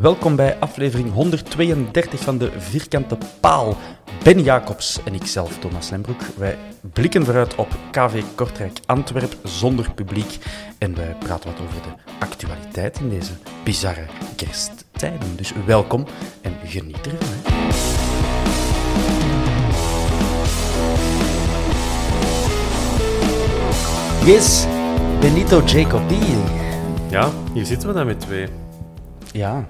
Welkom 0.00 0.36
bij 0.36 0.58
aflevering 0.58 1.12
132 1.12 2.20
van 2.20 2.38
de 2.38 2.50
Vierkante 2.58 3.18
Paal. 3.40 3.76
Ben 4.22 4.42
Jacobs 4.42 5.02
en 5.04 5.14
ikzelf, 5.14 5.58
Thomas 5.58 5.90
Lembroek. 5.90 6.20
Wij 6.36 6.58
blikken 6.80 7.24
vooruit 7.24 7.54
op 7.54 7.68
KV 7.90 8.22
Kortrijk 8.34 8.78
Antwerp 8.86 9.36
zonder 9.44 9.92
publiek. 9.94 10.38
En 10.78 10.94
wij 10.94 11.16
praten 11.18 11.50
wat 11.50 11.60
over 11.60 11.82
de 11.82 11.88
actualiteit 12.18 12.98
in 13.00 13.08
deze 13.08 13.32
bizarre 13.64 14.06
kersttijden. 14.36 15.36
Dus 15.36 15.52
welkom 15.66 16.06
en 16.40 16.52
geniet 16.64 17.06
ervan. 17.06 17.28
Hè. 17.28 17.50
Yes, 24.32 24.66
Benito 25.20 25.62
Jacobi. 25.66 26.20
Ja, 27.10 27.30
hier 27.54 27.66
zitten 27.66 27.88
we 27.88 27.94
dan 27.94 28.06
met 28.06 28.20
twee. 28.20 28.48
Ja, 29.32 29.68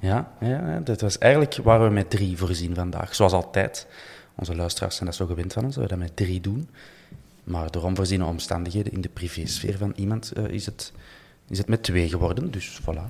ja, 0.00 0.32
ja, 0.40 0.80
dat 0.84 1.00
was 1.00 1.18
eigenlijk 1.18 1.56
waar 1.56 1.82
we 1.82 1.90
met 1.90 2.10
drie 2.10 2.36
voorzien 2.36 2.74
vandaag. 2.74 3.14
Zoals 3.14 3.32
altijd. 3.32 3.86
Onze 4.34 4.56
luisteraars 4.56 4.94
zijn 4.94 5.08
dat 5.08 5.18
zo 5.18 5.26
gewend 5.26 5.52
van 5.52 5.64
ons, 5.64 5.74
dat 5.74 5.82
we 5.82 5.90
dat 5.90 5.98
met 5.98 6.16
drie 6.16 6.40
doen. 6.40 6.68
Maar 7.44 7.70
door 7.70 7.82
onvoorziene 7.82 8.24
omstandigheden 8.24 8.92
in 8.92 9.00
de 9.00 9.08
privésfeer 9.08 9.76
van 9.76 9.92
iemand 9.96 10.32
eh, 10.32 10.44
is, 10.44 10.66
het, 10.66 10.92
is 11.48 11.58
het 11.58 11.68
met 11.68 11.82
twee 11.82 12.08
geworden. 12.08 12.50
Dus 12.50 12.80
voilà. 12.80 13.06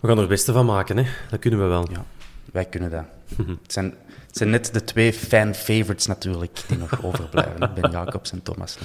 We 0.00 0.06
gaan 0.06 0.10
er 0.10 0.18
het 0.18 0.28
beste 0.28 0.52
van 0.52 0.66
maken, 0.66 0.96
hè? 0.96 1.04
Dat 1.30 1.38
kunnen 1.38 1.60
we 1.60 1.66
wel. 1.66 1.90
Ja, 1.90 2.04
wij 2.52 2.64
kunnen 2.64 2.90
dat. 2.90 3.04
het, 3.62 3.72
zijn, 3.72 3.94
het 4.30 4.38
zijn 4.38 4.50
net 4.50 4.72
de 4.72 4.84
twee 4.84 5.12
fan-favorites 5.12 6.06
natuurlijk 6.06 6.62
die 6.66 6.78
nog 6.78 7.02
overblijven. 7.04 7.70
Ben 7.74 7.90
Jacobs 7.90 8.32
en 8.32 8.42
Thomas. 8.42 8.78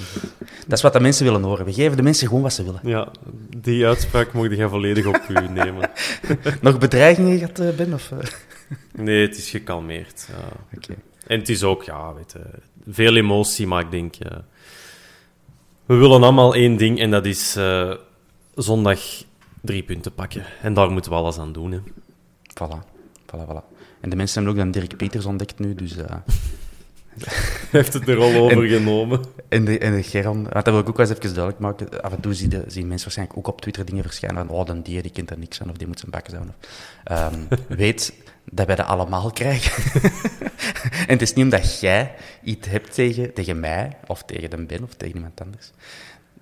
Dat 0.68 0.78
is 0.78 0.82
wat 0.82 0.94
de 0.94 1.00
mensen 1.00 1.26
willen 1.26 1.44
horen. 1.44 1.66
We 1.66 1.74
geven 1.74 1.98
de 1.98 2.04
mensen 2.04 2.28
gewoon 2.28 2.42
wat 2.42 2.54
ze 2.54 2.64
willen. 2.64 2.80
Ja, 2.84 3.08
die 3.58 3.86
uitspraak 3.86 4.34
mocht 4.34 4.56
je 4.56 4.70
volledig 4.70 5.06
op 5.06 5.22
u 5.30 5.48
nemen. 5.48 5.90
Nog 6.62 6.78
bedreigingen 6.78 7.38
gehad, 7.38 7.60
eh, 7.60 7.76
Ben? 7.76 7.94
Of, 7.94 8.12
eh? 8.12 8.18
Nee, 8.92 9.22
het 9.28 9.38
is 9.38 9.50
gekalmeerd. 9.50 10.28
Ja. 10.30 10.78
Oké. 10.78 10.96
En 11.28 11.40
het 11.40 11.50
is 11.50 11.64
ook, 11.64 11.84
ja, 11.84 12.14
weet 12.14 12.32
je, 12.32 12.40
veel 12.92 13.16
emotie, 13.16 13.68
maar 13.68 13.82
ik 13.82 13.92
denk... 13.92 14.16
we 15.86 15.96
willen 15.96 16.24
allemaal 16.24 16.56
één 16.56 16.78
ding 16.78 17.00
en 17.00 17.12
dat 17.12 17.26
is 17.26 17.56
eh, 17.56 17.94
zondag 18.56 19.00
drie 19.62 19.84
punten 19.84 20.14
pakken. 20.14 20.46
En 20.62 20.74
daar 20.74 20.92
moeten 20.92 21.12
we 21.12 21.18
alles 21.18 21.38
aan 21.38 21.54
doen, 21.54 21.72
hè. 21.72 21.80
Voilà. 22.54 22.80
voilà, 23.26 23.46
voilà. 23.48 23.75
En 24.06 24.12
de 24.12 24.18
mensen 24.18 24.44
hebben 24.44 24.64
ook 24.64 24.72
dan 24.72 24.82
Dirk 24.82 24.98
Peters 24.98 25.26
ontdekt 25.26 25.60
nu, 25.60 25.76
dus... 25.76 25.96
Hij 25.96 26.14
heeft 27.72 27.94
het 27.94 28.08
er 28.08 28.18
al 28.18 28.36
overgenomen. 28.36 29.26
En 29.50 29.66
de, 29.66 29.80
en 29.80 29.96
de 29.96 30.04
Geron, 30.04 30.44
want 30.44 30.66
dat 30.66 30.74
wil 30.74 30.80
ik 30.80 30.90
ook 30.90 30.98
wel 30.98 31.08
eens 31.08 31.18
even 31.18 31.34
duidelijk 31.34 31.60
maken. 31.64 32.02
Af 32.02 32.12
en 32.14 32.20
toe 32.20 32.34
zien, 32.34 32.50
de, 32.50 32.64
zien 32.68 32.88
mensen 32.88 33.04
waarschijnlijk 33.04 33.38
ook 33.38 33.48
op 33.48 33.62
Twitter 33.62 33.86
dingen 33.86 34.04
verschijnen 34.04 34.46
van 34.48 34.56
oh, 34.56 34.66
dan 34.66 34.82
die, 34.82 35.02
die 35.02 35.12
kent 35.12 35.30
er 35.30 35.38
niks 35.38 35.62
aan, 35.62 35.70
of 35.70 35.78
die 35.78 35.88
moet 35.88 36.00
zijn 36.00 36.12
bakken 36.12 36.32
zijn. 36.32 36.44
Of, 36.48 36.56
Ehm, 37.04 37.40
weet 37.78 38.14
dat 38.52 38.68
wij 38.68 38.76
dat 38.76 38.86
allemaal 38.86 39.32
krijgen. 39.32 40.02
en 41.08 41.14
het 41.14 41.22
is 41.22 41.34
niet 41.34 41.44
omdat 41.44 41.80
jij 41.80 42.14
iets 42.44 42.68
hebt 42.68 42.94
tegen, 42.94 43.34
tegen 43.34 43.60
mij, 43.60 43.98
of 44.08 44.24
tegen 44.24 44.50
de 44.50 44.66
Ben, 44.66 44.84
of 44.84 44.94
tegen 44.94 45.16
iemand 45.16 45.42
anders, 45.42 45.72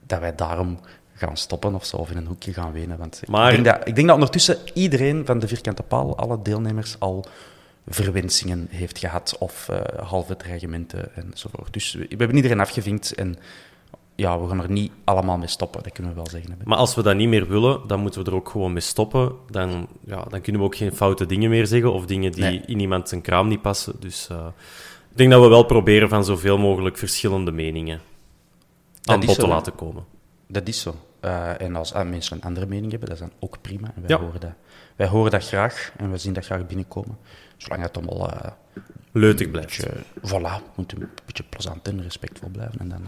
dat 0.06 0.20
wij 0.20 0.36
daarom 0.36 0.80
gaan 1.14 1.38
stoppen 1.38 1.76
of 1.76 1.86
zo, 1.86 1.98
of 1.98 2.10
in 2.10 2.18
een 2.18 2.28
hoekje 2.28 2.54
gaan 2.54 2.72
wenen. 2.72 2.98
Want 2.98 3.22
Maar- 3.28 3.54
ik, 3.54 3.64
denk 3.64 3.78
dat, 3.78 3.88
ik 3.88 3.96
denk 3.96 4.08
dat 4.08 4.16
ondertussen 4.16 4.58
iedereen 4.74 5.26
van 5.26 5.40
de 5.40 5.48
Vierkante 5.48 5.84
Paal, 5.84 6.18
alle 6.18 6.42
deelnemers, 6.42 6.96
al 7.00 7.26
verwensingen 7.88 8.68
heeft 8.70 8.98
gehad 9.00 9.36
of 9.40 9.70
eh, 9.70 10.08
halve 10.08 10.36
dreigementen 10.36 11.16
enzovoort. 11.16 11.74
Dus 11.74 11.94
we, 11.94 12.00
we 12.00 12.16
hebben 12.18 12.36
iedereen 12.36 12.60
afgevinkt 12.60 13.14
en 13.14 13.36
ja, 14.16 14.40
we 14.42 14.48
gaan 14.48 14.62
er 14.62 14.72
niet 14.72 14.92
allemaal 15.04 15.38
mee 15.38 15.48
stoppen, 15.48 15.84
dat 15.84 15.92
kunnen 15.92 16.12
we 16.12 16.18
wel 16.18 16.30
zeggen. 16.30 16.58
Maar 16.64 16.78
als 16.78 16.96
we 16.96 17.02
dat 17.04 17.16
niet 17.16 17.28
meer 17.28 17.48
willen, 17.48 17.88
dan 17.88 18.00
moeten 18.00 18.24
we 18.24 18.30
er 18.30 18.36
ook 18.36 18.50
gewoon 18.50 18.74
mee 18.74 18.82
stoppen. 18.82 19.32
Dan, 19.50 19.88
ja, 20.06 20.24
dan 20.30 20.42
kunnen 20.42 20.62
we 20.62 20.68
ook 20.68 20.76
geen 20.76 20.96
foute 20.96 21.26
dingen 21.26 21.50
meer 21.50 21.68
zeggen 21.68 21.94
of 21.94 22.06
dingen 22.06 22.32
die 22.32 22.44
Nee. 22.44 22.62
in 22.66 22.80
iemand 22.80 23.10
zijn 23.10 23.22
kraam 23.22 23.48
niet 23.48 23.62
passen. 23.62 23.94
Dus 24.00 24.28
eh, 24.30 24.48
ik 25.12 25.18
denk 25.18 25.32
dat 25.32 25.42
we 25.42 25.48
wel 25.48 25.64
proberen 25.64 26.10
van 26.10 26.26
zoveel 26.26 26.58
mogelijk 26.58 26.98
verschillende 26.98 27.52
meningen 27.52 28.02
aan 29.04 29.20
bod 29.20 29.36
te 29.40 29.48
laten 29.48 29.76
komen. 29.76 30.06
Dat 30.48 30.68
is 30.68 30.82
zo. 30.82 30.96
Eh, 31.20 31.62
en 31.62 31.76
als 31.76 31.94
ah, 31.94 32.10
mensen 32.10 32.38
een 32.38 32.44
andere 32.44 32.66
mening 32.66 32.92
hebben, 32.92 33.10
dat 33.10 33.18
is 33.18 33.24
dan 33.24 33.34
ook 33.40 33.62
prima. 33.62 33.88
En 33.96 34.02
wij, 34.02 34.18
Ja. 34.18 34.24
horen 34.24 34.40
dat, 34.40 34.52
wij 34.96 35.08
horen 35.08 35.32
dat 35.32 35.48
graag 35.48 35.94
en 35.98 36.12
we 36.12 36.18
zien 36.18 36.34
dat 36.34 36.46
graag 36.46 36.68
binnenkomen. 36.68 37.18
Zolang 37.64 37.82
het 37.84 37.98
allemaal 37.98 38.32
eh, 38.32 38.52
Leutig 39.12 39.46
een 39.46 39.52
blijft. 39.52 39.78
beetje, 39.78 39.94
voilà, 40.20 40.76
moet 40.76 40.92
een 40.92 41.10
beetje 41.26 41.44
plezant 41.50 41.88
en 41.88 42.02
respectvol 42.04 42.50
blijven. 42.50 42.80
En 42.80 42.90
dan, 42.90 43.02
eh, 43.02 43.08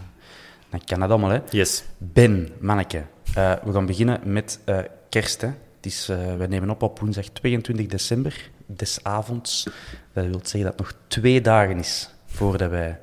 dan 0.70 0.84
kan 0.84 1.00
dat 1.00 1.10
allemaal. 1.10 1.30
Hè. 1.30 1.40
Yes. 1.50 1.84
Ben, 1.98 2.48
manneke, 2.60 3.04
eh, 3.34 3.52
we 3.64 3.72
gaan 3.72 3.86
beginnen 3.86 4.20
met 4.24 4.60
eh, 4.64 4.78
kerst. 5.08 5.40
Hè. 5.40 5.46
Het 5.46 5.86
is, 5.94 6.06
we 6.06 6.46
nemen 6.48 6.70
op 6.70 6.82
op 6.82 6.98
woensdag 6.98 7.24
22 7.24 7.86
december, 7.86 8.50
des 8.66 8.98
avonds. 9.02 9.66
Dat 10.12 10.24
wil 10.26 10.40
zeggen 10.42 10.60
dat 10.60 10.68
het 10.72 10.78
nog 10.78 10.92
twee 11.06 11.40
dagen 11.40 11.78
is 11.78 12.10
voordat 12.26 12.70
wij 12.70 13.00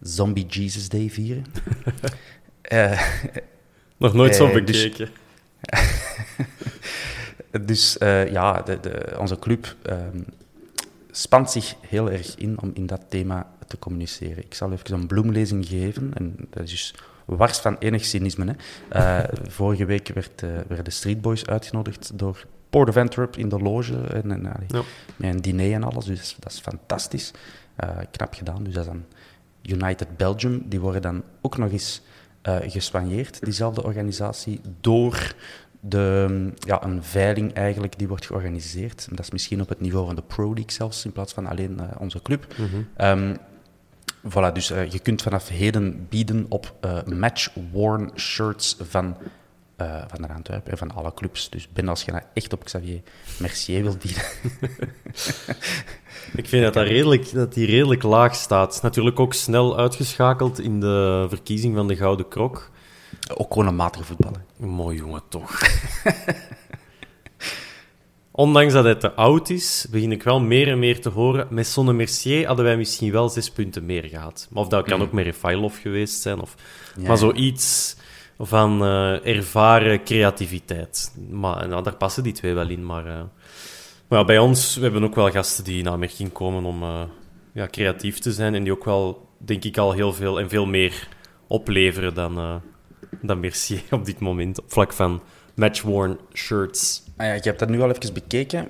Zombie 0.00 0.46
Jesus 0.46 0.88
Day 0.88 1.10
vieren. 1.10 1.44
Nog 3.96 4.14
nooit 4.14 4.34
zo 4.34 4.64
dus- 4.64 4.82
bekeken. 4.82 5.08
Dus 7.66 7.98
eh, 7.98 8.32
ja, 8.32 8.62
de, 8.62 8.80
de, 8.80 9.14
onze 9.18 9.38
club 9.38 9.76
ehm, 9.82 10.20
spant 11.12 11.50
zich 11.50 11.74
heel 11.80 12.10
erg 12.10 12.34
in 12.36 12.60
om 12.60 12.70
in 12.74 12.86
dat 12.86 13.04
thema 13.08 13.50
te 13.66 13.78
communiceren. 13.78 14.44
Ik 14.44 14.54
zal 14.54 14.72
even 14.72 14.94
een 14.94 15.06
bloemlezing 15.06 15.66
geven. 15.66 16.10
En 16.14 16.36
dat 16.50 16.62
is 16.62 16.70
dus 16.70 16.94
wars 17.24 17.58
van 17.58 17.76
enig 17.78 18.04
cynisme. 18.04 18.44
Hè. 18.44 18.54
Eh, 19.22 19.28
vorige 19.58 19.84
week 19.84 20.08
werd, 20.08 20.42
eh, 20.42 20.50
werden 20.50 20.84
de 20.84 20.90
Street 20.90 21.20
Boys 21.20 21.46
uitgenodigd 21.46 22.18
door 22.18 22.46
Port 22.70 22.88
of 22.88 22.96
Antwerp 22.96 23.36
in 23.36 23.48
de 23.48 23.58
loge. 23.58 24.06
En, 24.06 24.30
en, 24.30 24.66
Ja. 24.68 24.82
Met 25.16 25.34
een 25.34 25.40
diner 25.40 25.72
en 25.72 25.84
alles. 25.84 26.04
Dus 26.04 26.36
dat 26.38 26.52
is 26.52 26.60
fantastisch. 26.60 27.30
Eh, 27.76 27.88
knap 28.10 28.34
gedaan. 28.34 28.64
Dus 28.64 28.74
dat 28.74 28.84
is 28.84 28.90
dan 28.90 29.04
United 29.62 30.16
Belgium. 30.16 30.62
Die 30.68 30.80
worden 30.80 31.02
dan 31.02 31.22
ook 31.40 31.56
nog 31.56 31.70
eens 31.70 32.02
gespanjeerd, 32.62 33.44
diezelfde 33.44 33.84
organisatie, 33.84 34.60
door 34.80 35.34
de, 35.84 36.26
mm, 36.28 36.52
ja, 36.58 36.84
een 36.84 37.02
veiling 37.02 37.52
eigenlijk 37.52 37.98
die 37.98 38.08
wordt 38.08 38.26
georganiseerd. 38.26 39.06
Dat 39.10 39.18
is 39.18 39.30
misschien 39.30 39.60
op 39.60 39.68
het 39.68 39.80
niveau 39.80 40.06
van 40.06 40.14
de 40.14 40.22
Pro 40.22 40.44
League 40.44 40.72
zelfs, 40.72 41.04
in 41.04 41.12
plaats 41.12 41.32
van 41.32 41.46
alleen 41.46 41.80
eh, 41.80 41.86
onze 41.98 42.22
club. 42.22 42.46
Ehm, 42.96 43.34
voilà, 44.28 44.52
dus 44.52 44.70
eh, 44.70 44.90
je 44.90 44.98
kunt 44.98 45.22
vanaf 45.22 45.48
heden 45.48 46.06
bieden 46.08 46.46
op 46.48 46.74
eh, 46.80 47.02
match-worn 47.04 48.10
shirts 48.16 48.76
van 48.80 49.16
van 50.08 50.22
de 50.22 50.28
Antwerpen 50.28 50.72
en 50.72 50.78
van 50.78 50.90
alle 50.90 51.14
clubs. 51.14 51.50
Dus 51.50 51.68
Ben, 51.72 51.88
als 51.88 52.02
je 52.02 52.10
nou 52.10 52.22
echt 52.34 52.52
op 52.52 52.64
Xavier 52.64 53.00
Mercier 53.38 53.82
wilt 53.82 54.02
dienen... 54.02 54.22
Ik 56.34 56.48
vind 56.48 56.62
dat, 56.62 56.74
dat, 56.74 56.86
redelijk, 56.86 57.32
dat 57.32 57.54
die 57.54 57.66
redelijk 57.66 58.02
laag 58.02 58.34
staat. 58.34 58.74
Is 58.74 58.80
natuurlijk 58.80 59.20
ook 59.20 59.34
snel 59.34 59.78
uitgeschakeld 59.78 60.60
in 60.60 60.80
de 60.80 61.26
verkiezing 61.28 61.76
van 61.76 61.88
de 61.88 61.96
Gouden 61.96 62.28
Krok. 62.28 62.70
Ook 63.36 63.52
gewoon 63.52 63.68
een 63.68 63.76
matige 63.76 64.04
voetballer. 64.04 64.44
Mooi 64.56 64.96
jongen, 64.96 65.22
toch. 65.28 65.60
Ondanks 68.34 68.72
dat 68.72 68.84
hij 68.84 68.94
te 68.94 69.12
oud 69.12 69.50
is, 69.50 69.86
begin 69.90 70.12
ik 70.12 70.22
wel 70.22 70.40
meer 70.40 70.68
en 70.68 70.78
meer 70.78 71.00
te 71.00 71.08
horen. 71.08 71.46
Met 71.50 71.66
Sonne 71.66 71.92
Mercier 71.92 72.46
hadden 72.46 72.64
wij 72.64 72.76
misschien 72.76 73.12
wel 73.12 73.28
zes 73.28 73.50
punten 73.50 73.86
meer 73.86 74.04
gehad. 74.04 74.48
Maar 74.50 74.62
of 74.62 74.68
dat 74.68 74.84
kan 74.84 75.02
ook 75.02 75.12
met 75.12 75.24
Refailov 75.24 75.80
geweest 75.80 76.22
zijn. 76.22 76.40
Of, 76.40 76.54
Ja. 76.96 77.06
Maar 77.06 77.18
zoiets 77.18 77.96
van 78.38 78.82
eh, 78.82 79.26
ervaren 79.36 80.04
creativiteit. 80.04 81.14
Maar 81.30 81.68
nou, 81.68 81.82
daar 81.82 81.96
passen 81.96 82.22
die 82.22 82.32
twee 82.32 82.54
wel 82.54 82.68
in. 82.68 82.86
Maar, 82.86 83.06
eh, 83.06 83.22
maar 84.08 84.18
ja, 84.18 84.24
bij 84.24 84.38
ons, 84.38 84.76
we 84.76 84.82
hebben 84.82 85.04
ook 85.04 85.14
wel 85.14 85.30
gasten 85.30 85.64
die 85.64 85.78
in 85.78 85.88
aanmerking 85.88 86.32
komen 86.32 86.64
om 86.64 86.82
eh, 86.82 87.02
ja, 87.52 87.66
creatief 87.66 88.18
te 88.18 88.32
zijn. 88.32 88.54
En 88.54 88.62
die 88.62 88.72
ook 88.72 88.84
wel, 88.84 89.28
denk 89.38 89.64
ik, 89.64 89.78
al 89.78 89.92
heel 89.92 90.12
veel 90.12 90.40
en 90.40 90.48
veel 90.48 90.66
meer 90.66 91.08
opleveren 91.46 92.14
dan, 92.14 92.62
dan 93.22 93.40
Mercier 93.40 93.82
op 93.90 94.04
dit 94.04 94.18
moment. 94.18 94.60
Op 94.60 94.72
vlak 94.72 94.92
van 94.92 95.22
match-worn 95.54 96.18
shirts. 96.32 97.02
Ah 97.16 97.26
ja, 97.26 97.32
je 97.32 97.40
hebt 97.40 97.58
dat 97.58 97.68
nu 97.68 97.80
al 97.80 97.90
even 97.90 98.14
bekeken. 98.14 98.68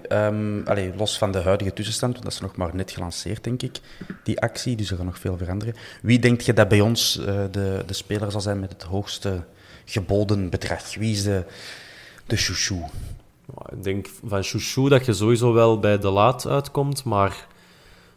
Allee, 0.66 0.92
los 0.96 1.18
van 1.18 1.32
de 1.32 1.38
huidige 1.38 1.72
tussenstand, 1.72 2.12
want 2.12 2.24
dat 2.24 2.32
is 2.32 2.40
nog 2.40 2.56
maar 2.56 2.70
net 2.74 2.90
gelanceerd, 2.90 3.44
denk 3.44 3.62
ik, 3.62 3.80
die 4.24 4.40
actie. 4.40 4.76
Dus 4.76 4.90
er 4.90 4.96
gaat 4.96 5.04
nog 5.04 5.18
veel 5.18 5.36
veranderen. 5.36 5.74
Wie 6.02 6.18
denk 6.18 6.40
je 6.40 6.52
dat 6.52 6.68
bij 6.68 6.80
ons 6.80 7.18
eh, 7.18 7.44
de, 7.50 7.82
de 7.86 7.92
speler 7.92 8.30
zal 8.30 8.40
zijn 8.40 8.60
met 8.60 8.72
het 8.72 8.82
hoogste 8.82 9.44
geboden 9.84 10.50
bedrag? 10.50 10.94
Wie 10.94 11.12
is 11.12 11.22
de, 11.22 11.44
de 12.26 12.36
chouchou? 12.36 12.82
Ik 13.68 13.82
denk 13.82 14.08
van 14.24 14.42
Chouchou 14.42 14.88
dat 14.88 15.06
je 15.06 15.12
sowieso 15.12 15.52
wel 15.52 15.78
bij 15.78 15.98
de 15.98 16.08
laat 16.08 16.46
uitkomt, 16.46 17.04
maar 17.04 17.46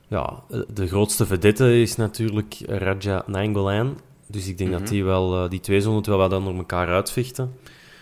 ja, 0.08 0.44
de 0.74 0.88
grootste 0.88 1.26
vedette 1.26 1.82
is 1.82 1.96
natuurlijk 1.96 2.56
Raja 2.66 3.24
Nainggolan. 3.28 4.00
Dus 4.28 4.48
ik 4.48 4.58
denk 4.58 4.72
dat 4.72 4.88
die 4.88 5.04
wel, 5.04 5.44
eh, 5.44 5.50
die 5.50 5.60
twee 5.60 5.82
zullen 5.82 5.98
het 5.98 6.06
wel 6.06 6.18
wat 6.18 6.34
onder 6.34 6.56
elkaar 6.56 6.88
uitvechten. 6.88 7.54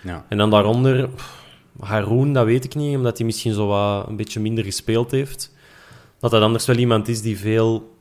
Ja. 0.04 0.25
En 0.30 0.38
dan 0.38 0.50
daaronder, 0.50 1.10
Haroon, 1.80 2.34
dat 2.34 2.46
weet 2.46 2.66
ik 2.66 2.75
niet, 2.75 2.96
omdat 2.96 3.18
hij 3.18 3.25
misschien 3.25 3.54
zo 3.54 3.68
wat 3.68 4.08
een 4.08 4.16
beetje 4.16 4.40
minder 4.40 4.64
gespeeld 4.64 5.12
heeft. 5.12 5.52
Dat 6.20 6.31
dat 6.31 6.42
anders 6.42 6.66
wel 6.66 6.75
iemand 6.75 7.08
is 7.08 7.22
die 7.22 7.38
veel, 7.38 7.93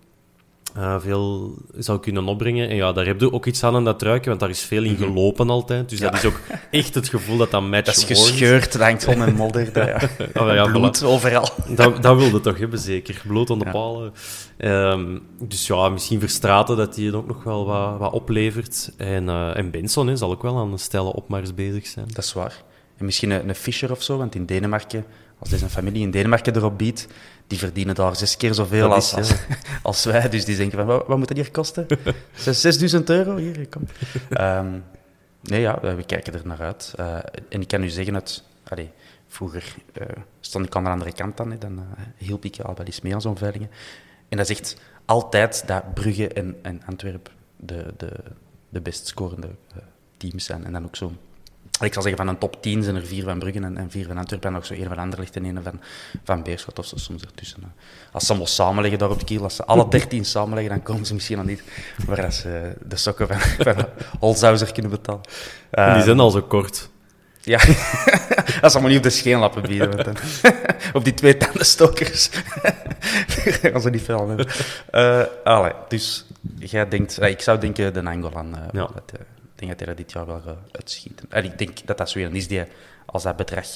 eh, 0.74 0.96
veel 1.00 1.54
zou 1.76 2.00
kunnen 2.00 2.26
opbrengen. 2.26 2.68
En 2.68 2.76
ja, 2.76 2.92
daar 2.92 3.06
heb 3.06 3.20
je 3.20 3.32
ook 3.32 3.46
iets 3.46 3.64
aan 3.64 3.74
aan 3.74 3.84
dat 3.84 3.98
truikje, 3.98 4.28
want 4.28 4.40
daar 4.40 4.50
is 4.50 4.60
veel 4.60 4.82
in 4.82 4.96
gelopen 4.96 5.50
altijd. 5.50 5.88
Dus 5.88 6.00
dat 6.00 6.14
is 6.14 6.24
ook 6.24 6.40
echt 6.70 6.94
het 6.94 7.08
gevoel 7.08 7.36
dat 7.36 7.50
dat 7.50 7.62
match 7.62 7.84
Dat 7.84 7.96
is 7.96 8.04
gescheurd, 8.04 8.72
dat 8.72 8.82
hangt 8.82 9.04
vol 9.04 9.16
met 9.16 9.36
modder. 9.36 9.72
Dat, 9.72 9.86
ja. 9.86 10.00
Oh, 10.42 10.54
ja, 10.54 10.64
Bloed 10.72 11.02
voilà. 11.02 11.06
overal. 11.06 11.48
Dat, 11.68 12.02
dat 12.02 12.16
wilde 12.16 12.40
toch 12.40 12.58
hebben, 12.58 12.78
zeker. 12.78 13.22
Bloot 13.26 13.50
aan 13.50 13.58
de 13.58 13.70
palen. 13.70 14.12
Ehm, 14.56 15.18
dus 15.38 15.66
ja, 15.66 15.88
misschien 15.88 16.20
Verstraten 16.20 16.76
dat 16.76 16.96
hij 16.96 17.04
het 17.04 17.14
ook 17.14 17.26
nog 17.26 17.44
wel 17.44 17.66
wat, 17.66 17.98
wat 17.98 18.12
oplevert. 18.12 18.92
En, 18.96 19.28
eh, 19.28 19.56
en 19.56 19.70
Benson 19.70 20.06
hè, 20.06 20.16
zal 20.16 20.30
ook 20.30 20.42
wel 20.42 20.58
aan 20.58 20.72
een 20.72 20.78
stelle 20.78 21.14
opmars 21.14 21.54
bezig 21.54 21.86
zijn. 21.86 22.06
Dat 22.08 22.24
is 22.24 22.32
waar. 22.32 22.62
En 22.96 23.04
misschien 23.04 23.30
een, 23.30 23.48
een 23.48 23.54
Fischer 23.54 23.90
of 23.90 24.02
zo, 24.02 24.16
want 24.16 24.34
in 24.34 24.46
Denemarken, 24.46 25.04
als 25.38 25.48
deze 25.48 25.68
familie 25.68 26.02
in 26.02 26.10
Denemarken 26.10 26.56
erop 26.56 26.78
biedt, 26.78 27.08
die 27.46 27.58
verdienen 27.58 27.94
daar 27.94 28.16
zes 28.16 28.36
keer 28.36 28.54
zoveel 28.54 28.92
als, 28.92 29.14
als, 29.14 29.34
als 29.82 30.04
wij. 30.04 30.28
Dus 30.28 30.44
die 30.44 30.56
denken 30.56 30.78
van, 30.78 30.86
wat, 30.86 31.06
wat 31.06 31.18
moet 31.18 31.28
dat 31.28 31.36
hier 31.36 31.50
kosten? 31.50 31.86
Zes- 32.34 32.60
6000 32.60 33.10
euro? 33.10 33.36
Hier, 33.36 33.68
kom. 33.68 33.86
Ehm, 34.30 34.78
nee, 35.40 35.60
ja, 35.60 35.80
we 35.80 36.02
kijken 36.06 36.34
er 36.34 36.40
naar 36.46 36.60
uit. 36.60 36.92
Eh, 36.96 37.16
en 37.48 37.60
ik 37.60 37.68
kan 37.68 37.82
u 37.82 37.88
zeggen, 37.88 38.12
dat, 38.12 38.44
allee, 38.68 38.90
vroeger 39.28 39.74
eh, 39.92 40.06
stond 40.40 40.66
ik 40.66 40.76
aan 40.76 40.84
de 40.84 40.90
andere 40.90 41.12
kant 41.12 41.36
dan, 41.36 41.50
hè, 41.50 41.58
dan 41.58 41.78
eh, 41.78 42.02
hielp 42.16 42.44
ik 42.44 42.60
al 42.60 42.74
wel 42.74 42.86
eens 42.86 43.00
mee 43.00 43.14
aan 43.14 43.20
zo'n 43.20 43.36
veilingen. 43.36 43.70
En 44.28 44.36
dat 44.36 44.50
is 44.50 44.58
echt 44.58 44.76
altijd 45.04 45.66
dat 45.66 45.94
Brugge 45.94 46.28
en, 46.28 46.56
en 46.62 46.82
Antwerpen 46.86 47.32
de, 47.56 47.94
de, 47.96 48.10
de 48.68 48.80
best 48.80 49.06
scorende 49.06 49.48
teams 50.16 50.44
zijn. 50.44 50.64
En 50.64 50.72
dan 50.72 50.84
ook 50.84 50.96
zo 50.96 51.12
ik 51.86 51.92
zal 51.92 52.02
zeggen, 52.02 52.24
van 52.24 52.28
een 52.34 52.38
top 52.38 52.62
10 52.62 52.82
zijn 52.82 52.96
er 52.96 53.06
vier 53.06 53.24
van 53.24 53.38
Brugge 53.38 53.60
en, 53.60 53.76
en 53.76 53.90
vier 53.90 54.06
van 54.06 54.18
Antwerpen. 54.18 54.50
En 54.50 54.56
ook 54.56 54.64
zo 54.64 54.74
één 54.74 54.88
van 54.88 54.98
Anderlecht 54.98 55.36
en 55.36 55.44
één 55.44 55.62
van, 55.62 55.80
van 56.24 56.42
Beerschot 56.42 56.78
of 56.78 56.86
zo 56.86 56.96
soms 56.96 57.22
ertussen. 57.22 57.62
eh. 57.62 57.68
Als 58.12 58.22
ze 58.24 58.28
allemaal 58.30 58.48
samenleggen 58.48 58.98
daar 58.98 59.10
op 59.10 59.18
de 59.18 59.24
kiel, 59.24 59.42
als 59.42 59.56
ze 59.56 59.64
alle 59.64 59.88
dertien 59.88 60.24
samenleggen, 60.24 60.72
dan 60.74 60.82
komen 60.82 61.06
ze 61.06 61.14
misschien 61.14 61.36
nog 61.36 61.46
niet 61.46 61.62
waar 62.06 62.20
dat 62.20 62.34
ze 62.34 62.72
de 62.86 62.96
sokken 62.96 63.26
van, 63.28 63.38
van 63.74 63.86
Holzhauser 64.20 64.72
kunnen 64.72 64.90
betalen. 64.90 65.20
En 65.70 65.86
Eh, 65.86 65.94
die 65.94 66.02
zijn 66.02 66.20
al 66.20 66.30
zo 66.30 66.42
kort. 66.42 66.88
ja, 67.40 67.58
als 68.62 68.72
ze 68.72 68.80
maar 68.80 68.88
niet 68.88 68.96
op 68.98 69.02
de 69.02 69.10
scheenlappen 69.10 69.62
bieden. 69.62 70.04
dan- 70.04 70.16
op 70.92 71.04
die 71.04 71.14
twee 71.14 71.36
tandenstokers. 71.36 72.30
gaan 73.62 73.80
ze 73.80 73.90
niet 73.90 74.02
veel 74.02 74.20
aan 74.20 74.28
hebben. 74.28 74.46
Eh, 74.90 75.22
allee, 75.44 75.72
dus 75.88 76.26
jij 76.58 76.88
denkt... 76.88 77.18
eh, 77.18 77.30
ik 77.30 77.40
zou 77.40 77.58
denken 77.58 77.92
de 77.94 78.02
Nangolan. 78.02 78.54
eh, 78.56 78.60
Ja. 78.72 78.80
dat, 78.94 79.12
eh, 79.12 79.20
denk 79.66 79.78
dat 79.78 79.80
hij 79.80 79.88
er 79.88 80.02
dit 80.02 80.12
jaar 80.12 80.26
wel 80.26 80.40
gaat 80.40 80.56
uitschieten. 80.72 81.26
En 81.30 81.44
ik 81.44 81.58
denk 81.58 81.86
dat 81.86 81.98
dat 81.98 82.10
zo 82.10 82.18
een 82.18 82.34
is 82.34 82.48
die, 82.48 82.62
als 83.06 83.22
dat 83.22 83.36
bedrag 83.36 83.66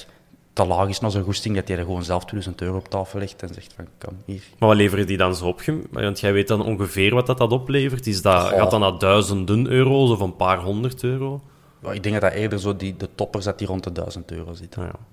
te 0.53 0.67
laag 0.67 0.89
is 0.89 1.01
naar 1.01 1.11
zijn 1.11 1.25
goesting, 1.25 1.55
dat 1.55 1.69
hij 1.69 1.77
er 1.77 1.85
gewoon 1.85 2.05
zelf 2.05 2.25
1000 2.25 2.61
euro 2.61 2.77
op 2.77 2.89
tafel 2.89 3.19
legt 3.19 3.43
en 3.43 3.55
zegt 3.55 3.73
van, 3.73 3.87
kom, 3.99 4.17
hier. 4.25 4.43
Maar 4.59 4.69
wat 4.69 4.79
leveren 4.79 5.07
die 5.07 5.17
dan 5.17 5.35
zo 5.37 5.47
op? 5.47 5.63
Want 5.91 6.21
jij 6.21 6.33
weet 6.33 6.49
dan 6.49 6.63
ongeveer 6.63 7.15
wat 7.15 7.27
dat, 7.27 7.39
dat 7.39 7.53
oplevert. 7.53 8.07
Is 8.07 8.23
dat, 8.23 8.49
Goh. 8.49 8.59
gaat 8.59 8.71
dat 8.71 8.81
naar 8.81 8.99
duizenden 8.99 9.67
euro's 9.67 10.11
of 10.11 10.21
een 10.21 10.37
paar 10.37 10.59
honderd 10.59 11.03
euro? 11.03 11.43
Maar 11.81 11.95
ik 11.95 12.03
denk 12.03 12.21
dat 12.21 12.31
dat 12.31 12.41
eerder 12.41 12.61
zo 12.61 12.77
die, 12.77 12.97
de 12.97 13.09
toppers 13.15 13.45
dat 13.45 13.59
die 13.59 13.67
rond 13.67 13.85
de 13.85 13.93
1000 13.93 14.31
euro 14.31 14.55
zitten. 14.55 14.81
Nou 14.81 14.93
ja. 14.93 15.05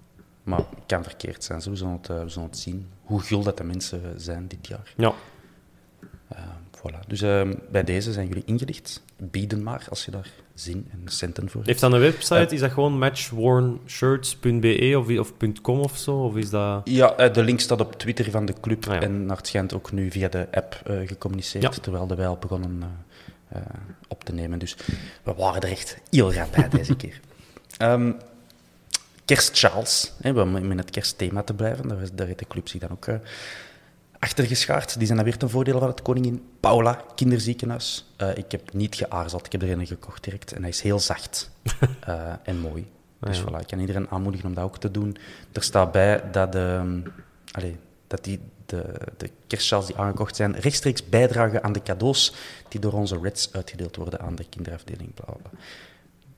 Maar 0.44 0.60
het 0.60 0.68
kan 0.86 1.04
verkeerd 1.04 1.44
zijn. 1.44 1.62
Zo, 1.62 1.70
We 1.70 1.76
zullen 1.76 1.94
het, 1.94 2.10
eh, 2.10 2.22
we 2.24 2.30
zullen 2.30 2.48
het 2.50 2.58
zien. 2.58 2.88
Hoe 3.04 3.22
gul 3.22 3.44
dat 3.44 3.58
de 3.58 3.64
mensen 3.64 4.22
zijn 4.22 4.48
dit 4.48 4.68
jaar. 4.68 4.94
ja. 4.98 5.14
Eh, 6.28 6.40
voilà. 6.78 7.08
Dus 7.08 7.22
eh, 7.22 7.50
bij 7.72 7.84
deze 7.84 8.14
zijn 8.14 8.28
jullie 8.28 8.44
ingelicht. 8.46 9.04
Bieden 9.18 9.64
maar 9.64 9.86
als 9.90 10.06
je 10.06 10.12
daar 10.12 10.30
zin 10.54 10.88
en 10.92 11.02
centen 11.06 11.50
voor. 11.50 11.62
Heeft 11.66 11.80
dat 11.80 11.94
een 11.94 12.00
website? 12.00 12.54
Is 12.54 12.60
dat 12.60 12.72
gewoon 12.72 12.98
matchwornshirts.be 12.98 14.94
of, 14.98 15.20
of 15.20 15.34
.com 15.62 15.80
of 15.80 15.98
zo? 15.98 16.16
Of 16.16 16.36
is 16.36 16.50
dat... 16.50 16.82
Ja, 16.84 17.16
eh, 17.16 17.34
de 17.34 17.44
link 17.44 17.60
staat 17.60 17.82
op 17.82 17.94
Twitter 18.00 18.32
van 18.32 18.46
de 18.46 18.54
club 18.62 18.86
Ah, 18.88 18.94
ja. 18.94 19.02
en 19.02 19.26
naar 19.26 19.38
het 19.38 19.48
schijnt 19.48 19.74
ook 19.74 19.92
nu 19.92 20.12
via 20.12 20.28
de 20.28 20.48
app 20.52 20.82
eh, 20.86 20.96
gecommuniceerd, 21.06 21.64
Ja. 21.64 21.70
terwijl 21.82 22.08
de 22.08 22.16
wij 22.16 22.28
al 22.28 22.38
begonnen 22.38 22.84
eh, 23.48 23.62
op 24.08 24.24
te 24.24 24.34
nemen. 24.34 24.60
Dus 24.60 24.76
we 25.24 25.34
waren 25.34 25.62
er 25.62 25.70
echt 25.70 25.98
heel 26.10 26.34
rap 26.34 26.52
bij 26.52 26.70
deze 26.70 26.96
keer. 26.96 27.20
Ehm 27.78 28.12
Kerst 29.26 29.58
Charles, 29.58 30.12
hè, 30.22 30.42
om 30.42 30.56
in 30.56 30.78
het 30.78 30.90
kerstthema 30.90 31.44
te 31.44 31.54
blijven, 31.54 31.88
daar, 31.88 31.98
daar 32.14 32.28
heeft 32.28 32.40
de 32.40 32.48
club 32.48 32.68
zich 32.68 32.80
dan 32.82 32.90
ook 32.92 33.08
eh, 34.24 34.30
achter 34.30 34.46
geschaard. 34.46 34.98
Die 34.98 35.06
zijn 35.06 35.18
dan 35.18 35.28
weer 35.28 35.38
ten 35.38 35.50
voordele 35.50 35.80
van 35.80 35.88
het 35.88 36.02
Koningin 36.02 36.44
Paula 36.60 37.02
kinderziekenhuis. 37.16 38.14
Eh, 38.18 38.38
ik 38.38 38.52
heb 38.52 38.74
niet 38.74 38.96
geaarzeld, 38.96 39.46
ik 39.46 39.52
heb 39.52 39.62
er 39.62 39.72
een 39.72 39.88
gekocht 39.88 40.24
direct 40.24 40.52
en 40.52 40.62
hij 40.62 40.70
is 40.70 40.82
heel 40.82 41.00
zacht 41.00 41.52
eh, 42.00 42.34
en 42.44 42.60
mooi. 42.60 42.88
Dus 43.20 43.38
ja. 43.38 43.44
voilà, 43.44 43.60
ik 43.60 43.68
kan 43.68 43.80
iedereen 43.80 44.10
aanmoedigen 44.10 44.48
om 44.48 44.54
dat 44.54 44.64
ook 44.64 44.78
te 44.78 44.92
doen. 44.92 45.18
Er 45.52 45.64
staat 45.64 45.92
bij 45.92 46.32
dat, 46.32 46.52
de, 46.52 47.02
allee, 47.52 47.78
dat 48.08 48.24
die, 48.24 48.40
de, 48.66 48.84
de 49.18 49.30
kerstsjaals 49.48 49.86
die 49.86 49.98
aangekocht 49.98 50.36
zijn 50.36 50.60
rechtstreeks 50.60 51.10
bijdragen 51.10 51.64
aan 51.64 51.74
de 51.74 51.82
cadeaus 51.82 52.34
die 52.70 52.80
door 52.80 52.94
onze 52.94 53.20
Reds 53.22 53.54
uitgedeeld 53.54 53.96
worden 53.96 54.20
aan 54.20 54.36
de 54.36 54.46
kinderafdeling. 54.50 55.14
Bla, 55.14 55.26
bla. 55.42 55.60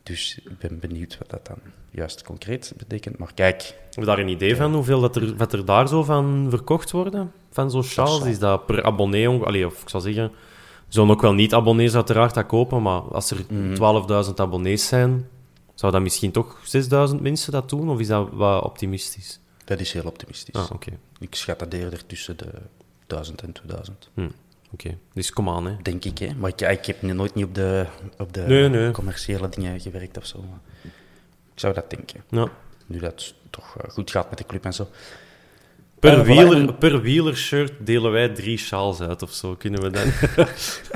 Dus 0.05 0.39
ik 0.43 0.59
ben 0.59 0.79
benieuwd 0.79 1.17
wat 1.17 1.29
dat 1.29 1.45
dan 1.45 1.57
juist 1.91 2.23
concreet 2.23 2.73
betekent. 2.77 3.17
Maar 3.17 3.33
kijk, 3.33 3.63
Heb 3.63 3.93
je 3.93 4.05
daar 4.05 4.19
een 4.19 4.27
idee 4.27 4.55
van 4.55 4.73
hoeveel 4.73 5.01
dat 5.01 5.15
er, 5.15 5.35
wat 5.35 5.53
er 5.53 5.65
daar 5.65 5.87
zo 5.87 6.03
van 6.03 6.47
verkocht 6.49 6.91
worden? 6.91 7.31
Van 7.51 7.71
zo'n 7.71 7.83
sjaals? 7.83 8.25
Is 8.25 8.39
dat 8.39 8.65
per 8.65 8.83
abonnee? 8.83 9.27
Allee, 9.27 9.65
of 9.65 9.81
ik 9.81 9.89
zou 9.89 10.03
zeggen... 10.03 10.31
Zullen 10.87 11.09
ook 11.09 11.21
wel 11.21 11.33
niet-abonnees 11.33 11.95
uiteraard 11.95 12.33
dat 12.33 12.45
kopen, 12.45 12.81
maar 12.81 13.01
als 13.01 13.31
er 13.31 13.37
12.000 14.27 14.33
abonnees 14.35 14.87
zijn, 14.87 15.27
zou 15.73 15.91
dat 15.91 16.01
misschien 16.01 16.31
toch 16.31 16.57
6.000 17.09 17.21
mensen 17.21 17.51
dat 17.51 17.69
doen? 17.69 17.89
Of 17.89 17.99
is 17.99 18.07
dat 18.07 18.29
wat 18.31 18.63
optimistisch? 18.63 19.39
dat 19.65 19.79
is 19.79 19.93
heel 19.93 20.03
optimistisch. 20.05 20.55
Ah, 20.55 20.71
oké. 20.71 20.91
Ik 21.19 21.35
schat 21.35 21.59
dat 21.59 21.73
eerder 21.73 22.05
tussen 22.05 22.37
de 22.37 22.51
1000 23.07 23.41
en 23.41 23.51
2000. 23.51 24.09
Hm, 24.13 24.27
Oké, 24.75 24.97
dus 25.13 25.31
kom 25.31 25.49
aan, 25.49 25.65
hè. 25.65 25.75
Denk 25.81 26.05
ik, 26.05 26.17
hè. 26.17 26.33
Maar 26.33 26.49
ik, 26.49 26.61
ik 26.61 26.85
heb 26.85 27.01
nu 27.01 27.13
nooit 27.13 27.33
niet 27.33 27.45
op 27.45 27.55
de, 27.55 27.85
op 28.17 28.33
de 28.33 28.41
Nee, 28.41 28.69
nee. 28.69 28.91
commerciële 28.91 29.49
dingen 29.49 29.79
gewerkt 29.79 30.17
of 30.17 30.25
zo. 30.25 30.41
Maar 30.41 30.59
ik 31.53 31.59
zou 31.59 31.73
dat 31.73 31.89
denken. 31.89 32.23
Ja. 32.29 32.49
Nu 32.85 32.99
dat 32.99 33.11
het 33.11 33.33
toch 33.49 33.77
eh, 33.77 33.89
goed 33.89 34.11
gaat 34.11 34.29
met 34.29 34.37
de 34.37 34.45
club 34.45 34.65
en 34.65 34.73
zo. 34.73 34.87
Per, 36.05 36.23
wieler, 36.23 36.73
per 36.73 37.01
wielershirt 37.01 37.73
delen 37.79 38.11
wij 38.11 38.29
drie 38.29 38.57
sjaals 38.57 39.01
uit 39.01 39.21
of 39.21 39.31
zo, 39.31 39.55
kunnen 39.55 39.81
we 39.81 39.89
dan... 39.89 40.03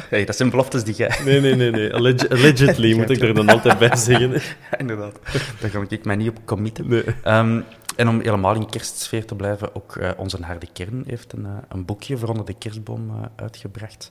Hey, 0.10 0.26
dat 0.26 0.36
zijn 0.36 0.50
beloftes 0.50 0.84
die 0.84 0.96
jij... 0.96 1.20
Nee, 1.26 1.40
nee, 1.42 1.56
nee, 1.56 1.72
nee. 1.72 1.94
Alleg- 1.94 2.30
allegedly 2.30 2.94
moet 2.98 3.10
ik 3.10 3.22
er 3.22 3.34
dan 3.34 3.50
altijd 3.50 3.78
bij 3.80 3.96
zeggen. 4.08 4.32
Ja, 4.32 4.78
inderdaad. 4.78 5.20
Daar 5.60 5.70
ga 5.70 5.84
ik 5.90 6.06
mij 6.06 6.16
niet 6.16 6.30
op 6.30 6.38
committen. 6.46 6.88
Nee. 6.88 7.04
Ehm, 7.24 7.62
en 7.96 8.08
om 8.08 8.20
helemaal 8.22 8.56
in 8.56 8.70
kerstsfeer 8.70 9.26
te 9.26 9.36
blijven, 9.36 9.76
ook 9.76 9.96
eh, 9.96 10.10
onze 10.18 10.38
harde 10.42 10.68
kern 10.74 11.04
heeft 11.08 11.34
een, 11.34 11.46
eh, 11.46 11.52
een 11.70 11.86
boekje 11.86 12.18
voor 12.18 12.30
onder 12.30 12.46
de 12.46 12.56
kerstboom 12.58 13.10
eh, 13.10 13.16
uitgebracht. 13.36 14.10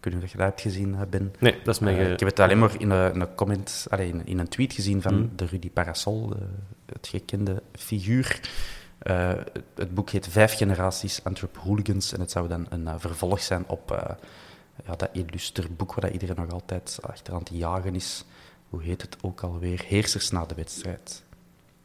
weet 0.00 0.14
niet 0.14 0.22
of 0.24 0.30
je 0.30 0.36
dat 0.38 0.46
hebt 0.46 0.60
gezien, 0.60 0.96
Ben. 1.10 1.34
Nee, 1.38 1.54
dat 1.64 1.74
is 1.74 1.80
mijn... 1.80 1.96
Ik 2.12 2.18
heb 2.20 2.28
het 2.28 2.40
alleen 2.40 2.58
maar 2.58 2.70
in 2.78 2.90
een, 2.90 3.34
comment, 3.34 3.86
allee, 3.90 4.08
in, 4.08 4.22
in, 4.24 4.38
een 4.38 4.48
tweet 4.48 4.72
gezien 4.72 5.02
van 5.02 5.14
Mm. 5.14 5.30
de 5.36 5.46
Rudy 5.46 5.70
Parasol, 5.70 6.26
de, 6.28 6.36
het 6.92 7.08
gekende 7.10 7.62
figuur. 7.72 8.40
Uh, 9.02 9.32
het 9.74 9.94
boek 9.94 10.10
heet 10.10 10.28
Vijf 10.28 10.56
generaties 10.56 11.24
Antwerp 11.24 11.56
Hooligans 11.56 12.12
en 12.12 12.20
het 12.20 12.30
zou 12.30 12.48
dan 12.48 12.66
een 12.68 12.82
uh, 12.82 12.94
vervolg 12.98 13.40
zijn 13.40 13.64
op 13.66 13.92
uh, 13.92 13.98
ja, 14.86 14.96
dat 14.96 15.08
illustre 15.12 15.68
boek 15.68 15.94
waar 15.94 16.04
dat 16.04 16.12
iedereen 16.12 16.36
nog 16.36 16.50
altijd 16.50 16.98
achteraan 17.02 17.42
te 17.42 17.56
jagen 17.56 17.94
is. 17.94 18.24
Hoe 18.68 18.82
heet 18.82 19.02
het 19.02 19.16
ook 19.20 19.40
alweer? 19.40 19.84
Heersers 19.86 20.30
na 20.30 20.44
de 20.44 20.54
wedstrijd. 20.54 21.22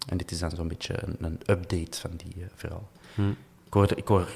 En 0.07 0.17
dit 0.17 0.31
is 0.31 0.39
dan 0.39 0.49
zo'n 0.49 0.67
beetje 0.67 1.03
een, 1.03 1.15
een, 1.19 1.39
update 1.45 1.99
van 1.99 2.11
die 2.15 2.45
verhaal. 2.55 2.89
Hm. 3.15 3.29
Ik, 3.65 3.73
hoor, 3.73 3.97
ik 3.97 4.07
hoor 4.07 4.27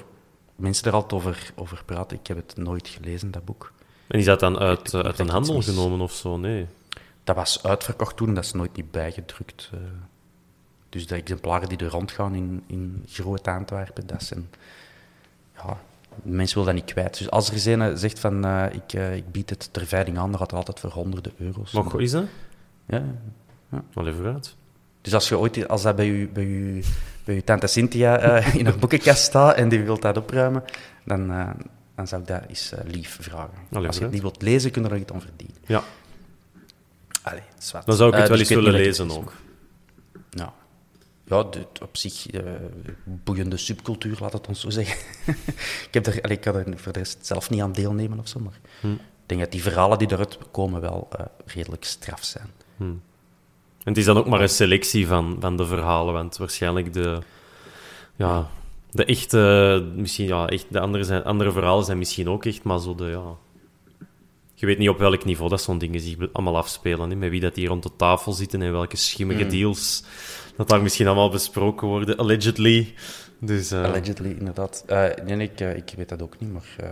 mensen 0.56 0.88
er 0.88 0.94
altijd 0.94 1.14
over, 1.14 1.52
over 1.56 1.84
praten. 1.86 2.18
Ik 2.18 2.28
heb 2.28 2.38
het 2.38 2.58
nooit 2.58 2.88
gelezen, 2.88 3.32
dat 3.32 3.46
boek. 3.46 3.74
En 4.08 4.20
is 4.20 4.26
dat 4.26 4.40
dan 4.40 4.60
uit, 4.60 4.94
uit 4.94 5.20
een 5.20 5.30
handel 5.30 5.62
genomen 5.62 6.02
of 6.02 6.14
zo? 6.14 6.38
Nee. 6.38 6.68
Dat 7.24 7.36
was 7.36 7.64
uitverkocht 7.64 8.18
toen, 8.18 8.34
dat 8.34 8.44
is 8.44 8.52
nooit 8.52 8.76
niet 8.76 8.92
bijgedrukt. 8.92 9.70
Dus 10.96 11.08
de 11.08 11.16
exemplaren 11.16 11.70
die 11.70 11.78
er 11.78 11.88
rondgaan 11.88 12.36
in, 12.36 12.64
in 12.68 13.04
groot 13.08 13.48
Antwerpen, 13.48 14.08
dat 14.08 14.24
zijn... 14.24 14.50
Ja, 15.56 15.78
mensen 16.24 16.58
willen 16.58 16.74
dat 16.74 16.84
niet 16.84 16.94
kwijt. 16.94 17.18
Dus 17.18 17.30
als 17.30 17.50
er 17.50 17.80
een 17.80 17.98
zegt 17.98 18.20
van, 18.20 18.46
uh, 18.46 18.66
ik, 18.72 18.94
uh, 18.94 19.16
ik 19.16 19.32
bied 19.32 19.50
het 19.50 19.70
ter 19.72 19.86
veiling 19.86 20.18
aan, 20.18 20.30
dan 20.30 20.40
gaat 20.40 20.50
het 20.50 20.60
altijd 20.60 20.80
voor 20.80 20.92
honderden 20.92 21.32
euro's. 21.38 21.72
Wat 21.72 22.00
is 22.00 22.12
dat? 22.12 22.26
Ja. 22.86 23.04
ja. 23.72 23.84
Wel 23.94 24.08
even 24.08 24.34
uit. 24.34 24.56
Dus 25.02 25.14
als, 25.14 25.30
je 25.30 25.38
ooit, 25.38 25.68
als 25.68 25.82
dat 25.82 25.96
bij 25.96 26.06
je, 26.06 26.28
bij 26.28 26.46
je, 26.46 26.84
bij 27.24 27.36
je 27.36 27.44
tante 27.44 27.68
Cynthia 27.68 28.38
uh, 28.38 28.56
in 28.56 28.66
haar 28.66 28.78
boekenkast 28.78 29.24
staat 29.24 29.56
en 29.56 29.70
die 29.70 29.84
wil 29.84 30.00
dat 30.00 30.18
opruimen, 30.18 30.64
dan, 31.06 31.28
dan 31.96 32.08
zou 32.08 32.22
ik 32.22 32.28
dat 32.28 32.42
eens 32.48 32.74
lief 32.86 33.18
vragen. 33.22 33.58
Allee, 33.72 33.88
als 33.88 33.98
je 33.98 34.04
het 34.04 34.12
niet 34.12 34.22
wilt 34.22 34.42
lezen, 34.42 34.72
kun 34.72 34.84
je 34.84 34.90
er 34.90 34.98
iets 34.98 35.12
aan 35.12 35.22
verdienen. 35.22 35.58
Ja. 35.66 35.84
Allee, 37.22 37.44
zwart. 37.58 37.86
Dan 37.86 37.96
zou 37.96 38.10
ik 38.10 38.18
het 38.18 38.28
wel 38.28 38.38
dus 38.38 38.50
eens 38.50 38.60
willen 38.60 38.74
lezen 38.74 39.12
ook. 39.12 39.34
Ja. 40.30 40.54
Ja, 41.28 41.38
op 41.82 41.90
zich 41.98 42.26
boeiende 43.04 43.58
subcultuur, 43.58 44.18
laat 44.20 44.34
het 44.34 44.48
ons 44.48 44.60
zo 44.60 44.70
zeggen. 44.70 44.98
ik, 45.88 45.94
heb 45.94 46.06
er, 46.06 46.32
ik 46.32 46.42
kan 46.42 46.56
er 46.56 46.80
voor 46.80 46.94
de 46.94 47.00
rest 47.00 47.26
zelf 47.26 47.50
niet 47.50 47.62
aan 47.62 47.72
deelnemen 47.72 48.20
of 48.20 48.28
zo, 48.28 48.40
maar 48.40 48.60
hm. 48.82 48.92
ik 48.92 49.00
denk 49.26 49.42
dat 49.42 49.52
die 49.52 49.62
verhalen 49.62 49.98
die 49.98 50.12
eruit 50.12 50.38
komen 50.52 50.82
wel 50.82 51.10
redelijk 51.46 51.84
straf 51.84 52.24
zijn. 52.24 52.50
Hm. 52.78 52.84
En 52.84 53.92
het 53.92 53.98
is 53.98 54.06
dan 54.06 54.18
ook 54.18 54.28
maar 54.28 54.42
een 54.42 54.50
selectie 54.50 55.08
van, 55.08 55.38
van 55.40 55.58
de 55.58 55.66
verhalen, 55.66 56.14
want 56.14 56.38
waarschijnlijk 56.38 56.94
de, 56.94 57.20
ja, 58.16 58.50
de 58.92 59.06
echte, 59.06 59.92
misschien, 59.96 60.28
ja, 60.28 60.48
echt, 60.48 60.66
de 60.70 60.80
andere, 60.80 61.04
zijn, 61.04 61.24
andere 61.24 61.52
verhalen 61.52 61.86
zijn 61.86 61.98
misschien 61.98 62.30
ook 62.30 62.46
echt, 62.46 62.64
maar 62.64 62.80
zo 62.80 62.96
de, 62.96 63.06
ja... 63.06 63.36
Je 64.58 64.66
weet 64.66 64.78
niet 64.78 64.90
op 64.90 64.98
welk 64.98 65.26
niveau 65.26 65.50
dat 65.50 65.62
zo'n 65.62 65.78
dingen 65.78 66.00
zich 66.00 66.18
allemaal 66.32 66.58
afspelen, 66.58 67.10
hè, 67.10 67.16
met 67.16 67.30
wie 67.30 67.40
dat 67.40 67.56
hier 67.56 67.68
rond 67.68 67.84
de 67.84 67.96
tafel 67.96 68.32
zitten 68.32 68.62
en 68.62 68.72
welke 68.72 68.98
schimmige 68.98 69.44
Mm. 69.44 69.50
deals 69.50 70.04
dat 70.58 70.70
daar 70.70 70.82
misschien 70.82 71.08
allemaal 71.08 71.30
besproken 71.30 71.88
worden, 71.88 72.18
allegedly. 72.18 72.94
Dus, 73.40 73.72
uh... 73.72 73.84
Allegedly, 73.84 74.36
inderdaad. 74.40 74.84
Uh, 74.90 75.08
nee, 75.26 75.38
ik, 75.38 75.62
uh, 75.62 75.76
ik 75.76 75.94
weet 75.98 76.10
dat 76.10 76.22
ook 76.22 76.40
niet, 76.40 76.52
maar 76.52 76.76
uh, 76.82 76.90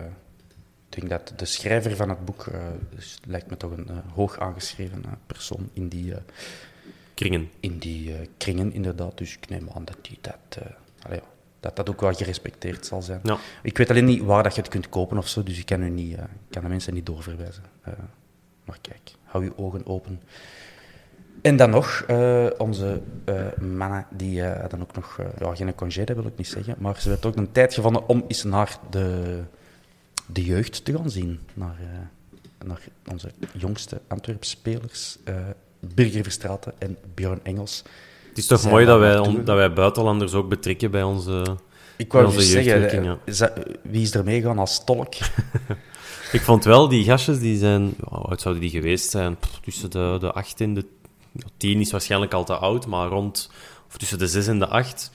ik 0.89 0.99
denk 0.99 1.09
dat 1.09 1.33
de 1.39 1.45
schrijver 1.45 1.95
van 1.95 2.09
het 2.09 2.25
boek 2.25 2.45
dus 2.95 3.17
lijkt 3.27 3.49
me 3.49 3.57
toch 3.57 3.71
een 3.71 3.87
hoog 4.13 4.39
aangeschreven 4.39 5.03
persoon 5.27 5.69
in 5.73 5.87
die 5.87 6.13
kringen. 7.13 7.49
In 7.59 7.77
die 7.77 8.29
kringen, 8.37 8.73
inderdaad. 8.73 9.17
Dus 9.17 9.33
ik 9.33 9.49
neem 9.49 9.69
aan 9.73 9.85
dat 9.85 9.97
die 10.01 10.17
dat, 10.21 10.65
allee, 11.01 11.21
dat, 11.59 11.75
dat 11.75 11.89
ook 11.89 12.01
wel 12.01 12.13
gerespecteerd 12.13 12.85
zal 12.85 13.01
zijn. 13.01 13.19
Ja. 13.23 13.37
Ik 13.63 13.77
weet 13.77 13.89
alleen 13.89 14.05
niet 14.05 14.23
waar 14.23 14.43
dat 14.43 14.55
je 14.55 14.61
het 14.61 14.69
kunt 14.69 14.89
kopen 14.89 15.17
of 15.17 15.27
zo, 15.27 15.43
dus 15.43 15.57
ik 15.57 15.65
kan, 15.65 15.81
u 15.81 15.89
niet, 15.89 16.17
kan 16.49 16.63
de 16.63 16.69
mensen 16.69 16.93
niet 16.93 17.05
doorverwijzen. 17.05 17.63
maar 18.65 18.77
kijk, 18.81 19.11
hou 19.23 19.43
je 19.43 19.57
ogen 19.57 19.85
open. 19.85 20.21
En 21.43 21.55
dan 21.57 21.69
nog, 21.69 22.03
uh, 22.09 22.45
onze 22.57 23.01
uh, 23.25 23.35
mannen 23.77 24.05
die 24.09 24.41
uh, 24.41 24.59
hadden 24.59 24.81
ook 24.81 24.95
nog, 24.95 25.19
ja, 25.39 25.55
geen 25.55 25.75
congé, 25.75 26.03
dat 26.03 26.15
wil 26.15 26.25
ik 26.25 26.37
niet 26.37 26.47
zeggen, 26.47 26.75
maar 26.77 27.01
ze 27.01 27.09
hebben 27.09 27.29
ook 27.29 27.35
een 27.35 27.51
tijd 27.51 27.73
gevonden 27.73 28.07
om 28.07 28.23
eens 28.27 28.43
naar 28.43 28.77
de, 28.89 29.39
de 30.25 30.43
jeugd 30.43 30.85
te 30.85 30.97
gaan 30.97 31.09
zien. 31.09 31.39
Naar, 31.53 31.75
naar 32.65 32.79
onze 33.11 33.31
jongste 33.53 34.01
Antwerp-spelers, 34.07 35.17
Birger 35.79 36.23
Verstraeten 36.23 36.73
en 36.77 36.97
Björn 37.13 37.39
Engels. 37.43 37.83
Het 38.29 38.37
is 38.37 38.47
toch 38.47 38.69
mooi 38.69 38.85
dat 38.85 38.99
wij, 38.99 39.17
on, 39.17 39.43
dat 39.43 39.55
wij 39.55 39.73
buitenlanders 39.73 40.33
ook 40.33 40.49
betrekken 40.49 40.91
bij 40.91 41.03
onze 41.03 41.57
Ik 41.97 42.11
wou 42.11 42.25
dus 42.25 42.35
onze 42.35 42.47
zeggen, 42.47 43.19
wie 43.81 44.01
is 44.01 44.13
er 44.13 44.23
meegaan 44.23 44.59
als 44.59 44.83
tolk? 44.83 45.13
Ik 46.31 46.41
vond 46.41 46.63
wel, 46.63 46.87
die 46.87 47.03
gastjes, 47.03 47.39
die 47.39 47.57
zijn... 47.57 47.93
Hoe 48.03 48.17
oud 48.17 48.41
zouden 48.41 48.63
die 48.63 48.71
geweest 48.71 49.09
zijn? 49.09 49.37
Pff, 49.37 49.59
tussen 49.59 49.91
de, 49.91 50.17
de 50.19 50.31
8 50.31 50.61
en 50.61 50.73
de... 50.73 50.85
ja, 51.33 51.45
10 51.57 51.79
is 51.79 51.91
waarschijnlijk 51.91 52.33
al 52.33 52.43
te 52.45 52.55
oud, 52.55 52.87
maar 52.87 53.07
rond... 53.07 53.51
Of 53.87 53.97
tussen 53.97 54.17
de 54.17 54.27
6 54.27 54.47
en 54.47 54.59
de 54.59 54.67
8. 54.67 55.11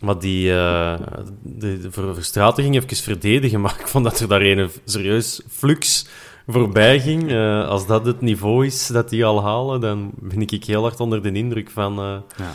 Maar 0.00 0.18
die... 0.18 0.52
eh 0.54 0.98
de, 1.42 1.80
de 1.80 1.90
Verstraeten 1.90 2.62
ging 2.62 2.76
even 2.76 2.96
verdedigen, 2.96 3.60
maar 3.64 3.76
ik 3.80 3.88
vond 3.88 4.04
dat 4.04 4.20
er 4.20 4.28
daar 4.28 4.40
een 4.42 4.70
serieus 4.84 5.40
flux 5.48 6.06
voorbij 6.46 7.00
ging. 7.00 7.30
Eh, 7.30 7.68
als 7.68 7.86
dat 7.86 8.06
het 8.06 8.20
niveau 8.20 8.66
is 8.66 8.86
dat 8.86 9.08
die 9.08 9.24
al 9.24 9.42
halen, 9.42 9.80
dan 9.80 10.10
ben 10.14 10.40
ik 10.40 10.64
heel 10.64 10.82
hard 10.82 11.00
onder 11.00 11.22
de 11.22 11.32
indruk 11.32 11.70
van... 11.70 11.98
eh, 11.98 12.16
Ja. 12.36 12.52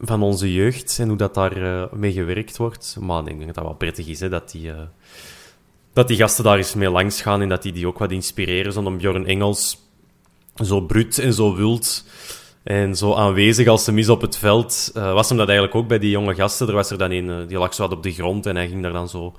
van 0.00 0.22
onze 0.22 0.52
jeugd 0.52 0.98
en 0.98 1.08
hoe 1.08 1.16
dat 1.16 1.34
daar 1.34 1.88
mee 1.92 2.12
gewerkt 2.12 2.56
wordt. 2.56 2.96
Maar 3.00 3.20
ik 3.20 3.26
denk 3.26 3.46
dat 3.46 3.54
dat 3.54 3.64
wel 3.64 3.74
prettig 3.74 4.06
is, 4.06 4.20
hè, 4.20 4.28
dat, 4.28 4.50
die, 4.50 4.70
dat 5.92 6.08
die 6.08 6.16
gasten 6.16 6.44
daar 6.44 6.56
eens 6.56 6.74
mee 6.74 6.90
langs 6.90 7.22
gaan 7.22 7.40
en 7.42 7.48
dat 7.48 7.62
die 7.62 7.72
die 7.72 7.86
ook 7.86 7.98
wat 7.98 8.10
inspireren. 8.12 8.72
Zo'n 8.72 8.96
Bjorn 8.96 9.26
Engels, 9.26 9.83
zo 10.54 10.80
bruut 10.80 11.18
en 11.18 11.32
zo 11.32 11.54
wild 11.54 12.04
en 12.62 12.96
zo 12.96 13.14
aanwezig 13.14 13.66
als 13.66 13.86
hem 13.86 13.98
is 13.98 14.08
op 14.08 14.20
het 14.20 14.36
veld, 14.36 14.90
eh, 14.94 15.12
was 15.12 15.28
hem 15.28 15.38
dat 15.38 15.48
eigenlijk 15.48 15.76
ook 15.76 15.88
bij 15.88 15.98
die 15.98 16.10
jonge 16.10 16.34
gasten. 16.34 16.68
Er 16.68 16.74
was 16.74 16.90
er 16.90 16.98
dan 16.98 17.10
een, 17.10 17.30
eh, 17.30 17.48
die 17.48 17.58
lag 17.58 17.74
zo 17.74 17.82
wat 17.82 17.96
op 17.96 18.02
de 18.02 18.12
grond 18.12 18.46
en 18.46 18.56
hij 18.56 18.68
ging 18.68 18.82
daar 18.82 18.92
dan 18.92 19.08
zo 19.08 19.34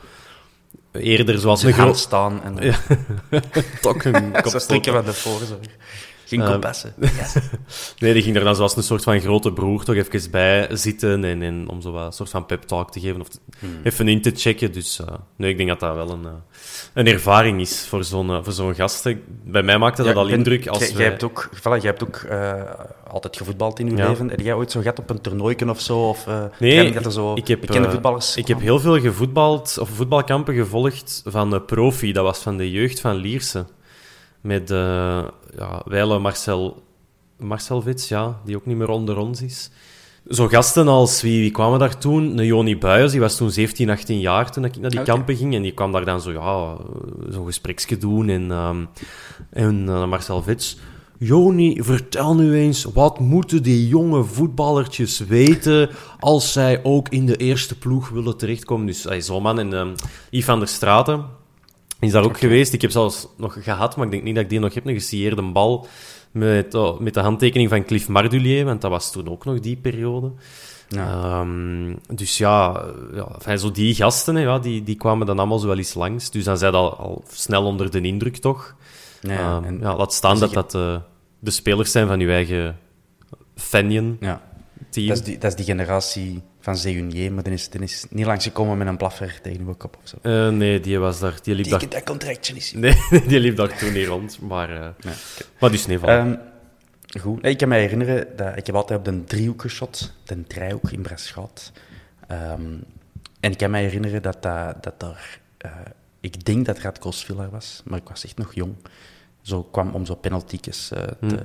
eerder 0.92 1.40
zoals 1.40 1.60
Ze 1.60 1.68
een 1.68 1.74
groot... 1.74 1.98
staan 1.98 2.44
en 2.44 2.56
Ja. 2.60 2.76
Tok 3.82 4.04
een 4.04 4.32
van 4.92 5.06
de 5.06 5.14
voorzorg. 5.14 5.68
Geen 6.26 6.42
Eh, 6.42 6.52
kompassen. 6.52 6.94
Nee, 8.00 8.14
die 8.14 8.22
ging 8.22 8.36
er 8.36 8.44
dan 8.44 8.56
zoals 8.56 8.76
een 8.76 8.84
soort 8.84 9.04
van 9.04 9.20
grote 9.20 9.54
broer 9.54 9.84
toch 9.84 9.96
even 9.96 10.32
bij 10.32 10.68
zitten 10.72 11.24
en, 11.24 11.42
en 11.42 11.70
om 11.70 11.82
zo 11.82 11.92
wat 11.92 12.06
een 12.06 12.12
soort 12.14 12.30
van 12.30 12.46
pep 12.46 12.62
talk 12.64 12.92
te 12.92 13.00
geven 13.00 13.22
of 13.22 13.28
te- 13.30 13.40
Hmm. 13.60 13.70
even 13.84 14.08
in 14.08 14.22
te 14.22 14.32
checken. 14.36 14.72
Dus 14.72 15.00
eh, 15.00 15.08
nee, 15.36 15.50
ik 15.52 15.58
denk 15.58 15.70
dat 15.70 15.80
dat 15.80 15.96
wel 15.96 16.10
een, 16.10 16.26
eh, 16.26 16.32
een 16.94 17.08
ervaring 17.08 17.62
is 17.62 17.86
voor 17.88 18.04
zo'n 18.04 18.30
eh, 18.30 18.38
voor 18.42 18.54
zo'n 18.54 18.76
gasten. 18.76 19.22
Bij 19.44 19.64
mij 19.64 19.78
maakte 19.78 20.04
dat 20.04 20.14
Ja, 20.14 20.20
al 20.20 20.28
indruk 20.28 20.68
als 20.68 20.80
jij, 20.88 20.96
wij- 20.96 21.06
hebt 21.06 21.24
ook, 21.24 21.50
voilà, 21.58 21.62
jij 21.64 21.80
hebt 21.82 22.04
ook 22.04 22.26
altijd 23.08 23.38
gevoetbald 23.38 23.80
in 23.80 23.90
je 23.90 23.96
Ja. 23.96 24.10
leven. 24.10 24.30
Heb 24.30 24.40
jij 24.40 24.54
ooit 24.54 24.72
zo 24.72 24.80
gehad 24.82 25.00
op 25.00 25.10
een 25.10 25.22
toernooiken 25.22 25.70
of 25.70 25.80
zo? 25.82 25.98
Of, 26.10 26.26
Nee, 26.60 26.84
ken 26.84 26.94
dat 26.94 27.06
er 27.06 27.12
zo 27.12 27.34
ik 27.34 27.48
heb, 27.48 27.62
bekende 27.62 27.92
voetballers 27.92 28.36
Ik 28.36 28.48
heb 28.48 28.60
heel 28.60 28.80
veel 28.80 29.00
gevoetbald, 29.00 29.78
of 29.80 29.90
voetbalkampen 29.90 30.56
gevolgd 30.56 31.22
van 31.26 31.50
de 31.50 31.62
profi. 31.62 32.12
Dat 32.12 32.24
was 32.24 32.40
van 32.40 32.58
de 32.58 32.72
jeugd 32.72 33.00
van 33.00 33.16
Lierse. 33.16 33.66
Met 34.42 34.72
eh 34.72 35.24
ja, 35.58 35.82
wijle 35.86 36.20
Marcel, 36.20 36.84
Marcel 37.38 37.84
Wits, 37.84 38.08
ja, 38.08 38.40
die 38.46 38.56
ook 38.56 38.66
niet 38.66 38.78
meer 38.78 38.90
onder 38.90 39.18
ons 39.18 39.42
is. 39.42 39.70
Zo 40.30 40.48
gasten 40.48 40.88
als, 40.88 41.22
wie, 41.22 41.42
wie 41.42 41.52
kwamen 41.52 41.80
daar 41.80 41.98
toen? 41.98 42.38
Een 42.38 42.46
Joni 42.46 42.78
Buijers, 42.78 43.12
die 43.12 43.22
was 43.22 43.38
toen 43.38 43.52
17, 43.52 43.90
18 43.90 44.20
jaar 44.20 44.52
toen 44.52 44.66
ik 44.66 44.78
naar 44.78 44.90
die 44.90 45.02
kampen 45.02 45.36
ging. 45.36 45.56
En 45.56 45.62
die 45.62 45.72
kwam 45.72 45.92
daar 45.92 46.06
dan 46.06 46.22
zo, 46.22 46.32
ja, 46.32 46.78
zo'n 47.30 47.46
gespreksje 47.46 47.98
doen. 47.98 48.30
En, 48.30 48.52
ehm, 48.52 48.86
en 49.50 49.90
eh, 49.90 50.08
Marcel 50.08 50.44
Wits... 50.44 50.78
Joni, 51.18 51.84
vertel 51.84 52.36
nu 52.36 52.56
eens, 52.56 52.84
wat 52.84 53.20
moeten 53.20 53.64
die 53.64 53.88
jonge 53.88 54.24
voetballertjes 54.24 55.20
weten 55.20 55.90
als 56.20 56.52
zij 56.52 56.84
ook 56.84 57.10
in 57.10 57.26
de 57.26 57.36
eerste 57.36 57.78
ploeg 57.78 58.10
willen 58.10 58.38
terechtkomen? 58.38 58.86
Dus 58.86 59.04
hij 59.04 59.22
zo'n 59.22 59.42
man 59.42 59.60
en 59.60 59.74
ehm 59.74 59.90
Yves 60.30 60.46
van 60.46 60.60
der 60.60 60.68
Straten 60.68 61.26
is 62.00 62.12
daar 62.12 62.24
ook 62.24 62.38
geweest. 62.38 62.74
Ik 62.74 62.82
heb 62.82 62.92
zelfs 62.92 63.28
nog 63.38 63.58
gehad, 63.64 63.96
maar 63.96 64.06
ik 64.06 64.12
denk 64.12 64.24
niet 64.24 64.36
dat 64.36 64.44
ik 64.44 64.50
die 64.50 64.60
nog 64.60 64.74
heb, 64.74 64.86
een 64.86 64.94
gesieerde 64.94 65.42
bal 65.42 65.88
met, 66.32 66.74
oh, 66.74 67.00
met 67.00 67.14
de 67.14 67.20
handtekening 67.20 67.70
van 67.70 67.86
Cliff 67.86 68.08
Mardulier, 68.08 68.66
want 68.66 68.82
dat 68.82 68.92
was 68.92 69.12
toen 69.12 69.30
ook 69.30 69.46
nog 69.46 69.60
die 69.60 69.76
periode. 69.78 70.32
Ja. 70.90 71.24
Ehm, 71.24 71.96
dus 72.16 72.38
ja, 72.38 72.84
ja 73.14 73.28
enfin, 73.36 73.60
zo 73.60 73.72
die 73.72 73.96
gasten, 73.96 74.36
hè, 74.36 74.42
ja, 74.42 74.60
die, 74.60 74.84
die 74.84 74.96
kwamen 74.96 75.26
dan 75.28 75.38
allemaal 75.40 75.60
zo 75.60 75.68
wel 75.68 75.78
eens 75.78 75.94
langs. 75.94 76.30
Dus 76.32 76.44
dan 76.44 76.58
zijn 76.58 76.72
dat 76.72 76.82
al, 76.82 76.98
al 76.98 77.24
snel 77.32 77.64
onder 77.66 77.92
de 77.92 78.02
indruk, 78.02 78.38
toch? 78.38 78.76
Ja, 79.22 79.56
Ehm, 79.56 79.64
en- 79.64 79.80
ja, 79.82 79.96
laat 79.96 80.14
staan 80.14 80.40
dat 80.40 80.50
je- 80.50 80.56
dat 80.56 80.76
eh, 80.76 80.98
de 81.40 81.52
spelers 81.52 81.92
zijn 81.92 82.08
van 82.08 82.20
uw 82.20 82.30
eigen 82.30 82.78
Fanion 83.56 84.18
ja. 84.20 84.42
team. 84.90 85.08
Dat, 85.08 85.18
is 85.18 85.24
die, 85.24 85.38
dat 85.38 85.50
is 85.52 85.56
die 85.58 85.66
generatie 85.66 86.42
van 86.66 86.78
Zeunier, 86.78 87.34
maar 87.34 87.44
die 87.44 87.54
is, 87.54 87.70
die 87.70 87.82
is 87.82 88.06
niet 88.10 88.26
langsgekomen 88.26 88.78
met 88.78 88.88
een 88.88 88.98
plaffer 88.98 89.40
tegen 89.42 89.68
uw 89.68 89.74
kop 89.76 89.98
of 90.04 90.08
zo. 90.10 90.18
Eh, 90.22 90.50
nee, 90.50 90.80
die 90.80 91.00
was 91.00 91.20
daar, 91.20 91.40
die 91.44 91.56
liep 91.56 91.64
Die 91.64 91.78
daar... 91.78 91.90
dat 91.90 92.04
contractje 92.04 92.54
niet. 92.58 92.74
Nee, 92.76 92.96
die 93.28 93.40
liep 93.40 93.56
daar 93.56 93.78
toen 93.78 93.94
niet 93.94 94.08
rond. 94.08 94.40
Maar, 94.42 94.70
eh, 94.70 94.90
Ja. 95.00 95.12
maar 95.60 95.72
dus 95.72 95.86
nee, 95.86 96.00
voilà. 96.00 96.02
Ehm, 96.04 96.36
goed. 97.20 97.42
Nee, 97.42 97.52
Ik 97.52 97.58
kan 97.58 97.68
me 97.70 97.76
herinneren 97.78 98.28
dat 98.36 98.58
ik 98.58 98.66
heb 98.66 98.76
altijd 98.76 99.00
op 99.00 99.06
de 99.06 99.24
driehoek 99.24 99.62
geschot, 99.62 100.14
de 100.24 100.44
driehoek 100.44 100.92
in 100.92 101.02
Brasschaat. 101.02 101.72
Ehm, 102.28 102.62
en 103.40 103.52
ik 103.52 103.58
kan 103.58 103.72
me 103.72 103.78
herinneren 103.80 104.22
dat, 104.22 104.42
dat, 104.42 104.84
dat 104.84 105.00
daar 105.00 105.40
eh, 105.58 105.72
ik 106.20 106.46
denk 106.46 106.66
dat 106.66 106.80
Radko 106.80 107.12
Sviller 107.12 107.50
was, 107.50 107.82
maar 107.86 108.00
ik 108.00 108.08
was 108.10 108.26
echt 108.26 108.38
nog 108.38 108.54
jong. 108.54 108.76
Zo 109.42 109.64
kwam 109.64 109.90
om 109.94 110.06
zo 110.06 110.16
penalty's 110.16 110.92
eh, 110.92 111.04
te, 111.28 111.40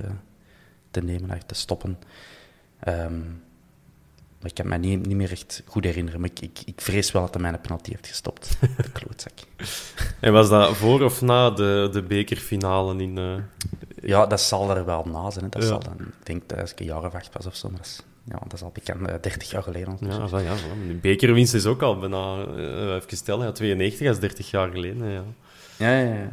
te 0.91 1.03
nemen, 1.03 1.47
te 1.47 1.55
stoppen. 1.55 1.99
Ehm, 2.81 3.21
maar 4.40 4.49
ik 4.50 4.54
kan 4.54 4.68
me 4.68 4.76
niet, 4.76 5.06
niet 5.06 5.16
meer 5.16 5.30
echt 5.30 5.62
goed 5.66 5.85
herinneren. 5.85 6.20
Maar 6.20 6.30
ik, 6.30 6.40
ik, 6.40 6.59
ik 6.64 6.80
vrees 6.80 7.12
wel 7.12 7.23
dat 7.23 7.32
hij 7.35 7.42
mijn 7.42 7.61
penalty 7.61 7.90
heeft 7.90 8.06
gestopt. 8.06 8.56
De 8.61 8.90
klootzak. 9.00 9.32
En 10.20 10.32
was 10.32 10.49
dat 10.49 10.76
voor 10.76 11.02
of 11.02 11.20
na 11.23 11.50
de, 11.50 11.88
de 11.92 12.02
bekerfinale 12.02 13.02
in... 13.02 13.18
eh, 13.18 13.35
Ja, 14.09 14.26
dat 14.26 14.40
zal 14.40 14.76
er 14.76 14.85
wel 14.85 15.04
na 15.12 15.30
zijn. 15.30 15.44
Hè. 15.44 15.50
Dat 15.50 15.62
Ja. 15.62 15.68
zal 15.68 15.78
dan, 15.78 15.97
ik 16.00 16.26
denk 16.26 16.49
dat 16.49 16.61
als 16.61 16.73
ik 16.73 16.80
een 16.80 16.87
jaar 16.87 17.04
of 17.04 17.14
acht 17.14 17.32
was 17.35 17.47
of 17.47 17.56
zo. 17.56 17.68
Maar 17.68 17.76
dat 17.78 17.87
is, 17.87 18.00
ja, 18.25 18.38
dat 18.42 18.52
is 18.52 18.62
al 18.62 18.70
bekend, 18.73 19.09
eh, 19.09 19.14
30 19.20 19.50
jaar 19.50 19.62
geleden. 19.62 19.97
Ja, 20.00 20.28
wel, 20.28 20.40
ja, 20.40 20.49
wel. 20.49 20.87
De 20.88 20.94
bekerwinst 20.94 21.54
is 21.54 21.66
ook 21.66 21.82
al 21.82 21.99
bijna, 21.99 22.44
eh, 22.56 22.94
even 22.94 23.16
stellen, 23.16 23.47
ja, 23.47 23.52
92, 23.52 24.06
dat 24.06 24.14
is 24.14 24.20
30 24.20 24.50
jaar 24.50 24.70
geleden. 24.70 25.11
Ja. 25.11 25.23
Ja, 25.76 25.99
ja, 25.99 26.14
ja. 26.14 26.28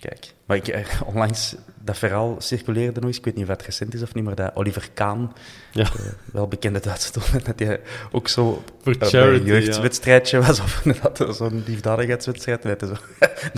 Kijk. 0.00 0.32
Maar 0.46 0.56
ik, 0.56 0.68
eh, 0.68 0.84
onlangs, 1.12 1.54
dat 1.84 1.98
verhaal 1.98 2.36
circuleerde 2.38 3.00
nog 3.00 3.08
eens, 3.08 3.18
ik 3.18 3.24
weet 3.24 3.34
niet 3.34 3.44
of 3.44 3.50
het 3.50 3.62
recent 3.62 3.94
is 3.94 4.02
of 4.02 4.14
niet, 4.14 4.24
maar 4.24 4.34
dat 4.34 4.50
Oliver 4.54 4.88
Kaan, 4.94 5.32
Ja. 5.72 5.82
eh, 5.82 5.90
wel 6.32 6.48
bekende 6.48 6.80
Duitse 6.80 7.12
doelman, 7.12 7.40
dat 7.56 7.58
hij 7.58 7.80
ook 8.12 8.28
zo 8.28 8.62
Voor 8.82 8.94
charity, 8.98 9.40
een 9.40 9.46
jeugdwedstrijdje 9.46 10.40
was, 10.40 10.60
of 10.60 10.80
inderdaad 10.84 11.36
zo'n 11.36 11.62
liefdadigheidswedstrijd, 11.66 12.64
en 12.64 12.68
dat 12.78 12.80
hij 12.80 12.88
zo 12.88 12.96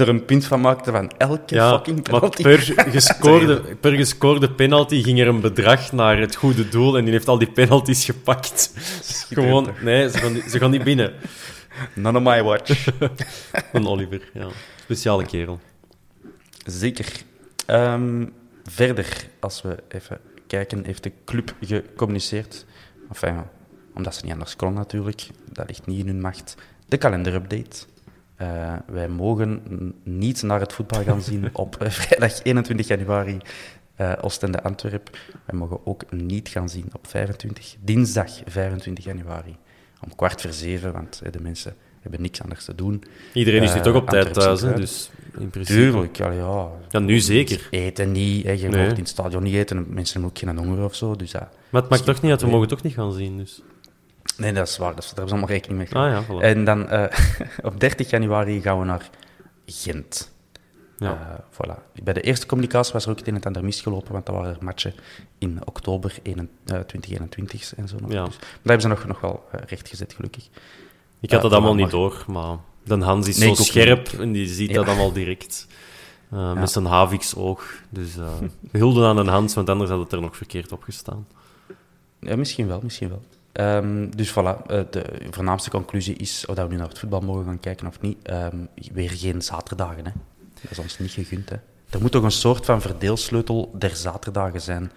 er 0.02 0.08
een 0.08 0.24
punt 0.24 0.44
van 0.44 0.60
maakte 0.60 0.90
van 0.90 1.10
elke 1.18 1.54
Ja, 1.54 1.70
fucking 1.70 1.96
maar 1.96 2.20
penalty. 2.20 2.42
per 2.42 2.58
gescoorde, 2.90 3.60
per 3.80 3.92
gescoorde 3.92 4.50
penalty 4.50 5.02
ging 5.02 5.20
er 5.20 5.28
een 5.28 5.40
bedrag 5.40 5.92
naar 5.92 6.18
het 6.18 6.34
goede 6.34 6.68
doel 6.68 6.96
en 6.96 7.04
die 7.04 7.12
heeft 7.12 7.28
al 7.28 7.38
die 7.38 7.50
penalties 7.50 8.04
gepakt. 8.04 8.72
Gewoon, 9.30 9.68
nee, 9.82 10.10
ze 10.10 10.18
gaan, 10.18 10.32
niet- 10.32 10.50
ze 10.50 10.58
gaan 10.58 10.70
niet 10.70 10.84
binnen. 10.84 11.12
None 11.94 12.18
of 12.18 12.24
my 12.24 12.42
watch. 12.42 12.86
Een 13.72 13.86
Oliver, 13.86 14.30
ja. 14.32 14.46
Speciale 14.84 15.26
kerel. 15.26 15.60
Zeker. 16.64 17.22
Ehm, 17.66 18.26
verder, 18.64 19.26
als 19.40 19.62
we 19.62 19.82
even 19.88 20.18
kijken, 20.46 20.84
heeft 20.84 21.02
de 21.02 21.12
club 21.24 21.54
gecommuniceerd. 21.60 22.66
Enfin, 23.08 23.42
omdat 23.94 24.14
ze 24.14 24.24
niet 24.24 24.32
anders 24.32 24.56
kon 24.56 24.72
natuurlijk, 24.72 25.28
dat 25.52 25.66
ligt 25.68 25.86
niet 25.86 25.98
in 25.98 26.06
hun 26.06 26.20
macht. 26.20 26.54
De 26.86 26.96
kalenderupdate. 26.96 27.86
Eh, 28.36 28.74
wij 28.86 29.08
mogen 29.08 29.62
niet 30.02 30.42
naar 30.42 30.60
het 30.60 30.72
voetbal 30.72 31.02
gaan 31.02 31.22
zien 31.22 31.48
op 31.52 31.76
eh, 31.76 31.90
vrijdag 31.90 32.42
21 32.42 32.88
januari 32.88 33.38
eh 33.96 34.12
Oostende 34.20 34.62
Antwerp. 34.62 35.18
Wij 35.44 35.58
mogen 35.58 35.86
ook 35.86 36.12
niet 36.12 36.48
gaan 36.48 36.68
zien 36.68 36.86
op 36.92 37.06
25, 37.06 37.76
dinsdag 37.80 38.30
25 38.46 39.04
januari. 39.04 39.56
Om 40.00 40.16
kwart 40.16 40.40
voor 40.40 40.52
zeven, 40.52 40.92
want 40.92 41.22
de 41.30 41.40
mensen 41.40 41.74
hebben 42.00 42.22
niks 42.22 42.42
anders 42.42 42.64
te 42.64 42.74
doen. 42.74 43.04
Iedereen 43.32 43.62
is 43.62 43.74
nu 43.74 43.80
toch 43.80 43.94
op 43.94 44.08
tijd 44.08 44.34
thuis, 44.34 44.60
hè, 44.60 44.74
dus 44.74 45.10
in 45.38 45.50
principe... 45.50 45.78
Tuurlijk, 45.80 46.16
ja, 46.16 46.30
ja. 46.30 46.68
Ja, 46.88 46.98
nu 46.98 47.18
zeker. 47.20 47.68
Eten 47.70 48.12
niet, 48.12 48.44
hè. 48.44 48.50
je 48.52 48.68
Nee. 48.68 48.82
mag 48.82 48.92
in 48.92 48.98
het 48.98 49.08
stadion 49.08 49.42
niet 49.42 49.54
eten. 49.54 49.76
Mensen 49.88 50.12
hebben 50.20 50.30
ook 50.30 50.38
geen 50.38 50.66
honger 50.66 50.84
of 50.84 50.94
zo. 50.94 51.16
Dus 51.16 51.30
ja. 51.30 51.48
Maar 51.70 51.80
het 51.80 51.90
maakt 51.90 52.04
toch 52.04 52.20
niet 52.22 52.30
uit, 52.30 52.40
we 52.40 52.46
Nee. 52.46 52.54
mogen 52.54 52.68
toch 52.70 52.82
niet 52.82 52.94
gaan 52.94 53.12
zien, 53.12 53.36
dus... 53.38 53.62
Nee, 54.36 54.52
dat 54.52 54.68
is 54.68 54.78
waar. 54.78 54.94
Dat 54.94 54.98
is, 55.04 55.04
daar 55.04 55.16
hebben 55.18 55.28
ze 55.28 55.34
allemaal 55.34 55.54
rekening 55.56 55.78
mee 55.92 56.02
Ah 56.02 56.10
ja, 56.10 56.24
voilà. 56.24 56.42
En 56.44 56.64
dan 56.64 56.88
eh, 56.88 57.18
op 57.68 57.80
30 57.80 58.10
januari 58.10 58.60
gaan 58.60 58.78
we 58.78 58.84
naar 58.84 59.10
Gent. 59.66 60.30
Ja. 60.96 61.10
Eh, 61.10 61.44
voilà. 61.54 62.02
Bij 62.02 62.12
de 62.14 62.20
eerste 62.20 62.46
communicatie 62.46 62.92
was 62.92 63.04
er 63.04 63.10
ook 63.10 63.18
het 63.18 63.28
een 63.28 63.34
en 63.34 63.42
ander 63.42 63.64
misgelopen, 63.64 64.12
want 64.12 64.26
dat 64.26 64.34
waren 64.34 64.50
er 64.50 64.64
matchen 64.64 64.94
in 65.38 65.58
oktober 65.64 66.14
21, 66.22 66.76
eh, 66.76 66.80
2021 66.80 67.74
en 67.74 67.88
zo. 67.88 67.96
Nog. 68.00 68.12
Ja. 68.12 68.24
Dus, 68.24 68.36
maar 68.38 68.48
dat 68.50 68.58
hebben 68.62 68.80
ze 68.80 68.88
nog, 68.88 69.06
nog 69.06 69.20
wel 69.20 69.44
eh, 69.52 69.60
rechtgezet, 69.66 70.12
gelukkig. 70.12 70.48
Ik 71.20 71.30
had 71.30 71.42
dat 71.42 71.52
allemaal 71.52 71.74
niet 71.74 71.90
door, 71.90 72.24
maar 72.26 72.56
Dan 72.84 73.00
Hans 73.02 73.28
is 73.28 73.36
Nee, 73.38 73.54
zo 73.54 73.62
scherp 73.62 74.08
en 74.08 74.32
die 74.32 74.46
ziet 74.48 74.68
Ja. 74.70 74.74
dat 74.74 74.86
allemaal 74.86 75.12
direct. 75.12 75.66
Uh, 76.32 76.38
Ja. 76.38 76.54
Met 76.54 76.70
zijn 76.70 76.84
haviksoog. 76.84 77.64
Dus 77.90 78.16
uh, 78.16 78.28
hulde 78.72 79.06
aan 79.06 79.16
een 79.16 79.26
Hans, 79.26 79.54
want 79.54 79.68
anders 79.68 79.90
had 79.90 79.98
het 79.98 80.12
er 80.12 80.20
nog 80.20 80.36
verkeerd 80.36 80.72
op 80.72 80.82
gestaan. 80.82 81.26
Ja, 82.20 82.36
misschien 82.36 82.66
wel, 82.66 82.80
misschien 82.82 83.08
wel. 83.08 83.22
Um, 83.76 84.16
dus 84.16 84.30
voilà, 84.30 84.34
uh, 84.34 84.80
de 84.90 85.04
voornaamste 85.30 85.70
conclusie 85.70 86.16
is 86.16 86.46
of 86.46 86.54
dat 86.54 86.66
we 86.66 86.72
nu 86.72 86.78
naar 86.78 86.88
het 86.88 86.98
voetbal 86.98 87.20
mogen 87.20 87.44
gaan 87.44 87.60
kijken 87.60 87.86
of 87.86 88.00
niet. 88.00 88.30
Um, 88.30 88.68
weer 88.92 89.10
geen 89.10 89.42
zaterdagen, 89.42 90.04
hè. 90.04 90.10
Dat 90.60 90.70
is 90.70 90.78
ons 90.78 90.98
niet 90.98 91.10
gegund, 91.10 91.48
hè. 91.48 91.56
Er 91.90 92.00
moet 92.00 92.12
toch 92.12 92.22
een 92.22 92.30
soort 92.30 92.64
van 92.64 92.80
verdeelsleutel 92.80 93.70
der 93.78 93.96
zaterdagen 93.96 94.60
zijn, 94.60 94.92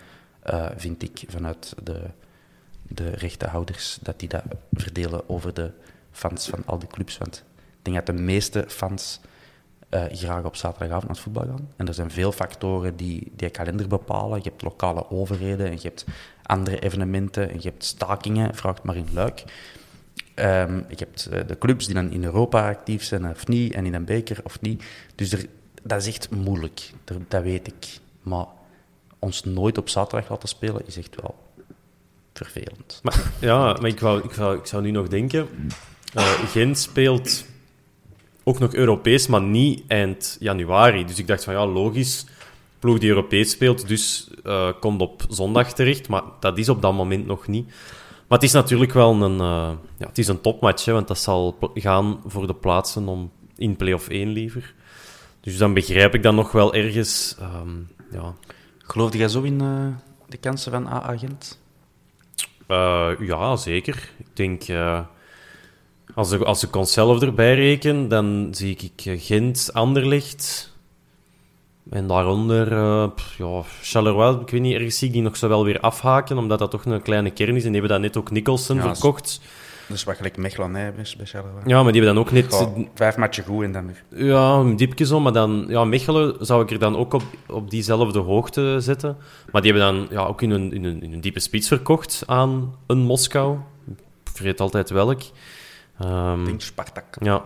uh, 0.50 0.66
vind 0.78 1.04
ik, 1.04 1.24
vanuit 1.28 1.74
de, 1.84 2.02
de 2.88 3.10
rechtenhouders, 3.10 3.98
dat 4.02 4.20
die 4.20 4.30
dat 4.30 4.44
verdelen 4.74 5.30
over 5.30 5.54
de 5.54 5.72
fans 6.12 6.48
van 6.48 6.62
al 6.66 6.80
die 6.80 6.88
clubs. 6.88 7.18
Want 7.18 7.44
denk 7.86 8.06
dat 8.06 8.16
de 8.16 8.22
meeste 8.22 8.66
fans 8.68 9.20
uh, 9.92 10.04
graag 10.10 10.44
op 10.44 10.56
zaterdagavond 10.56 11.04
naar 11.04 11.16
het 11.16 11.24
voetbal 11.24 11.46
gaan. 11.46 11.70
En 11.76 11.88
er 11.88 11.94
zijn 11.94 12.12
veel 12.12 12.32
factoren 12.32 12.96
die 12.96 13.32
die 13.36 13.50
kalender 13.50 13.88
bepalen. 13.88 14.38
Je 14.44 14.50
hebt 14.50 14.62
lokale 14.62 15.10
overheden 15.10 15.66
en 15.66 15.74
je 15.74 15.88
hebt 15.88 16.06
andere 16.44 16.80
evenementen 16.80 17.50
en 17.50 17.56
je 17.56 17.70
hebt 17.70 17.84
stakingen, 17.84 18.56
vraagt 18.56 18.84
maar 18.84 18.96
in 18.96 19.08
Luik. 19.14 19.44
Um, 20.36 20.86
je 20.90 20.96
hebt 20.96 21.30
uh, 21.34 21.40
de 21.48 21.58
clubs 21.58 21.86
die 21.86 21.96
dan 21.96 22.12
in 22.12 22.24
Europa 22.24 22.70
actief 22.70 23.04
zijn 23.04 23.30
of 23.30 23.48
niet, 23.48 23.74
en 23.74 23.86
in 23.86 23.94
een 23.94 24.06
beker 24.06 24.40
of 24.44 24.62
niet. 24.62 24.84
Dus 25.16 25.36
dat 25.84 26.02
is 26.02 26.08
echt 26.08 26.30
moeilijk, 26.30 26.92
dat, 27.28 27.44
weet 27.44 27.68
ik. 27.68 28.00
Maar 28.22 28.46
ons 29.20 29.44
nooit 29.44 29.78
op 29.78 29.90
zaterdag 29.90 30.30
laten 30.30 30.50
spelen 30.50 30.82
is 30.86 30.98
echt 30.98 31.16
wel 31.22 31.36
vervelend. 32.34 33.00
Maar, 33.04 33.32
ja, 33.40 33.78
maar 33.82 33.86
ik, 33.86 34.02
ik 34.32 34.66
zou 34.66 34.82
nu 34.82 34.92
nog 34.92 35.08
denken... 35.08 35.48
Uh, 36.18 36.24
Gent 36.32 36.78
speelt 36.78 37.46
ook 38.48 38.60
nog 38.60 38.74
Europees, 38.74 39.28
maar 39.28 39.42
niet 39.42 39.84
eind 39.88 40.38
januari. 40.40 41.06
Dus 41.06 41.20
ik 41.20 41.28
dacht 41.28 41.44
van 41.44 41.54
ja, 41.54 41.66
logisch, 41.66 42.26
ploeg 42.80 43.00
die 43.00 43.10
Europees 43.10 43.52
speelt, 43.52 43.88
dus 43.88 44.30
uh, 44.44 44.70
komt 44.80 45.02
op 45.02 45.26
zondag 45.30 45.74
terecht. 45.74 46.08
Maar 46.10 46.22
dat 46.40 46.58
is 46.58 46.70
op 46.70 46.82
dat 46.82 46.94
moment 46.94 47.26
nog 47.26 47.48
niet. 47.48 47.68
Maar 48.28 48.38
het 48.38 48.44
is 48.44 48.52
natuurlijk 48.52 48.94
wel 48.94 49.22
een, 49.22 49.34
uh, 49.34 49.72
ja, 49.98 50.08
het 50.08 50.18
is 50.18 50.28
een 50.28 50.42
topmatch, 50.42 50.86
hè, 50.86 50.94
want 50.94 51.08
dat 51.08 51.20
zal 51.20 51.58
gaan 51.74 52.22
voor 52.26 52.48
de 52.48 52.56
plaatsen 52.56 53.08
om 53.08 53.32
in 53.56 53.76
play-off 53.76 54.08
1 54.08 54.30
liever. 54.30 54.74
Dus 55.42 55.58
dan 55.58 55.74
begrijp 55.74 56.14
ik 56.14 56.24
dat 56.24 56.34
nog 56.34 56.52
wel 56.52 56.74
ergens. 56.74 57.36
Um, 57.42 57.88
ja. 58.12 58.34
Geloofde 58.78 59.18
jij 59.18 59.28
zo 59.28 59.42
in 59.42 59.62
uh, 59.62 59.88
de 60.28 60.38
kansen 60.38 60.72
van 60.72 60.88
AA 60.88 61.18
Gent? 61.18 61.60
Ja, 63.20 63.56
zeker. 63.56 64.10
Ik 64.18 64.36
denk, 64.36 64.64
als, 66.16 66.32
ik, 66.32 66.42
als 66.42 66.64
ik 66.64 66.76
onszelf 66.76 67.22
erbij 67.22 67.56
reken, 67.56 68.08
dan 68.08 68.48
zie 68.52 68.78
ik 68.78 69.06
uh, 69.06 69.22
Gent, 69.22 69.70
Anderlecht. 69.74 70.74
En 71.90 72.08
daaronder, 72.08 72.72
uh, 72.72 73.08
ja, 73.38 73.62
Charleroi, 73.82 74.40
ik 74.42 74.50
weet 74.50 74.62
niet, 74.62 74.74
ergens 74.74 74.98
zie 74.98 75.08
ik 75.08 75.14
die 75.14 75.22
nog 75.22 75.38
zo 75.38 75.48
wel 75.48 75.66
weer 75.66 75.80
afhaken, 75.80 76.38
omdat 76.38 76.60
dat 76.60 76.72
toch 76.72 76.86
een 76.86 77.02
kleine 77.02 77.32
kern 77.32 77.56
is. 77.56 77.64
En 77.64 77.72
die 77.72 77.80
hebben 77.80 77.90
dan 77.90 78.02
net 78.02 78.18
ook 78.18 78.32
Nicholson 78.32 78.76
ja, 78.76 78.96
verkocht. 78.96 79.42
Dus 79.88 80.04
wat 80.04 80.16
gelijk 80.16 80.38
Mechelen 80.38 80.76
hè, 80.76 80.92
bij 80.92 81.06
Charleroi. 81.06 81.62
Ja, 81.66 81.84
maar 81.84 81.92
die 81.92 82.02
hebben 82.02 82.24
dan 82.24 82.24
ook 82.24 82.32
net... 82.32 82.54
Goh, 82.54 82.78
vijf 82.94 83.18
matchen 83.18 83.44
goed 83.44 83.64
en 83.64 83.72
dan 83.72 83.86
weer. 83.86 84.26
Ja, 84.28 84.54
een 84.54 84.76
diepje 84.76 85.06
zo, 85.06 85.20
maar 85.20 85.34
dan... 85.34 85.66
Ja, 85.68 85.84
Mechelen 85.84 86.36
zou 86.40 86.64
ik 86.64 86.72
er 86.72 86.80
dan 86.80 86.96
ook 86.96 87.14
op, 87.14 87.24
op 87.48 87.70
diezelfde 87.70 88.20
hoogte 88.20 88.76
zetten. 88.80 89.18
Maar 89.52 89.62
die 89.62 89.72
hebben 89.74 89.94
dan 89.94 90.08
ja, 90.10 90.26
ook 90.26 90.42
in 90.42 90.50
een, 90.50 90.74
in, 90.74 90.84
een, 90.84 91.04
in 91.04 91.14
een 91.14 91.22
diepe 91.22 91.40
spits 91.40 91.68
verkocht 91.68 92.24
aan 92.26 92.76
een 92.88 92.98
Moskou. 92.98 93.58
Ik 93.88 94.32
vergeet 94.34 94.60
altijd 94.60 94.90
welk. 94.90 95.22
Um, 96.04 96.46
denk 96.46 96.62
Spartak. 96.62 97.18
Ja, 97.20 97.44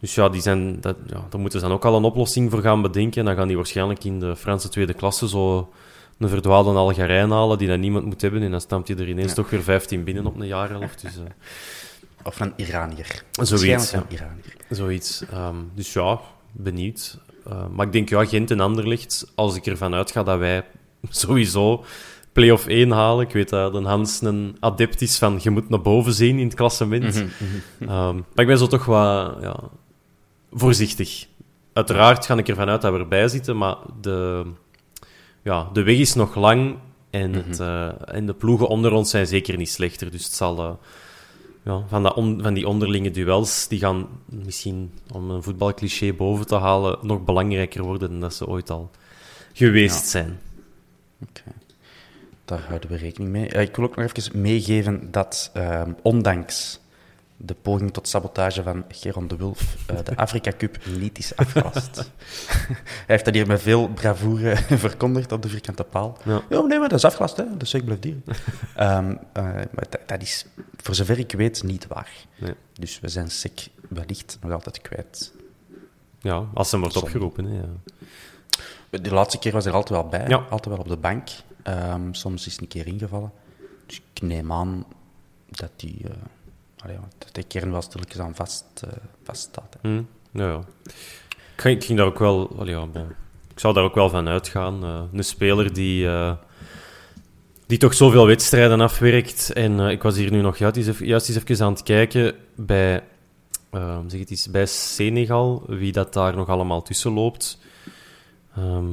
dus 0.00 0.14
ja, 0.14 0.28
die 0.28 0.40
zijn, 0.40 0.80
dat, 0.80 0.96
ja, 1.06 1.26
daar 1.30 1.40
moeten 1.40 1.60
ze 1.60 1.66
dan 1.66 1.74
ook 1.74 1.84
al 1.84 1.96
een 1.96 2.04
oplossing 2.04 2.50
voor 2.50 2.60
gaan 2.60 2.82
bedenken. 2.82 3.24
Dan 3.24 3.36
gaan 3.36 3.46
die 3.46 3.56
waarschijnlijk 3.56 4.04
in 4.04 4.20
de 4.20 4.36
Franse 4.36 4.68
tweede 4.68 4.94
klasse 4.94 5.28
zo 5.28 5.72
een 6.18 6.28
verdwaalde 6.28 6.70
Algerijn 6.70 7.30
halen 7.30 7.58
die 7.58 7.68
dan 7.68 7.80
niemand 7.80 8.04
moet 8.04 8.20
hebben. 8.20 8.42
En 8.42 8.50
dan 8.50 8.60
stampt 8.60 8.88
hij 8.88 8.96
er 8.96 9.08
ineens 9.08 9.28
ja. 9.28 9.34
toch 9.34 9.50
weer 9.50 9.62
15 9.62 10.04
binnen 10.04 10.26
op 10.26 10.40
een 10.40 10.46
jaar. 10.46 10.68
Dus, 11.02 11.16
uh, 11.16 11.22
of 12.24 12.40
een 12.40 12.52
Iranier. 12.56 13.22
Zoiets. 13.32 13.92
Een 13.92 14.02
Iranier. 14.08 14.56
Zoiets. 14.70 15.22
Um, 15.34 15.70
dus 15.74 15.92
ja, 15.92 16.20
benieuwd. 16.52 17.18
Uh, 17.48 17.66
maar 17.70 17.86
ik 17.86 17.92
denk, 17.92 18.08
ja, 18.08 18.24
Gent 18.24 18.50
en 18.50 18.60
Anderlecht, 18.60 19.32
als 19.34 19.56
ik 19.56 19.66
ervan 19.66 19.94
uitga 19.94 20.22
dat 20.22 20.38
wij 20.38 20.64
sowieso 21.08 21.84
play-off 22.40 22.66
1 22.66 22.90
halen. 22.90 23.26
Ik 23.26 23.32
weet 23.32 23.48
dat 23.48 23.74
een 23.74 23.84
Hans 23.84 24.20
een 24.20 24.56
adept 24.60 25.00
is 25.00 25.18
van 25.18 25.38
je 25.42 25.50
moet 25.50 25.68
naar 25.68 25.80
boven 25.80 26.12
zien 26.12 26.38
in 26.38 26.44
het 26.44 26.54
klassement. 26.54 27.14
Mm 27.14 27.30
-hmm. 27.38 27.88
um, 27.88 28.14
maar 28.14 28.44
ik 28.44 28.46
ben 28.46 28.58
zo 28.58 28.66
toch 28.66 28.84
wat 28.84 29.36
ja, 29.40 29.60
voorzichtig. 30.52 31.26
Uiteraard 31.72 32.26
ga 32.26 32.36
ik 32.36 32.48
ervan 32.48 32.68
uit 32.68 32.82
dat 32.82 32.92
we 32.92 32.98
erbij 32.98 33.28
zitten, 33.28 33.56
maar 33.56 33.76
de, 34.00 34.46
ja, 35.42 35.68
de 35.72 35.82
weg 35.82 35.96
is 35.96 36.14
nog 36.14 36.34
lang 36.34 36.76
en, 37.10 37.28
mm 37.28 37.34
-hmm. 37.34 37.48
het, 37.48 37.60
uh, 37.60 38.14
en 38.14 38.26
de 38.26 38.34
ploegen 38.34 38.68
onder 38.68 38.92
ons 38.92 39.10
zijn 39.10 39.26
zeker 39.26 39.56
niet 39.56 39.70
slechter. 39.70 40.10
Dus 40.10 40.24
het 40.24 40.34
zal 40.34 40.58
uh, 40.58 40.70
ja, 41.64 41.84
van, 41.88 42.02
dat 42.02 42.14
on, 42.14 42.42
van 42.42 42.54
die 42.54 42.68
onderlinge 42.68 43.10
duels, 43.10 43.68
die 43.68 43.78
gaan 43.78 44.08
misschien, 44.24 44.92
om 45.12 45.30
een 45.30 45.42
voetbalcliché 45.42 46.12
boven 46.12 46.46
te 46.46 46.56
halen, 46.56 46.98
nog 47.02 47.24
belangrijker 47.24 47.82
worden 47.82 48.10
dan 48.10 48.20
dat 48.20 48.34
ze 48.34 48.46
ooit 48.46 48.70
al 48.70 48.90
geweest 49.52 50.02
ja. 50.02 50.08
zijn. 50.08 50.40
Okay. 51.22 51.54
Daar 52.50 52.64
houden 52.68 52.90
we 52.90 52.96
rekening 52.96 53.30
mee. 53.30 53.54
Uh, 53.54 53.60
ik 53.60 53.76
wil 53.76 53.84
ook 53.84 53.96
nog 53.96 54.06
even 54.06 54.40
meegeven 54.40 55.10
dat, 55.10 55.50
uh, 55.56 55.82
ondanks 56.02 56.80
de 57.36 57.54
poging 57.54 57.92
tot 57.92 58.08
sabotage 58.08 58.62
van 58.62 58.84
Geron 58.88 59.28
de 59.28 59.36
Wulf 59.36 59.76
eh, 59.86 59.96
de 60.04 60.16
Afrika 60.26 60.52
Cup 60.58 60.78
niet 60.98 61.18
is 61.18 61.36
afgelast. 61.42 62.10
Hij 62.76 62.76
heeft 63.06 63.24
dat 63.24 63.34
hier 63.34 63.46
met 63.46 63.62
veel 63.62 63.88
bravoure 63.88 64.56
verkondigd 64.86 65.32
op 65.32 65.42
de 65.42 65.48
vierkante 65.48 65.84
paal. 65.84 66.18
Ja. 66.24 66.42
nee, 66.48 66.78
maar 66.78 66.88
dat 66.88 66.98
is 66.98 67.04
afgelast, 67.04 67.36
hè. 67.36 67.44
is 67.58 67.74
ik 67.74 67.84
blijf 67.84 68.00
dier. 68.00 68.16
Ehm, 68.76 69.16
eh, 69.32 69.44
maar 69.44 69.86
dat, 70.06 70.22
is, 70.22 70.46
voor 70.76 70.94
zover 70.94 71.18
ik 71.18 71.32
weet, 71.32 71.62
niet 71.62 71.86
waar. 71.86 72.10
Nee. 72.38 72.54
Dus 72.72 73.00
we 73.00 73.08
zijn 73.08 73.30
SEC 73.30 73.68
wellicht 73.88 74.38
nog 74.40 74.52
altijd 74.52 74.80
kwijt. 74.80 75.32
Ja, 76.20 76.44
als 76.54 76.70
hem 76.70 76.80
wordt 76.80 76.96
opgeroepen. 76.96 77.44
Hè, 77.44 77.56
ja. 77.56 77.68
De 78.98 79.14
laatste 79.14 79.38
keer 79.38 79.52
was 79.52 79.64
hij 79.64 79.72
er 79.72 79.78
altijd 79.78 80.00
wel 80.00 80.08
bij, 80.08 80.28
Ja. 80.28 80.36
altijd 80.36 80.74
wel 80.74 80.84
op 80.84 80.88
de 80.88 80.96
bank. 80.96 81.28
Ehm, 81.62 82.12
soms 82.12 82.46
is 82.46 82.52
hij 82.52 82.62
een 82.62 82.68
keer 82.68 82.86
ingevallen. 82.86 83.32
Dus 83.86 84.00
ik 84.14 84.22
neem 84.22 84.52
aan 84.52 84.84
dat 85.48 85.70
die, 85.76 85.96
ja, 86.76 87.08
dat 87.18 87.34
die 87.34 87.44
kern 87.44 87.70
wel 87.70 87.82
stilletjes 87.82 88.20
aan 88.20 88.34
vast, 88.34 88.64
eh, 88.84 88.90
vaststaat. 89.22 89.76
Hm, 89.80 90.02
ja, 90.30 90.46
ja. 90.46 90.60
Ik, 91.64 91.84
ging, 91.84 91.98
daar 91.98 92.06
ook 92.06 92.18
wel... 92.18 92.66
Ik 93.50 93.58
zou 93.66 93.74
daar 93.74 93.84
ook 93.84 93.94
wel 93.94 94.10
van 94.10 94.28
uitgaan. 94.28 94.84
Eh, 94.84 95.02
een 95.12 95.24
speler 95.24 95.72
die, 95.72 96.08
die 97.66 97.78
toch 97.78 97.94
zoveel 97.94 98.26
wedstrijden 98.26 98.80
afwerkt. 98.80 99.52
En 99.52 99.80
ik 99.80 100.02
was 100.02 100.16
hier 100.16 100.30
nu 100.30 100.40
nog 100.40 100.56
juist 100.56 100.76
eens, 100.76 100.98
juist 100.98 101.28
eens 101.28 101.44
even 101.44 101.64
aan 101.64 101.72
het 101.72 101.82
kijken 101.82 102.34
bij, 102.54 103.02
eh, 103.70 103.98
zeg 104.06 104.20
het 104.20 104.30
eens, 104.30 104.50
bij 104.50 104.66
Senegal, 104.66 105.64
wie 105.66 105.92
dat 105.92 106.12
daar 106.12 106.36
nog 106.36 106.48
allemaal 106.48 106.82
tussen 106.82 107.12
loopt. 107.12 107.58
Ehm, 108.56 108.86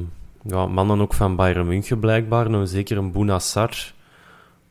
ja, 0.48 0.66
mannen 0.66 1.00
ook 1.00 1.14
van 1.14 1.36
Bayern 1.36 1.66
München 1.66 1.98
blijkbaar. 1.98 2.50
Nou, 2.50 2.66
zeker 2.66 2.96
een 2.96 3.12
Bounassar. 3.12 3.92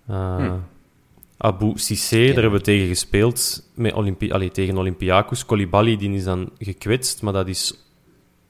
Eh 0.07 0.35
Hm. 0.37 0.51
Abu 1.39 1.71
Cissé, 1.75 2.25
daar 2.25 2.33
hebben 2.41 2.51
we 2.59 2.61
tegen 2.61 2.87
gespeeld. 2.87 3.69
Met 3.75 3.93
Olympi 3.93 4.31
allee, 4.31 4.51
tegen 4.51 4.77
Olympiakos. 4.77 5.45
Koulibaly 5.45 5.97
die 5.97 6.11
is 6.13 6.23
dan 6.23 6.49
gekwetst, 6.59 7.21
maar 7.21 7.33
dat 7.33 7.47
is 7.47 7.89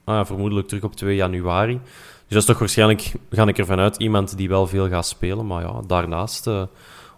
ah, 0.04 0.14
ja, 0.14 0.26
vermoedelijk 0.26 0.68
terug 0.68 0.82
op 0.84 0.94
2 0.96 1.16
januari. 1.16 1.72
Dus 1.82 2.28
dat 2.28 2.38
is 2.38 2.44
toch 2.44 2.58
waarschijnlijk, 2.58 3.12
ga 3.30 3.46
ik 3.46 3.58
ervan 3.58 3.78
uit, 3.78 3.96
iemand 3.96 4.36
die 4.36 4.48
wel 4.48 4.66
veel 4.66 4.88
gaat 4.88 5.06
spelen. 5.06 5.46
Maar 5.46 5.62
ja, 5.62 5.80
daarnaast, 5.86 6.46
eh, 6.46 6.62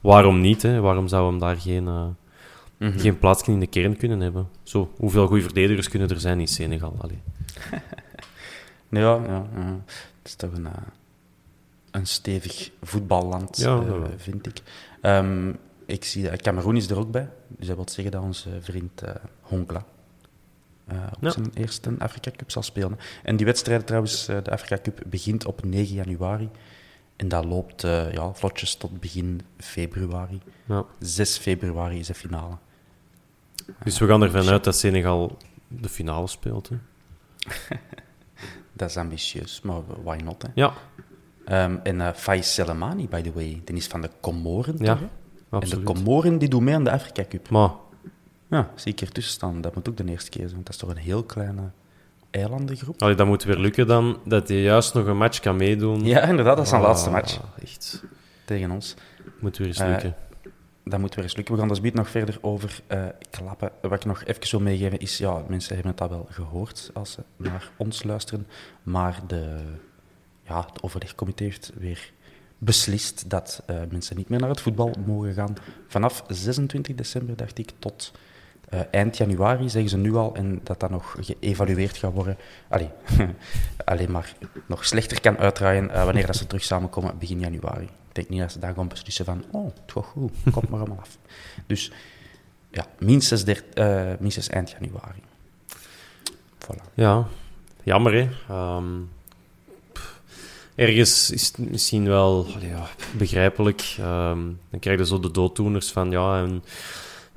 waarom 0.02 0.40
niet? 0.40 0.62
Hè? 0.62 0.80
Waarom 0.80 1.08
zou 1.08 1.30
hem 1.30 1.38
daar 1.38 1.56
geen, 1.56 1.84
Mhm. 2.78 2.98
geen 2.98 3.18
plaats 3.18 3.42
in 3.48 3.60
de 3.60 3.66
kern 3.66 3.96
kunnen 3.96 4.20
hebben? 4.20 4.48
Zo, 4.62 4.90
hoeveel 4.96 5.26
goede 5.26 5.42
verdedigers 5.42 5.88
kunnen 5.88 6.08
er 6.08 6.20
zijn 6.20 6.40
in 6.40 6.48
Senegal? 6.48 6.94
Allee. 6.98 7.18
Ja, 8.90 9.14
ja, 9.26 9.46
ja. 9.55 9.81
het 10.18 10.29
is 10.29 10.35
toch 10.35 10.53
een, 10.53 10.66
eh, 10.66 10.72
een 11.90 12.07
stevig 12.07 12.70
voetballand, 12.83 13.57
Ja, 13.57 13.79
eh, 13.79 14.03
vind 14.16 14.46
ik. 14.46 14.62
Ehm, 15.00 15.53
ik 15.87 16.05
zie 16.05 16.31
dat 16.31 16.42
Cameroen 16.42 16.76
is 16.76 16.90
er 16.90 16.98
ook 16.98 17.11
bij. 17.11 17.29
Dus 17.48 17.66
dat 17.66 17.76
wil 17.76 17.88
zeggen 17.88 18.12
dat 18.12 18.22
onze 18.22 18.48
vriend 18.61 19.03
eh 19.03 19.14
Honkla 19.40 19.85
eh, 20.87 20.96
op 21.20 21.31
zijn 21.31 21.50
eerste 21.55 21.94
Afrika 21.98 22.31
Cup 22.37 22.50
zal 22.50 22.62
spelen. 22.62 22.98
En 23.22 23.37
die 23.37 23.46
wedstrijd 23.46 23.87
trouwens, 23.87 24.26
de 24.26 24.50
Afrika 24.50 24.79
Cup, 24.83 25.03
begint 25.07 25.46
op 25.46 25.64
9 25.64 25.94
januari. 25.94 26.50
En 27.16 27.29
dat 27.29 27.44
loopt 27.44 27.83
ja, 27.83 28.35
vlotjes 28.35 28.74
tot 28.74 29.00
begin 29.00 29.40
februari. 29.57 30.40
Ja. 30.64 30.85
6 30.98 31.38
februari 31.38 31.98
is 31.98 32.07
de 32.07 32.14
finale. 32.14 32.57
Dus 33.85 33.98
we 33.98 34.07
gaan 34.07 34.22
ervan 34.22 34.48
uit 34.48 34.64
dat 34.64 34.76
Senegal 34.76 35.37
de 35.68 35.88
finale 35.88 36.26
speelt. 36.26 36.68
Hè? 36.68 36.76
Dat 38.72 38.88
is 38.88 38.96
ambitieus, 38.96 39.61
maar 39.62 39.80
why 40.04 40.18
not? 40.24 40.42
Hè? 40.42 40.48
Ja, 40.54 40.72
Ehm, 41.44 41.76
en 41.83 42.00
eh 42.00 42.12
Faiz 42.14 42.52
Selemani, 42.52 43.09
by 43.09 43.20
the 43.22 43.33
way, 43.33 43.61
die 43.64 43.76
is 43.76 43.87
van 43.87 44.00
de 44.00 44.11
Comoren. 44.20 44.74
Ja, 44.78 44.85
toch, 44.92 44.98
hè? 44.98 45.04
En 45.04 45.11
de 45.50 45.56
absoluut. 45.56 45.85
Comoren 45.85 46.38
die 46.38 46.48
doen 46.48 46.64
mee 46.64 46.74
aan 46.74 46.85
de 46.85 46.90
Afrika 46.90 47.24
Cup. 47.28 47.48
Maar 47.50 47.70
Ja, 48.50 48.70
zie 48.74 48.92
ik 48.92 49.00
ertussen 49.00 49.33
staan. 49.33 49.61
Dat 49.61 49.74
moet 49.74 49.88
ook 49.88 49.96
de 49.96 50.04
eerste 50.04 50.30
keer 50.30 50.40
zijn, 50.42 50.52
want 50.54 50.66
dat 50.66 50.74
is 50.74 50.80
toch 50.80 50.90
een 50.90 50.96
heel 50.96 51.22
kleine 51.22 51.62
eilandengroep. 52.30 53.02
allee, 53.02 53.14
dat 53.14 53.26
moet 53.26 53.44
weer 53.44 53.56
lukken 53.59 53.87
dan, 53.87 54.18
dat 54.24 54.48
hij 54.48 54.62
juist 54.62 54.94
nog 54.94 55.06
een 55.06 55.16
match 55.16 55.40
kan 55.40 55.56
meedoen. 55.56 56.04
Ja, 56.04 56.20
inderdaad, 56.22 56.54
dat 56.56 56.64
is 56.64 56.70
zijn 56.70 56.83
Ah, 56.83 56.88
laatste 56.88 57.11
match 57.11 57.40
Echt, 57.62 58.02
tegen 58.44 58.70
ons. 58.70 58.94
moet 59.40 59.56
weer 59.59 59.66
eens 59.66 59.78
Eh, 59.78 59.88
lukken. 59.88 60.14
Dat 60.90 61.00
moet 61.00 61.14
weer 61.14 61.24
eens 61.24 61.37
lukken. 61.37 61.55
We 61.55 61.61
gaan 61.61 61.68
daar 61.68 61.76
zo 61.83 61.90
nog 61.92 62.11
verder 62.11 62.38
over 62.40 62.81
eh, 62.87 63.07
klappen. 63.31 63.70
Wat 63.83 63.92
ik 63.92 64.05
nog 64.05 64.24
even 64.24 64.50
wil 64.50 64.61
meegeven 64.61 64.98
is, 64.98 65.18
ja, 65.18 65.44
mensen 65.48 65.74
hebben 65.74 65.92
het 65.92 66.00
al 66.00 66.09
wel 66.09 66.26
gehoord 66.31 66.90
als 66.94 67.12
ze 67.12 67.22
naar 67.37 67.70
ons 67.76 68.03
luisteren, 68.03 68.46
maar 68.83 69.20
de, 69.26 69.57
ja, 70.42 70.66
het 70.66 70.83
overlegcomité 70.83 71.44
heeft 71.44 71.72
weer 71.79 72.12
beslist 72.59 73.31
dat 73.31 73.62
eh, 73.66 73.76
mensen 73.90 74.16
niet 74.16 74.29
meer 74.29 74.40
naar 74.40 74.48
het 74.48 74.61
voetbal 74.61 74.94
mogen 75.07 75.33
gaan. 75.33 75.55
Vanaf 75.87 76.24
26 76.29 76.94
december, 76.94 77.37
dacht 77.37 77.59
ik, 77.59 77.72
tot 77.79 78.12
eh, 78.70 78.80
eind 78.90 79.16
januari, 79.16 79.68
zeggen 79.68 79.90
ze 79.90 79.96
nu 79.96 80.14
al, 80.14 80.35
en 80.35 80.61
dat 80.62 80.80
dat 80.80 80.90
nog 80.90 81.16
geëvalueerd 81.20 81.96
gaat 81.96 82.12
worden. 82.12 82.37
Allee, 82.68 82.90
alleen 83.85 84.11
maar 84.11 84.35
nog 84.66 84.85
slechter 84.85 85.20
kan 85.20 85.38
uitdraaien 85.38 85.90
eh, 85.90 86.04
wanneer 86.04 86.26
dat 86.26 86.37
ze 86.37 86.46
terug 86.46 86.64
samenkomen 86.64 87.18
begin 87.18 87.40
januari. 87.40 87.85
Ik 87.85 88.14
denk 88.14 88.28
niet 88.28 88.40
dat 88.40 88.52
ze 88.52 88.59
dan 88.59 88.74
gaan 88.74 88.88
beslissen 88.88 89.24
van, 89.24 89.44
oh, 89.50 89.70
het 89.87 90.04
goed, 90.04 90.33
komt 90.52 90.68
maar 90.68 90.80
allemaal 90.80 90.98
af. 91.00 91.18
Dus 91.66 91.92
ja, 92.70 92.87
minstens, 92.98 93.44
der, 93.44 93.64
eh, 93.74 94.12
minstens 94.18 94.48
eind 94.48 94.70
januari. 94.70 95.22
Voilà. 96.59 96.94
Ja, 96.94 97.26
jammer 97.83 98.12
hè. 98.12 98.28
Ehm, 98.48 98.87
ergens 100.74 101.30
is 101.30 101.46
het 101.46 101.59
misschien 101.59 102.09
wel 102.09 102.46
begrijpelijk. 103.12 103.94
Ehm, 103.98 104.40
dan 104.70 104.80
krijg 104.80 104.98
je 104.98 105.06
zo 105.06 105.20
de 105.20 105.30
dooddoeners 105.30 105.92
van 105.92 106.11
ja, 106.11 106.38
en 106.38 106.62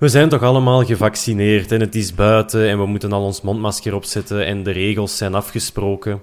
we 0.04 0.10
zijn 0.10 0.30
toch 0.30 0.42
allemaal 0.42 0.86
gevaccineerd 0.86 1.72
en 1.72 1.80
het 1.80 1.96
is 1.96 2.14
buiten 2.14 2.70
en 2.70 2.78
we 2.80 2.86
moeten 2.86 3.12
al 3.12 3.24
ons 3.24 3.42
mondmasker 3.42 3.96
opzetten 3.96 4.46
en 4.46 4.64
de 4.64 4.72
regels 4.72 5.18
zijn 5.18 5.36
afgesproken. 5.36 6.22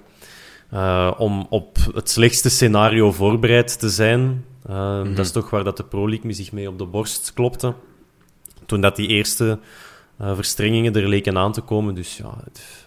eh, 0.71 1.13
om 1.19 1.47
op 1.49 1.77
het 1.95 2.11
slechtste 2.11 2.51
scenario 2.51 3.13
voorbereid 3.13 3.79
te 3.79 3.89
zijn. 3.89 4.45
Ehm, 4.69 5.15
Dat 5.15 5.25
is 5.25 5.33
toch 5.33 5.51
waar 5.51 5.65
dat 5.65 5.77
de 5.77 5.85
Pro 5.85 6.09
League 6.09 6.27
me 6.27 6.33
zich 6.33 6.53
mee 6.53 6.69
op 6.69 6.79
de 6.79 6.85
borst 6.85 7.33
klopte. 7.35 7.75
Toen 8.67 8.81
dat 8.81 8.97
die 8.97 9.09
eerste 9.09 9.59
eh, 10.19 10.35
verstrengingen 10.35 10.95
er 10.95 11.09
leken 11.09 11.39
aan 11.39 11.53
te 11.53 11.61
komen. 11.61 11.95
Dus 11.95 12.17
ja, 12.17 12.35
het, 12.45 12.87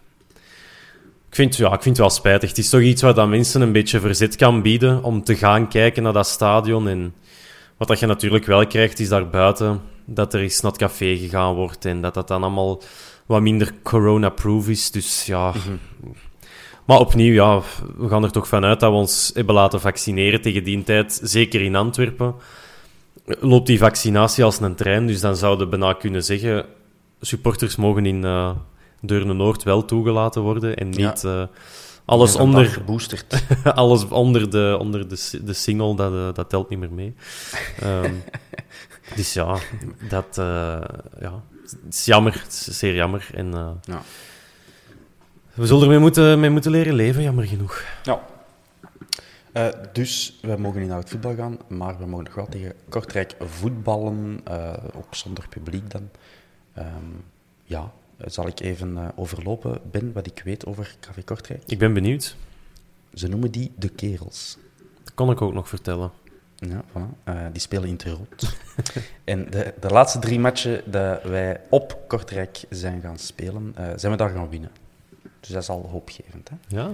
ik 1.30 1.36
vind, 1.36 1.56
ja, 1.56 1.74
ik 1.74 1.82
vind 1.82 1.98
het 1.98 2.06
wel 2.06 2.10
spijtig. 2.10 2.50
Het 2.50 2.58
is 2.58 2.70
toch 2.70 2.82
iets 2.82 3.02
waar 3.02 3.14
dat 3.14 3.28
mensen 3.28 3.62
een 3.62 3.72
beetje 3.72 4.00
verzet 4.00 4.36
kan 4.36 4.62
bieden 4.62 5.04
om 5.04 5.24
te 5.24 5.36
gaan 5.36 5.68
kijken 5.68 6.04
naar 6.04 6.14
dat 6.14 6.28
stadion. 6.28 6.88
En 6.88 7.14
wat 7.78 7.88
dat 7.88 8.00
je 8.00 8.06
natuurlijk 8.06 8.46
wel 8.46 8.68
krijgt, 8.68 9.00
is 9.00 9.10
daarbuiten 9.10 9.82
dat 10.06 10.34
er 10.34 10.42
eens 10.42 10.62
naar 10.62 10.72
het 10.72 10.80
café 10.80 11.18
gegaan 11.18 11.56
wordt 11.56 11.86
en 11.86 12.02
dat 12.02 12.14
dat 12.14 12.28
dan 12.28 12.44
allemaal 12.44 12.82
wat 13.26 13.42
minder 13.42 13.74
corona-proof 13.84 14.70
is. 14.70 14.92
Dus 14.92 15.26
ja... 15.26 15.54
Maar 16.86 17.00
opnieuw, 17.00 17.34
ja, 17.34 17.62
we 17.98 18.08
gaan 18.08 18.24
er 18.24 18.32
toch 18.32 18.48
vanuit 18.48 18.80
dat 18.80 18.92
we 18.92 18.98
ons 18.98 19.32
hebben 19.34 19.56
laten 19.56 19.82
vaccineren 19.82 20.42
tegen 20.42 20.64
die 20.64 20.84
tijd. 20.84 21.20
Zeker 21.24 21.62
in 21.62 21.76
Antwerpen 21.76 22.36
loopt 23.26 23.68
die 23.68 23.78
vaccinatie 23.78 24.44
als 24.44 24.60
een 24.60 24.76
trein. 24.76 25.08
Dus 25.08 25.22
dan 25.22 25.36
zouden 25.36 25.70
we 25.70 25.78
bijna 25.78 25.94
kunnen 25.94 26.24
zeggen... 26.24 26.66
Supporters 27.22 27.76
mogen 27.76 28.06
in 28.06 28.24
eh 28.24 28.52
Deurne-Noord 29.02 29.64
wel 29.64 29.86
toegelaten 29.86 30.42
worden 30.42 30.76
en 30.76 30.92
Ja. 30.94 31.08
niet... 31.08 31.26
alles 32.06 32.36
onder, 32.36 32.66
geboosterd. 32.66 33.44
alles 33.64 34.08
onder, 34.08 34.50
de, 34.50 34.78
onder 34.80 35.10
de, 35.10 35.44
de 35.44 35.54
single, 35.54 35.96
dat, 35.96 36.14
eh, 36.14 36.34
dat 36.34 36.50
telt 36.50 36.70
niet 36.70 36.80
meer 36.80 36.92
mee. 36.94 37.16
Ehm, 37.80 38.14
dus 39.16 39.34
ja, 39.34 39.58
dat 40.10 40.38
eh, 40.38 40.82
ja, 41.20 41.44
het 41.62 41.94
is 41.96 42.06
jammer. 42.06 42.34
Het 42.34 42.52
is 42.68 42.78
zeer 42.78 42.96
jammer. 42.96 43.30
En, 43.34 43.54
eh, 43.54 43.70
Ja. 43.82 44.02
We 45.54 45.66
zullen 45.66 45.84
ermee 45.84 46.00
moeten, 46.00 46.40
mee 46.40 46.50
moeten 46.50 46.72
leren 46.72 46.94
leven, 46.94 47.24
jammer 47.24 47.46
genoeg. 47.46 47.84
Ja. 48.04 48.22
Dus 49.92 50.40
we 50.42 50.56
mogen 50.58 50.80
niet 50.80 50.90
naar 50.90 50.98
het 50.98 51.10
voetbal 51.10 51.36
gaan, 51.36 51.58
maar 51.68 51.98
we 51.98 52.06
mogen 52.06 52.26
nog 52.26 52.36
wel 52.36 52.48
tegen 52.48 52.74
Kortrijk 52.90 53.36
voetballen, 53.40 54.42
ook 54.96 55.16
zonder 55.16 55.48
publiek 55.50 55.92
dan. 55.92 56.10
Ehm, 56.74 56.88
ja, 57.64 57.92
zal 58.26 58.48
ik 58.48 58.60
even 58.60 58.98
eh, 58.98 59.08
overlopen, 59.16 59.80
Ben, 59.92 60.14
wat 60.14 60.26
ik 60.28 60.42
weet 60.44 60.66
over 60.66 60.96
KV 61.00 61.24
Kortrijk. 61.24 61.64
Ik 61.66 61.80
ben 61.80 61.94
benieuwd. 61.94 62.36
Ze 63.14 63.28
noemen 63.28 63.52
die 63.52 63.72
de 63.76 63.90
kerels. 63.90 64.58
Dat 65.04 65.14
kon 65.14 65.32
ik 65.32 65.42
ook 65.42 65.54
nog 65.54 65.68
vertellen. 65.70 66.12
Ja, 66.56 66.84
voilà. 66.90 67.24
Eh, 67.24 67.46
die 67.52 67.62
spelen 67.62 67.88
in 67.88 67.94
het 67.94 68.04
rood. 68.04 68.58
en 69.24 69.50
de, 69.50 69.74
de 69.80 69.88
laatste 69.88 70.20
drie 70.20 70.40
matchen 70.40 70.92
dat 70.92 71.24
wij 71.24 71.62
op 71.70 71.98
Kortrijk 72.08 72.64
zijn 72.70 73.02
gaan 73.02 73.18
spelen, 73.18 73.72
eh, 73.76 73.86
zijn 73.96 74.12
we 74.12 74.18
daar 74.18 74.30
gaan 74.30 74.50
winnen. 74.50 74.72
Dus 75.40 75.50
dat 75.50 75.62
is 75.62 75.70
al 75.70 75.88
hoopgevend. 75.92 76.50
Hè? 76.50 76.56
Ja, 76.68 76.92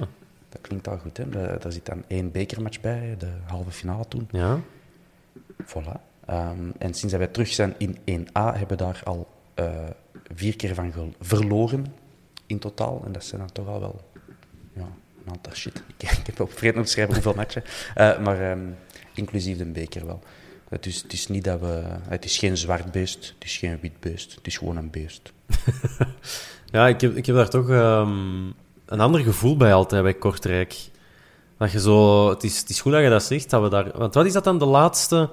Dat 0.49 0.61
klinkt 0.61 0.87
al 0.87 0.97
goed. 0.97 1.17
Hè? 1.17 1.29
Daar 1.29 1.59
daar 1.59 1.71
zit 1.71 1.85
dan 1.85 2.03
één 2.07 2.31
bekermatch 2.31 2.81
bij, 2.81 3.15
de 3.17 3.31
halve 3.45 3.71
finale 3.71 4.07
toen. 4.07 4.27
ja. 4.31 4.59
Voilà. 5.65 6.07
Ehm, 6.25 6.69
en 6.77 6.93
sinds 6.93 7.11
dat 7.11 7.17
wij 7.17 7.27
terug 7.27 7.47
zijn 7.47 7.75
in 7.77 7.97
1A, 8.05 8.57
hebben 8.57 8.77
we 8.77 8.83
daar 8.83 9.01
al 9.03 9.27
eh, 9.53 9.65
vier 10.35 10.55
keer 10.55 10.75
van 10.75 11.13
verloren 11.19 11.85
in 12.45 12.59
totaal. 12.59 13.01
En 13.05 13.11
dat 13.11 13.23
zijn 13.23 13.41
dan 13.41 13.51
toch 13.51 13.67
al 13.67 13.79
wel 13.79 14.01
ja, 14.73 14.87
een 15.25 15.31
aantal 15.31 15.53
shit. 15.53 15.83
Ik, 15.97 16.11
ik 16.11 16.25
heb 16.25 16.39
op 16.39 16.51
vergeten 16.51 16.77
om 16.77 16.83
te 16.83 16.91
schrijven 16.91 17.13
hoeveel 17.13 17.33
matchen. 17.33 17.63
Eh, 17.95 18.19
maar 18.19 18.51
ehm, 18.51 18.67
inclusief 19.13 19.57
de 19.57 19.65
beker 19.65 20.05
wel. 20.05 20.19
Het 20.69 20.85
is, 20.85 21.01
het 21.01 21.13
is 21.13 21.27
niet 21.27 21.43
dat 21.43 21.59
we... 21.59 21.83
Het 22.07 22.25
is 22.25 22.37
geen 22.37 22.57
zwart 22.57 22.91
beest, 22.91 23.33
het 23.35 23.43
is 23.43 23.57
geen 23.57 23.77
wit 23.81 23.99
beest. 23.99 24.35
Het 24.35 24.47
is 24.47 24.57
gewoon 24.57 24.77
een 24.77 24.89
beest. 24.89 25.31
Ja, 26.71 26.87
ik 26.87 27.01
heb, 27.01 27.15
ik 27.15 27.25
heb 27.25 27.35
daar 27.35 27.49
toch 27.49 27.69
ehm, 27.69 28.45
een 28.85 28.99
ander 28.99 29.21
gevoel 29.21 29.57
bij 29.57 29.73
altijd 29.73 30.03
bij 30.03 30.13
Kortrijk. 30.13 30.89
Dat 31.57 31.71
je 31.71 31.79
zo... 31.79 32.29
Het 32.29 32.43
is, 32.43 32.59
het 32.59 32.69
is 32.69 32.81
goed 32.81 32.91
dat 32.91 33.01
je 33.01 33.09
dat 33.09 33.23
zegt, 33.23 33.49
dat 33.49 33.61
we 33.61 33.69
daar... 33.69 33.97
Want 33.97 34.13
wat 34.13 34.25
is 34.25 34.33
dat 34.33 34.43
dan? 34.43 34.59
De 34.59 34.65
laatste 34.65 35.29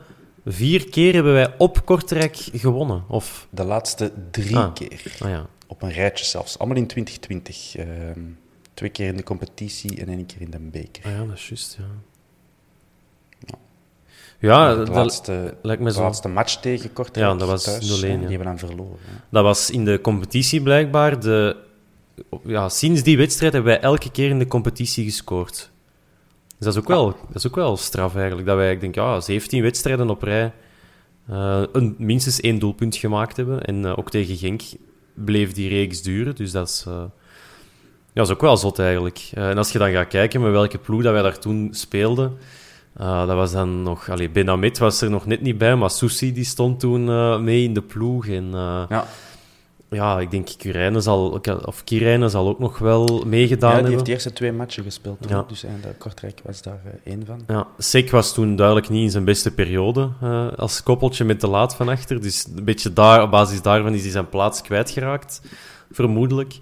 vier 0.47 0.89
keer 0.89 1.15
hebben 1.15 1.33
wij 1.33 1.55
op 1.59 1.85
Kortrijk 1.85 2.37
gewonnen? 2.37 3.05
Of... 3.09 3.47
De 3.51 3.65
laatste 3.65 4.13
drie 4.31 4.57
Ah. 4.57 4.75
keer. 4.75 5.03
Ah 5.21 5.29
ja. 5.31 5.47
Op 5.67 5.83
een 5.83 5.93
rijtje 5.93 6.25
zelfs. 6.25 6.59
Allemaal 6.59 6.77
in 6.77 6.87
2020. 6.87 7.77
Ehm, 7.77 8.21
twee 8.75 8.91
keer 8.91 9.07
in 9.07 9.17
de 9.17 9.23
competitie 9.23 10.01
en 10.01 10.09
één 10.09 10.27
keer 10.27 10.41
in 10.41 10.51
de 10.51 10.59
beker. 10.59 11.05
Ah 11.05 11.11
ja, 11.13 11.25
dat 11.25 11.35
is 11.37 11.49
juist, 11.49 11.77
ja. 11.79 11.85
Ja, 14.39 14.75
de 14.85 14.91
laatste, 14.91 15.55
lijkt 15.63 15.83
me 15.83 15.89
de 15.89 15.95
zo. 15.95 16.03
laatste 16.03 16.29
match 16.29 16.57
tegen 16.57 16.93
Kortrijk 16.93 17.27
Ja, 17.27 17.35
dat 17.35 17.49
was 17.49 17.65
thuis, 17.65 18.01
0-1, 18.01 18.01
ja, 18.01 18.07
ja. 18.13 18.17
Die 18.19 18.29
hebben 18.29 18.47
dan 18.47 18.59
verloren. 18.59 18.99
ja. 19.07 19.25
dat 19.31 19.43
was 19.43 19.71
in 19.71 19.85
de 19.85 20.01
competitie 20.01 20.63
blijkbaar. 20.63 21.21
De, 21.21 21.57
ja, 22.45 22.69
sinds 22.69 23.03
die 23.03 23.17
wedstrijd 23.17 23.53
hebben 23.53 23.73
wij 23.73 23.83
elke 23.83 24.11
keer 24.11 24.29
in 24.31 24.39
de 24.39 24.47
competitie 24.47 25.05
gescoord. 25.05 25.71
Dus 26.59 26.67
dat 26.67 26.75
is 26.75 26.81
ook 26.81 26.89
wel, 26.89 27.07
dat 27.27 27.35
is 27.37 27.47
ook 27.47 27.55
wel 27.55 27.77
straf 27.77 28.15
eigenlijk. 28.17 28.47
Dat 28.47 28.57
wij, 28.57 28.73
ik 28.73 28.81
denk, 28.81 28.95
ja, 28.95 29.21
17 29.21 29.63
wedstrijden 29.63 30.11
op 30.11 30.23
rij 30.23 30.53
eh, 31.29 31.63
een, 31.73 31.95
minstens 31.99 32.41
één 32.41 32.59
doelpunt 32.59 32.97
gemaakt 32.97 33.37
hebben. 33.37 33.63
En 33.65 33.85
eh, 33.85 33.99
ook 33.99 34.11
tegen 34.11 34.37
Genk 34.37 34.63
bleef 35.15 35.53
die 35.53 35.69
reeks 35.69 36.03
duren. 36.03 36.35
Dus 36.35 36.53
dat 36.53 36.69
is, 36.69 36.85
eh, 36.89 36.93
ja, 36.95 38.23
dat 38.23 38.27
is 38.27 38.33
ook 38.33 38.41
wel 38.41 38.57
zot 38.57 38.79
eigenlijk. 38.79 39.31
Eh, 39.35 39.49
en 39.51 39.59
als 39.59 39.73
je 39.73 39.79
dan 39.79 39.91
gaat 39.93 40.09
kijken 40.09 40.41
met 40.41 40.51
welke 40.53 40.79
ploeg 40.79 41.03
dat 41.03 41.13
wij 41.13 41.23
daar 41.23 41.39
toen 41.39 41.69
speelden. 41.71 42.37
eh, 42.97 43.27
dat 43.27 43.37
was 43.37 43.53
dan 43.53 43.83
nog... 43.83 44.11
Allee, 44.11 44.31
Benamet 44.31 44.79
was 44.79 45.01
er 45.01 45.11
nog 45.11 45.27
net 45.27 45.41
niet 45.41 45.59
bij, 45.59 45.77
maar 45.77 45.91
Soussi 45.91 46.33
die 46.33 46.45
stond 46.45 46.81
toen 46.81 47.09
eh, 47.09 47.39
mee 47.39 47.63
in 47.65 47.75
de 47.75 47.83
ploeg. 47.83 48.27
En 48.27 48.49
eh, 48.55 48.83
Ja, 48.89 49.07
ja, 49.91 50.21
ik 50.21 50.31
denk 50.31 50.49
Kirijnen 50.59 51.03
zal, 51.03 51.41
of 51.65 51.85
Kirijnen 51.85 52.31
zal 52.31 52.49
ook 52.49 52.59
nog 52.59 52.79
wel 52.79 53.23
meegedaan 53.27 53.71
ja, 53.71 53.77
die 53.77 53.85
hebben. 53.85 53.91
heeft 53.93 54.05
de 54.07 54.13
eerste 54.13 54.33
twee 54.33 54.53
matchen 54.53 54.83
gespeeld. 54.85 55.23
toen, 55.23 55.31
Ja. 55.31 55.45
Dus 55.49 55.65
eh, 55.65 55.71
de 55.83 55.89
Kortrijk 55.99 56.41
was 56.45 56.63
daar 56.63 56.81
eh, 56.85 57.13
één 57.13 57.27
van. 57.27 57.41
Ja, 57.47 57.67
Sek 57.79 58.11
was 58.11 58.35
toen 58.35 58.57
duidelijk 58.57 58.89
niet 58.89 59.03
in 59.03 59.11
zijn 59.11 59.25
beste 59.25 59.51
periode 59.51 60.11
eh, 60.23 60.49
als 60.57 60.83
koppeltje 60.83 61.25
met 61.25 61.41
de 61.41 61.47
laat 61.49 61.75
van 61.77 61.89
achter. 61.89 62.21
Dus 62.21 62.47
een 62.57 62.65
beetje 62.65 62.93
daar, 62.93 63.23
op 63.23 63.31
basis 63.31 63.63
daarvan 63.63 63.95
is 63.95 64.03
hij 64.03 64.11
zijn 64.11 64.29
plaats 64.29 64.63
kwijtgeraakt, 64.63 65.41
vermoedelijk. 65.91 66.59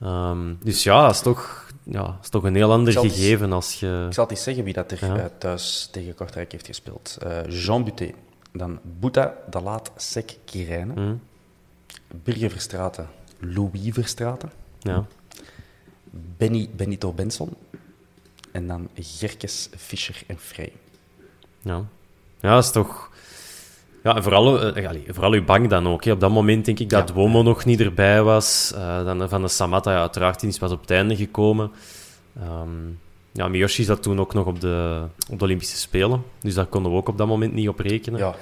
Ehm, 0.00 0.54
dus 0.62 0.82
ja, 0.82 1.02
dat 1.06 1.14
is 1.14 1.20
toch, 1.20 1.66
ja, 1.82 2.02
dat 2.02 2.16
is 2.22 2.28
toch 2.28 2.44
een 2.44 2.54
heel 2.54 2.72
ander 2.72 2.92
gegeven 2.92 3.52
als 3.52 3.80
je... 3.80 4.04
Ik 4.08 4.14
zal 4.14 4.24
het 4.24 4.32
eens 4.32 4.42
zeggen 4.42 4.64
wie 4.64 4.72
dat 4.72 4.90
er 4.90 4.98
Ja. 5.16 5.30
thuis 5.38 5.88
tegen 5.92 6.14
Kortrijk 6.14 6.52
heeft 6.52 6.66
gespeeld. 6.66 7.18
Jean 7.48 7.84
Buté. 7.84 8.10
Dan 8.52 8.78
Boeta, 9.00 9.34
De 9.50 9.60
Laat, 9.60 9.90
Sek, 9.96 10.36
Kirijnen. 10.44 10.96
Hm, 10.96 11.14
Birger 12.22 12.50
Verstraeten, 12.50 13.08
Louis 13.38 13.92
Verstraeten. 13.92 14.50
ja. 14.78 15.06
Benny, 16.36 16.68
Benito 16.76 17.12
Benson. 17.12 17.54
En 18.52 18.66
dan 18.66 18.88
Gerkes, 18.94 19.68
Fischer 19.76 20.22
en 20.26 20.38
Frey. 20.38 20.72
Ja, 21.62 21.84
ja 22.40 22.54
dat 22.54 22.64
is 22.64 22.70
toch... 22.70 23.10
Ja, 24.02 24.16
en 24.16 24.22
vooral, 24.22 24.74
eh, 24.74 24.88
allee, 24.88 25.04
vooral 25.08 25.32
uw 25.32 25.44
bank 25.44 25.70
dan 25.70 25.88
ook. 25.88 26.04
Hè. 26.04 26.12
Op 26.12 26.20
dat 26.20 26.30
moment 26.30 26.64
denk 26.64 26.78
ik 26.78 26.88
dat 26.88 27.08
Ja. 27.08 27.14
Duomo 27.14 27.42
nog 27.42 27.64
niet 27.64 27.80
erbij 27.80 28.22
was. 28.22 28.72
Eh, 28.74 29.04
dan 29.04 29.28
van 29.28 29.42
de 29.42 29.48
Samatta, 29.48 29.92
ja, 29.92 30.00
uiteraard, 30.00 30.40
die 30.40 30.48
is 30.48 30.58
pas 30.58 30.72
op 30.72 30.80
het 30.80 30.90
einde 30.90 31.16
gekomen. 31.16 31.70
Ehm 32.40 32.68
ja, 33.32 33.48
Miyoshi 33.48 33.84
zat 33.84 34.02
toen 34.02 34.20
ook 34.20 34.34
nog 34.34 34.46
op 34.46 34.60
de, 34.60 35.02
op 35.30 35.38
de 35.38 35.44
Olympische 35.44 35.76
Spelen. 35.76 36.22
Dus 36.40 36.54
daar 36.54 36.66
konden 36.66 36.92
we 36.92 36.98
ook 36.98 37.08
op 37.08 37.18
dat 37.18 37.26
moment 37.26 37.52
niet 37.52 37.68
op 37.68 37.78
rekenen. 37.78 38.18
Ja, 38.20 38.34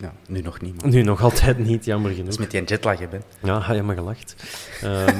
ja 0.00 0.12
nu 0.28 0.40
nog 0.40 0.60
niet. 0.60 0.82
man. 0.82 0.90
Nu 0.90 1.02
nog 1.02 1.22
altijd 1.22 1.58
niet, 1.58 1.84
jammer 1.84 2.08
Dat 2.08 2.16
genoeg. 2.18 2.32
is 2.32 2.38
met 2.38 2.50
die 2.50 2.64
jetlag, 2.64 2.98
hè, 2.98 3.06
Ben. 3.08 3.22
Ja, 3.42 3.72
je 3.72 3.82
maar 3.82 3.96
gelacht. 3.96 4.36
Ehm, 4.82 5.16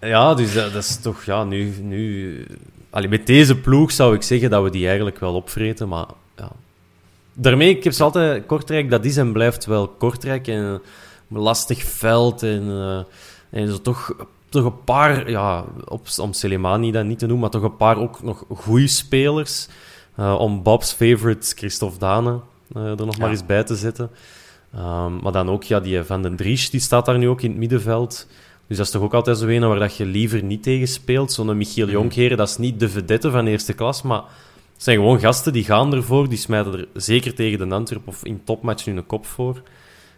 ja, 0.12 0.34
dus 0.34 0.54
dat, 0.54 0.72
dat 0.72 0.82
is 0.82 0.96
toch... 0.96 1.24
Ja, 1.24 1.44
nu... 1.44 1.72
nu 1.82 2.46
allee, 2.90 3.08
met 3.08 3.26
deze 3.26 3.56
ploeg 3.56 3.92
zou 3.92 4.14
ik 4.14 4.22
zeggen 4.22 4.50
dat 4.50 4.62
we 4.62 4.70
die 4.70 4.86
eigenlijk 4.86 5.18
wel 5.18 5.34
opvreten, 5.34 5.88
maar... 5.88 6.06
Ja. 6.36 6.50
Daarmee, 7.32 7.76
ik 7.76 7.84
heb 7.84 7.92
ze 7.92 8.02
altijd... 8.02 8.46
Kortrijk, 8.46 8.90
dat 8.90 9.04
is 9.04 9.16
en 9.16 9.32
blijft 9.32 9.64
wel 9.66 9.88
Kortrijk. 9.88 10.48
En 10.48 10.62
een 10.62 10.82
lastig 11.28 11.82
veld 11.82 12.42
en... 12.42 12.62
eh, 12.68 13.02
en 13.60 13.68
zo 13.68 13.80
toch, 13.80 14.16
toch 14.48 14.64
een 14.64 14.84
paar... 14.84 15.30
Ja, 15.30 15.64
op, 15.84 16.06
om 16.20 16.32
Selemani 16.32 16.90
dat 16.92 17.04
niet 17.04 17.18
te 17.18 17.26
noemen, 17.26 17.42
maar 17.42 17.60
toch 17.60 17.70
een 17.70 17.76
paar 17.76 17.96
ook 17.98 18.22
nog 18.22 18.44
goede 18.48 18.86
spelers. 18.86 19.68
Eh, 20.14 20.36
om 20.38 20.62
Bob's 20.62 20.92
favorite, 20.92 21.56
Christophe 21.56 21.98
Dane, 21.98 22.30
eh, 22.30 22.36
er 22.74 23.06
nog 23.06 23.18
maar 23.18 23.30
eens 23.30 23.46
bij 23.46 23.64
te 23.64 23.76
zetten. 23.76 24.10
Ehm, 24.74 25.16
maar 25.16 25.32
dan 25.32 25.50
ook, 25.50 25.62
ja, 25.62 25.80
die 25.80 26.02
Van 26.02 26.22
den 26.22 26.36
Dries, 26.36 26.70
die 26.70 26.80
staat 26.80 27.06
daar 27.06 27.18
nu 27.18 27.28
ook 27.28 27.42
in 27.42 27.50
het 27.50 27.58
middenveld. 27.58 28.26
Dus 28.66 28.76
dat 28.76 28.86
is 28.86 28.92
toch 28.92 29.02
ook 29.02 29.14
altijd 29.14 29.38
zo 29.38 29.46
een 29.46 29.68
waar 29.68 29.78
dat 29.78 29.96
je 29.96 30.04
liever 30.04 30.42
niet 30.42 30.62
tegen 30.62 30.88
speelt. 30.88 31.32
Zo'n 31.32 31.56
Michiel 31.56 31.88
Jonkheren, 31.88 32.36
dat 32.36 32.48
is 32.48 32.56
niet 32.56 32.80
de 32.80 32.88
vedette 32.88 33.30
van 33.30 33.46
eerste 33.46 33.72
klas, 33.72 34.02
maar 34.02 34.22
het 34.72 34.82
zijn 34.82 34.96
gewoon 34.96 35.20
gasten 35.20 35.52
die 35.52 35.64
gaan 35.64 35.94
ervoor. 35.94 36.28
Die 36.28 36.38
smijten 36.38 36.72
er 36.72 36.88
zeker 36.94 37.34
tegen 37.34 37.68
de 37.68 37.74
Antwerp 37.74 38.08
of 38.08 38.24
in 38.24 38.44
topmatch 38.44 38.86
nu 38.86 38.96
een 38.96 39.06
kop 39.06 39.26
voor. 39.26 39.62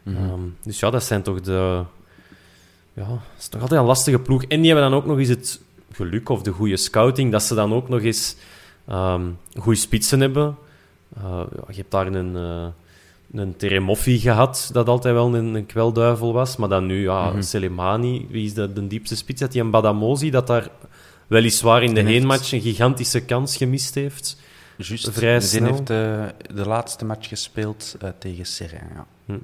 Ehm, 0.05 0.41
dus 0.63 0.81
ja, 0.81 0.91
dat 0.91 1.05
zijn 1.05 1.23
toch 1.23 1.41
de... 1.41 1.83
Ja, 2.93 3.09
dat 3.09 3.19
is 3.39 3.49
toch 3.49 3.61
altijd 3.61 3.81
een 3.81 3.87
lastige 3.87 4.19
ploeg. 4.19 4.43
En 4.45 4.61
die 4.61 4.73
hebben 4.73 4.91
dan 4.91 5.01
ook 5.01 5.07
nog 5.07 5.19
eens 5.19 5.29
het 5.29 5.61
geluk 5.93 6.29
of 6.29 6.43
de 6.43 6.51
goede 6.51 6.77
scouting, 6.77 7.33
dat 7.33 7.43
ze 7.43 7.55
dan 7.55 7.73
ook 7.73 7.89
nog 7.89 8.01
eens 8.01 8.37
ehm 8.87 9.23
goede 9.59 9.79
spitsen 9.79 10.21
hebben. 10.21 10.57
Eh, 11.17 11.41
je 11.69 11.75
hebt 11.75 11.91
daar 11.91 12.07
een, 12.07 12.37
eh 12.37 12.67
een 13.33 13.57
Teremoffi 13.57 14.19
gehad, 14.19 14.71
dat 14.73 14.89
altijd 14.89 15.15
wel 15.15 15.35
een, 15.35 15.55
een 15.55 15.67
kwelduivel 15.67 16.33
was. 16.33 16.57
Maar 16.57 16.69
dan 16.69 16.87
nu, 16.87 17.03
ja, 17.03 17.43
Selemani, 17.43 18.27
wie 18.31 18.45
is 18.45 18.55
de, 18.55 18.73
de 18.73 18.87
diepste 18.87 19.17
spits? 19.17 19.41
Dat 19.41 19.53
die 19.53 19.63
een 19.63 19.71
Badamosi, 19.71 20.31
dat 20.31 20.47
daar 20.47 20.69
weliswaar 21.27 21.83
in 21.83 21.95
de 21.95 22.01
heenmatch 22.01 22.53
een 22.53 22.61
gigantische 22.61 23.21
kans 23.21 23.57
gemist 23.57 23.95
heeft. 23.95 24.41
Juist. 24.77 25.11
Vrij 25.11 25.41
snel. 25.41 25.65
heeft 25.65 25.91
eh, 25.91 26.25
de 26.55 26.67
laatste 26.67 27.05
match 27.05 27.29
gespeeld 27.29 27.97
tegen 28.19 28.47
Serrain. 28.47 28.89
Ja. 29.27 29.39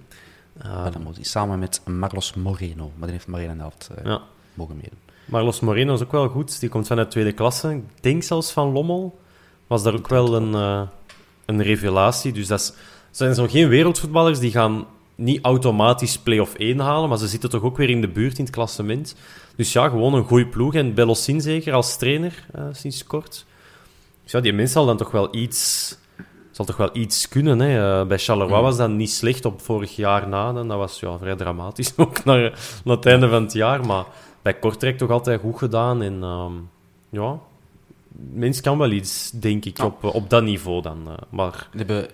Ah, 0.63 0.85
Badamosi, 0.85 1.25
samen 1.25 1.59
met 1.59 1.81
Marlos 1.87 2.35
Moreno. 2.35 2.93
Maar 2.97 3.09
die 3.09 3.17
heeft 3.17 3.27
maar 3.27 3.41
één 3.41 3.59
helft 3.59 3.91
ja. 4.05 4.23
mogen 4.55 4.77
meedoen. 4.77 4.99
Marlos 5.25 5.61
Moreno 5.61 5.95
is 5.95 6.03
ook 6.03 6.13
wel 6.13 6.29
goed. 6.29 6.61
Die 6.61 6.69
komt 6.69 6.87
vanuit 6.87 7.11
tweede 7.11 7.33
klasse. 7.33 7.71
Ik 7.71 8.03
denk 8.03 8.23
zelfs 8.23 8.53
van 8.53 8.73
Lommel. 8.73 9.19
Was 9.67 9.83
daar 9.83 9.95
ook 9.95 10.09
wel 10.09 10.35
een, 10.35 10.89
een 11.47 11.63
revelatie. 11.63 12.33
Dus 12.33 12.47
dat 12.47 12.61
is, 12.61 12.73
zijn 13.11 13.35
zo 13.35 13.47
geen 13.47 13.69
wereldvoetballers 13.69 14.39
die 14.39 14.51
gaan 14.51 14.87
niet 15.15 15.45
automatisch 15.45 16.19
play-off 16.19 16.55
1 16.55 16.79
halen, 16.79 17.09
maar 17.09 17.19
ze 17.19 17.29
zitten 17.29 17.51
toch 17.51 17.63
ook 17.63 17.77
weer 17.77 17.91
in 17.91 18.01
de 18.01 18.09
buurt 18.09 18.39
in 18.39 18.45
het 18.45 18.55
klassement. 18.55 19.15
Dus 19.57 19.73
ja, 19.73 19.89
gewoon 19.89 20.15
een 20.15 20.25
goede 20.25 20.47
ploeg. 20.47 20.75
En 20.75 20.95
Bellosin 20.95 21.41
zeker 21.41 21.73
als 21.73 21.97
trainer 21.97 22.47
eh, 22.53 22.65
sinds 22.73 23.05
kort. 23.05 23.47
Dus 24.23 24.33
ja, 24.33 24.41
die 24.41 24.53
mens 24.53 24.73
zal 24.73 24.87
dan 24.87 24.97
toch 24.97 25.11
wel 25.11 25.35
iets, 25.35 25.97
zal 26.51 26.65
toch 26.65 26.77
wel 26.77 26.91
iets 26.93 27.29
kunnen. 27.29 27.61
Hè. 27.61 28.01
Eh, 28.01 28.07
bij 28.07 28.19
Charleroi 28.19 28.63
was 28.63 28.77
dat 28.77 28.91
niet 28.91 29.11
slecht 29.11 29.45
op 29.45 29.61
vorig 29.61 29.97
jaar 29.97 30.29
na. 30.29 30.53
Dan. 30.53 30.69
Dat 30.69 30.79
was 30.79 31.01
ja, 31.01 31.19
vrij 31.19 31.37
dramatisch 31.37 31.93
ook 31.97 32.25
naar, 32.25 32.41
naar 32.85 32.97
het 32.97 33.07
einde 33.07 33.29
van 33.29 33.43
het 33.43 33.53
jaar. 33.53 33.87
Maar 33.87 34.05
bij 34.43 34.55
Kortrijk 34.55 34.99
toch 34.99 35.11
altijd 35.11 35.41
goed 35.41 35.59
gedaan. 35.59 36.03
En 36.03 36.23
ehm, 36.23 36.53
ja, 37.09 37.39
mens 38.15 38.61
kan 38.61 38.79
wel 38.79 38.91
iets, 38.91 39.31
denk 39.31 39.65
ik, 39.65 39.79
op, 39.79 40.05
op 40.05 40.31
dat 40.31 40.43
niveau 40.43 40.83
dan. 40.83 41.09
eh. 41.09 41.17
maar 41.31 41.69
Die 41.71 41.79
hebben 41.85 42.09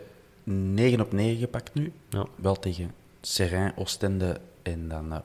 9 0.44 1.00
op 1.00 1.12
9 1.12 1.38
gepakt 1.38 1.74
nu. 1.74 1.92
ja, 2.08 2.26
Wel 2.34 2.54
tegen 2.58 2.94
Serrain, 3.20 3.72
Oostende 3.76 4.40
en 4.62 4.88
dan. 4.88 5.22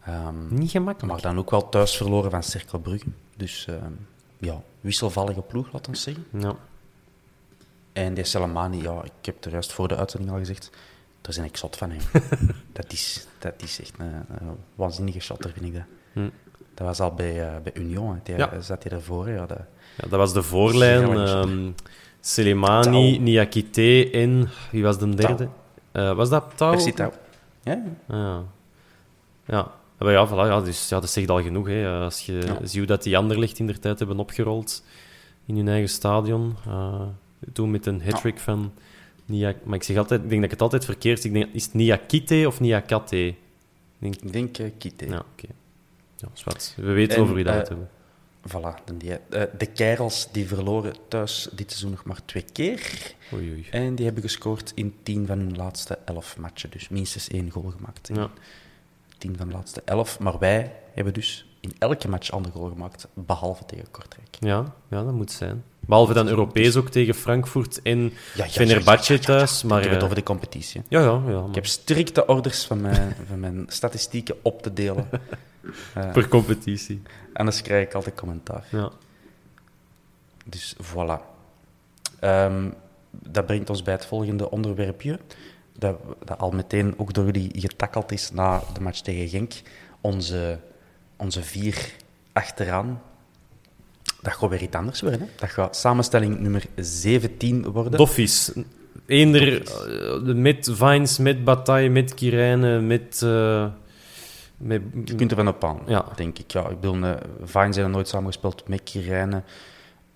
Ehm, 0.00 0.54
niet 0.54 0.70
gemakkelijk. 0.70 1.12
maar 1.12 1.22
dan 1.22 1.38
ook 1.38 1.50
wel 1.50 1.68
thuis 1.68 1.96
verloren 1.96 2.30
van 2.30 2.42
Cercle 2.42 2.78
Brugge. 2.80 3.06
Dus 3.36 3.66
ehm, 3.66 3.92
ja, 4.38 4.62
wisselvallige 4.80 5.40
ploeg, 5.40 5.72
laten 5.72 5.92
we 5.92 5.98
zeggen. 5.98 6.24
Ja. 6.38 6.56
En 7.92 8.14
die 8.14 8.24
Salamani, 8.24 8.82
ja, 8.82 9.04
ik 9.04 9.12
heb 9.26 9.44
er 9.44 9.50
juist 9.50 9.72
voor 9.72 9.88
de 9.88 9.96
uitzending 9.96 10.32
al 10.32 10.38
gezegd, 10.38 10.70
daar 11.20 11.34
ben 11.36 11.44
ik 11.44 11.56
zot 11.56 11.76
van 11.76 11.90
hem. 11.90 12.00
dat, 12.72 12.92
is, 12.92 13.26
dat 13.38 13.54
is 13.62 13.80
echt 13.80 13.92
een, 13.98 14.12
een 14.28 14.56
waanzinnige 14.74 15.20
shotter, 15.20 15.52
vind 15.52 15.64
ik 15.64 15.72
dat. 15.74 15.84
Hm. 16.12 16.28
Dat 16.80 16.88
was 16.88 17.00
al 17.00 17.14
bij, 17.14 17.46
eh, 17.48 17.60
bij 17.62 17.72
Union, 17.74 18.14
hè. 18.14 18.20
Die, 18.22 18.36
Ja. 18.36 18.60
zat 18.60 18.82
hij 18.82 18.92
ervoor. 18.92 19.26
hè. 19.26 19.34
Ja, 19.34 19.46
dat, 19.46 19.58
Ja, 19.96 20.08
dat 20.08 20.18
was 20.18 20.32
de 20.32 20.42
voorlijn. 20.42 21.16
Ehm 21.18 21.70
Selemani. 22.20 23.18
Niakite 23.18 24.10
en... 24.10 24.48
Wie 24.70 24.82
was 24.82 24.98
de 24.98 25.08
derde? 25.14 25.48
Eh, 25.92 26.12
was 26.14 26.28
dat 26.28 26.44
Tau? 26.56 26.78
FC 26.80 26.88
Tau. 26.90 27.12
Ja, 27.62 27.82
Ja. 28.08 28.42
Ja. 29.46 29.70
Maar 29.98 30.12
ja, 30.12 30.28
voilà, 30.28 30.30
ja, 30.48 30.60
dus, 30.60 30.88
ja, 30.88 31.00
dat 31.00 31.10
zegt 31.10 31.28
al 31.30 31.42
genoeg. 31.42 31.66
Hè. 31.66 31.84
Eh, 31.96 32.02
Als 32.02 32.26
je 32.26 32.32
Ja. 32.32 32.58
ziet 32.66 32.76
hoe 32.78 32.86
dat 32.86 33.02
die 33.02 33.16
Anderlecht 33.18 33.58
in 33.58 33.66
der 33.66 33.78
tijd 33.80 33.98
hebben 33.98 34.18
opgerold 34.18 34.84
in 35.46 35.56
hun 35.56 35.68
eigen 35.68 35.88
stadion. 35.88 36.56
eh, 36.66 37.02
toen 37.52 37.70
met 37.70 37.86
een 37.86 38.02
hat-trick 38.02 38.38
van 38.38 38.72
Niak... 39.24 39.56
Maar 39.64 39.74
ik 39.76 39.82
zeg 39.82 39.96
altijd, 39.96 40.22
ik 40.22 40.28
denk 40.28 40.40
dat 40.40 40.44
ik 40.52 40.56
het 40.58 40.62
altijd 40.62 40.84
verkeerd 40.84 41.20
zeg. 41.20 41.32
Ik 41.32 41.38
denk, 41.40 41.54
is 41.54 41.64
het 41.64 41.74
Niakite 41.74 42.44
of 42.46 42.60
Niakate? 42.60 43.26
Ik 43.26 43.36
denk, 43.98 44.14
ik 44.16 44.32
denk 44.32 44.58
eh, 44.58 44.70
Kite. 44.78 45.06
ja, 45.06 45.22
oké. 45.32 45.48
Ja, 46.20 46.28
wat. 46.44 46.74
We 46.76 46.92
weten 46.92 47.16
En, 47.16 47.22
over 47.22 47.34
wie 47.34 47.44
dat 47.44 47.52
eh, 47.54 47.58
het 47.60 47.68
hebben. 47.68 47.88
voilà, 48.48 48.84
dan 48.84 48.98
die, 48.98 49.12
eh, 49.12 49.42
de 49.58 49.66
Kerels 49.66 50.28
die 50.32 50.46
verloren 50.48 50.94
thuis 51.08 51.48
dit 51.52 51.70
seizoen 51.70 51.90
nog 51.90 52.04
maar 52.04 52.24
twee 52.24 52.44
keer. 52.52 53.12
Oei, 53.32 53.50
oei. 53.50 53.66
En 53.70 53.94
die 53.94 54.04
hebben 54.04 54.22
gescoord 54.22 54.72
in 54.74 54.94
tien 55.02 55.26
van 55.26 55.38
hun 55.38 55.56
laatste 55.56 55.98
elf 56.04 56.36
matchen. 56.38 56.70
Dus 56.70 56.88
minstens 56.88 57.28
één 57.28 57.50
goal 57.50 57.70
gemaakt 57.70 58.08
in 58.08 58.14
Ja. 58.14 58.30
tien 59.18 59.36
van 59.36 59.48
de 59.48 59.54
laatste 59.54 59.82
elf. 59.84 60.18
Maar 60.18 60.38
wij 60.38 60.76
hebben 60.94 61.14
dus 61.14 61.46
in 61.60 61.72
elke 61.78 62.08
match 62.08 62.30
ander 62.30 62.52
goal 62.52 62.68
gemaakt, 62.68 63.06
behalve 63.14 63.64
tegen 63.64 63.90
Kortrijk. 63.90 64.36
Ja, 64.40 64.74
ja, 64.88 65.04
dat 65.04 65.12
moet 65.12 65.32
zijn. 65.32 65.64
Behalve 65.90 66.12
dan 66.12 66.28
Europees 66.28 66.76
ook 66.76 66.88
tegen 66.88 67.14
Frankfurt 67.14 67.82
en 67.82 68.12
Ja, 68.34 68.46
Fenerbahce 68.46 69.18
thuis. 69.18 69.62
Maar, 69.62 69.78
ik 69.78 69.82
heb 69.82 69.92
het 69.92 70.00
eh, 70.00 70.04
over 70.04 70.16
de 70.16 70.22
competitie. 70.22 70.82
ja, 70.88 71.00
ja, 71.00 71.22
ja. 71.26 71.40
maar 71.40 71.48
Ik 71.48 71.54
heb 71.54 71.66
strikte 71.66 72.26
orders 72.26 72.64
van 72.64 72.80
mijn, 72.80 73.16
van 73.28 73.40
mijn 73.40 73.64
statistieken 73.68 74.36
op 74.42 74.62
te 74.62 74.72
delen. 74.72 75.08
Eh, 75.94 76.12
Per 76.16 76.28
competitie. 76.28 77.02
anders 77.32 77.62
krijg 77.62 77.86
ik 77.86 77.94
altijd 77.94 78.14
commentaar. 78.14 78.64
Ja. 78.70 78.90
Dus 80.44 80.76
voilà. 80.82 81.20
Ehm, 82.20 82.70
dat 83.10 83.46
brengt 83.46 83.70
ons 83.70 83.82
bij 83.82 83.94
het 83.94 84.06
volgende 84.06 84.50
onderwerpje. 84.50 85.18
Dat, 85.78 85.96
dat 86.24 86.38
al 86.38 86.50
meteen 86.50 86.94
ook 86.96 87.12
door 87.12 87.24
jullie 87.24 87.50
getakkeld 87.54 88.12
is 88.12 88.30
na 88.30 88.62
de 88.74 88.80
match 88.80 89.00
tegen 89.00 89.28
Genk. 89.28 89.52
Onze, 90.00 90.58
onze 91.16 91.42
vier 91.42 91.92
achteraan. 92.32 93.02
Dat 94.22 94.32
gaat 94.32 94.50
weer 94.50 94.62
iets 94.62 94.76
anders 94.76 95.00
worden. 95.00 95.20
Hè? 95.20 95.26
Dat 95.36 95.50
gaat 95.50 95.76
samenstelling 95.76 96.40
nummer 96.40 96.64
17 96.76 97.70
worden. 97.70 97.98
Doffies. 97.98 98.52
Eender 99.06 99.62
eh, 100.26 100.34
met 100.34 100.68
Vines, 100.72 101.18
met 101.18 101.44
Bataille, 101.44 101.90
met 101.90 102.14
Kirijnen, 102.14 102.86
met... 102.86 103.22
eh, 103.22 103.66
met 104.56 104.82
Je 105.04 105.14
kunt 105.14 105.30
er 105.30 105.36
van 105.36 105.48
op 105.48 105.64
aan, 105.64 105.78
Ja. 105.86 106.04
denk 106.16 106.38
ik. 106.38 106.50
Ja, 106.50 106.68
ik 106.68 106.80
bedoel, 106.80 106.96
uh, 106.96 107.12
Vines 107.42 107.74
zijn 107.76 107.90
nooit 107.90 108.08
samengespeeld 108.08 108.68
met 108.68 108.82
Kirijnen. 108.82 109.44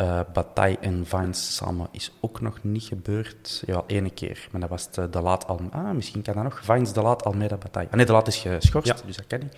Uh, 0.00 0.20
Bataille 0.32 0.78
en 0.80 1.06
Vines 1.06 1.54
samen 1.56 1.88
is 1.90 2.12
ook 2.20 2.40
nog 2.40 2.58
niet 2.62 2.82
gebeurd. 2.82 3.62
Ja, 3.66 3.82
ene 3.86 4.10
keer. 4.10 4.48
Maar 4.50 4.60
dat 4.60 4.70
was 4.70 4.90
de, 4.90 5.10
de 5.10 5.20
Laat. 5.20 5.46
Ah, 5.70 5.90
misschien 5.90 6.22
kan 6.22 6.34
dat 6.34 6.42
nog. 6.42 6.60
Vines, 6.64 6.92
de 6.92 7.02
Laat 7.02 7.24
Almeida, 7.24 7.56
Bataille. 7.56 7.88
Ah, 7.90 7.96
nee, 7.96 8.06
de 8.06 8.12
Laat 8.12 8.26
is 8.28 8.36
geschorst, 8.36 8.88
Ja. 8.88 8.96
dus 9.06 9.16
dat 9.16 9.26
kan 9.26 9.38
niet. 9.38 9.56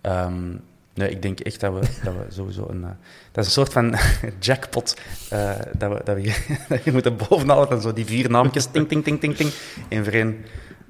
Ehm, 0.00 0.56
nee, 0.98 1.10
ik 1.10 1.22
denk 1.22 1.40
echt 1.40 1.60
dat 1.60 1.72
we, 1.72 1.80
dat 2.04 2.14
we 2.14 2.24
sowieso 2.28 2.66
een... 2.68 2.80
uh, 2.80 2.88
dat 3.32 3.44
is 3.44 3.46
een 3.46 3.64
soort 3.64 3.72
van 3.72 3.94
jackpot 4.40 4.96
uh, 5.32 5.50
dat, 5.72 5.92
we, 5.92 6.00
dat, 6.04 6.16
we, 6.16 6.36
dat 6.68 6.84
je 6.84 6.92
moet 6.92 7.28
bovenhalen 7.28 7.70
en 7.70 7.80
zo 7.80 7.92
die 7.92 8.04
vier 8.04 8.30
naamjes, 8.30 8.66
ting, 8.66 8.88
ting, 8.88 9.04
ting, 9.04 9.20
ting, 9.20 9.36
ting, 9.36 9.50
in 9.88 10.04
vreemd 10.04 10.36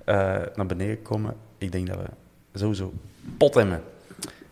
uh, 0.06 0.14
naar 0.54 0.66
beneden 0.66 1.02
komen. 1.02 1.34
Ik 1.58 1.72
denk 1.72 1.86
dat 1.86 1.96
we 1.96 2.58
sowieso 2.58 2.92
pot 3.36 3.54
hebben. 3.54 3.82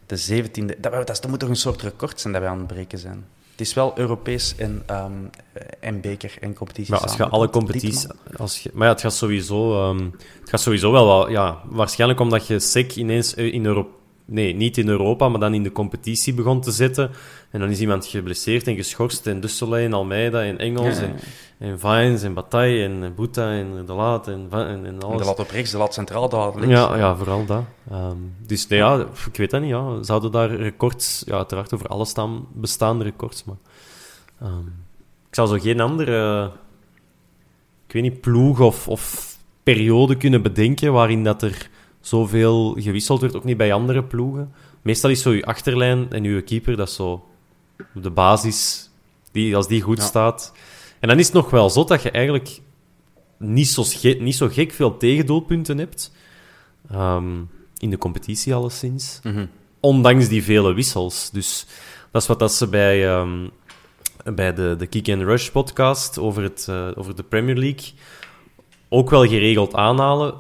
De 0.07 0.45
17e. 0.45 0.81
Dat, 0.81 0.93
dat, 0.93 1.07
dat 1.07 1.29
moet 1.29 1.41
toch 1.41 1.49
een 1.49 1.57
soort 1.57 1.83
record 1.83 2.21
zijn 2.21 2.33
dat 2.33 2.43
we 2.43 2.49
aan 2.49 2.59
het 2.59 2.67
breken 2.67 2.99
zijn. 2.99 3.25
Het 3.51 3.67
is 3.67 3.75
wel 3.75 3.99
Europees 3.99 4.55
en, 4.57 4.83
um, 4.91 5.31
en 5.81 6.01
beker 6.01 6.35
en 6.41 6.55
competitie. 6.55 6.93
Maar 6.93 7.01
als 7.01 7.17
je 7.17 7.29
alle 7.29 7.51
competities. 7.51 8.07
Als 8.37 8.63
je, 8.63 8.71
maar 8.73 8.87
ja, 8.87 8.93
het 8.93 9.03
gaat 9.03 9.15
sowieso. 9.15 9.89
Um, 9.89 10.15
het 10.41 10.49
gaat 10.49 10.61
sowieso 10.61 10.93
wel. 10.93 11.07
wel 11.07 11.31
ja, 11.31 11.59
waarschijnlijk 11.65 12.21
omdat 12.21 12.47
je 12.47 12.59
SEC 12.59 12.95
ineens 12.95 13.35
in 13.35 13.67
Europa. 13.67 13.96
Nee, 14.29 14.55
niet 14.55 14.79
in 14.79 14.89
Europa, 14.89 15.29
maar 15.29 15.41
dan 15.41 15.55
in 15.55 15.63
de 15.63 15.73
competitie 15.73 16.35
begon 16.35 16.61
te 16.61 16.71
zetten. 16.71 17.11
En 17.51 17.61
dan 17.61 17.71
is 17.71 17.81
iemand 17.81 18.07
geblesseerd 18.07 18.67
en 18.67 18.77
geschorst. 18.77 19.27
En 19.27 19.41
Dusselay 19.41 19.85
en 19.85 19.93
Almeida 19.93 20.43
en 20.43 20.59
Engels. 20.59 20.99
Ja. 20.99 21.03
En, 21.03 21.17
en 21.59 21.79
Vines 21.79 22.23
en 22.23 22.35
Bataille 22.35 22.85
en 22.85 23.15
Boeta 23.15 23.53
en 23.53 23.87
De 23.87 23.93
Laat 23.93 24.29
en, 24.29 24.47
en, 24.51 24.87
en 24.87 25.03
alles. 25.03 25.19
De 25.19 25.25
Laat 25.25 25.39
op 25.39 25.51
rechts, 25.51 25.71
De 25.71 25.79
Laat 25.79 25.95
centraal, 25.95 26.29
De 26.29 26.37
Laat 26.37 26.55
links. 26.55 26.71
Ja, 26.71 26.97
ja 26.97 27.17
vooral 27.17 27.45
dat. 27.45 27.65
Um, 27.93 28.35
dus 28.47 28.67
nee, 28.67 28.79
ja, 28.79 29.07
ik 29.27 29.37
weet 29.37 29.51
dat 29.51 29.61
niet. 29.61 29.71
Ja. 29.71 30.03
Zouden 30.03 30.31
daar 30.31 30.55
records... 30.55 31.23
Ja, 31.27 31.37
uiteraard 31.37 31.75
over 31.75 31.89
alle 31.89 32.05
staan, 32.05 32.47
bestaande 32.53 33.05
records, 33.05 33.45
maar... 33.45 33.57
Um, 34.43 34.85
ik 35.29 35.35
zou 35.35 35.49
zo 35.49 35.59
geen 35.59 35.81
andere... 35.81 36.45
Ik 37.87 37.93
weet 37.93 38.03
niet, 38.03 38.21
ploeg 38.21 38.61
of, 38.61 38.89
of 38.89 39.37
periode 39.63 40.17
kunnen 40.17 40.43
bedenken 40.43 40.93
waarin 40.93 41.25
dat 41.25 41.43
er 41.43 41.71
zoveel 42.07 42.77
gewisseld 42.79 43.21
wordt. 43.21 43.37
Ook 43.37 43.45
niet 43.45 43.57
bij 43.57 43.73
andere 43.73 44.05
ploegen. 44.05 44.53
Meestal 44.83 45.11
is 45.11 45.23
zo 45.23 45.33
je 45.33 45.45
achterlijn 45.45 46.11
en 46.11 46.25
je 46.25 46.43
keeper, 46.43 46.77
dat 46.77 46.89
is 46.89 46.95
zo 46.95 47.25
de 47.93 48.11
basis. 48.11 48.91
Die, 49.33 49.57
als 49.57 49.69
die 49.69 49.81
goed 49.81 49.99
ja. 49.99 50.05
staat... 50.05 50.53
En 51.01 51.09
dan 51.09 51.19
is 51.19 51.27
het 51.27 51.35
nog 51.35 51.51
wel 51.51 51.71
zo 51.71 51.85
dat 51.85 52.03
je 52.03 52.11
eigenlijk 52.11 52.61
niet 53.39 53.69
zo, 53.69 53.85
niet 54.19 54.37
zo 54.37 54.49
gek 54.49 54.73
veel 54.73 54.97
tegendoelpunten 54.97 55.79
hebt. 55.79 56.13
Um, 56.93 57.51
in 57.79 57.91
de 57.91 57.99
competitie 57.99 58.55
alleszins. 58.55 59.21
Mhm. 59.23 59.35
Mm 59.35 59.39
-hmm. 59.41 59.51
Ondanks 59.81 60.29
die 60.29 60.43
vele 60.43 60.73
wissels. 60.73 61.31
Dus 61.31 61.67
dat 62.11 62.23
is 62.23 62.29
wat 62.29 62.39
dat 62.39 62.53
ze 62.53 62.69
bij, 62.69 63.19
um, 63.19 63.51
bij 64.35 64.55
de, 64.55 64.75
de 64.79 64.87
Kick 64.87 65.09
and 65.09 65.23
Rush 65.23 65.49
podcast 65.49 66.19
over, 66.19 66.43
het, 66.43 66.67
uh, 66.71 66.89
over 66.95 67.17
de 67.17 67.23
Premier 67.23 67.57
League 67.57 67.93
ook 68.89 69.11
wel 69.11 69.27
geregeld 69.27 69.75
aanhalen. 69.75 70.35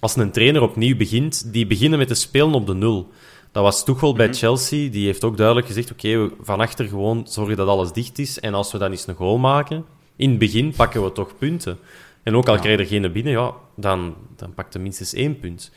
Als 0.00 0.16
een 0.16 0.30
trainer 0.30 0.62
opnieuw 0.62 0.96
begint, 0.96 1.52
die 1.52 1.66
beginnen 1.66 1.98
met 1.98 2.08
te 2.08 2.14
spelen 2.14 2.54
op 2.54 2.66
de 2.66 2.74
nul. 2.74 3.08
Dat 3.52 3.62
was 3.62 3.84
Tuchel 3.84 4.12
mm 4.12 4.16
-hmm. 4.16 4.26
bij 4.26 4.34
Chelsea. 4.34 4.90
Die 4.90 5.06
heeft 5.06 5.24
ook 5.24 5.36
duidelijk 5.36 5.66
gezegd, 5.66 5.92
oké, 5.92 6.08
okay, 6.08 6.36
van 6.40 6.60
achter 6.60 6.88
gewoon 6.88 7.26
zorgen 7.28 7.56
dat 7.56 7.68
alles 7.68 7.92
dicht 7.92 8.18
is. 8.18 8.40
En 8.40 8.54
als 8.54 8.72
we 8.72 8.78
dan 8.78 8.90
eens 8.90 9.06
een 9.06 9.14
goal 9.14 9.38
maken, 9.38 9.84
in 10.16 10.30
het 10.30 10.38
begin 10.38 10.72
pakken 10.76 11.04
we 11.04 11.12
toch 11.12 11.38
punten. 11.38 11.78
En 12.22 12.36
ook 12.36 12.48
al 12.48 12.54
ja. 12.54 12.60
krijg 12.60 12.76
je 12.76 12.82
er 12.82 13.02
geen 13.02 13.12
binnen, 13.12 13.32
ja, 13.32 13.52
dan, 13.76 14.14
dan 14.36 14.54
pakt 14.54 14.74
er 14.74 14.80
minstens 14.80 15.14
één 15.14 15.38
punt. 15.38 15.70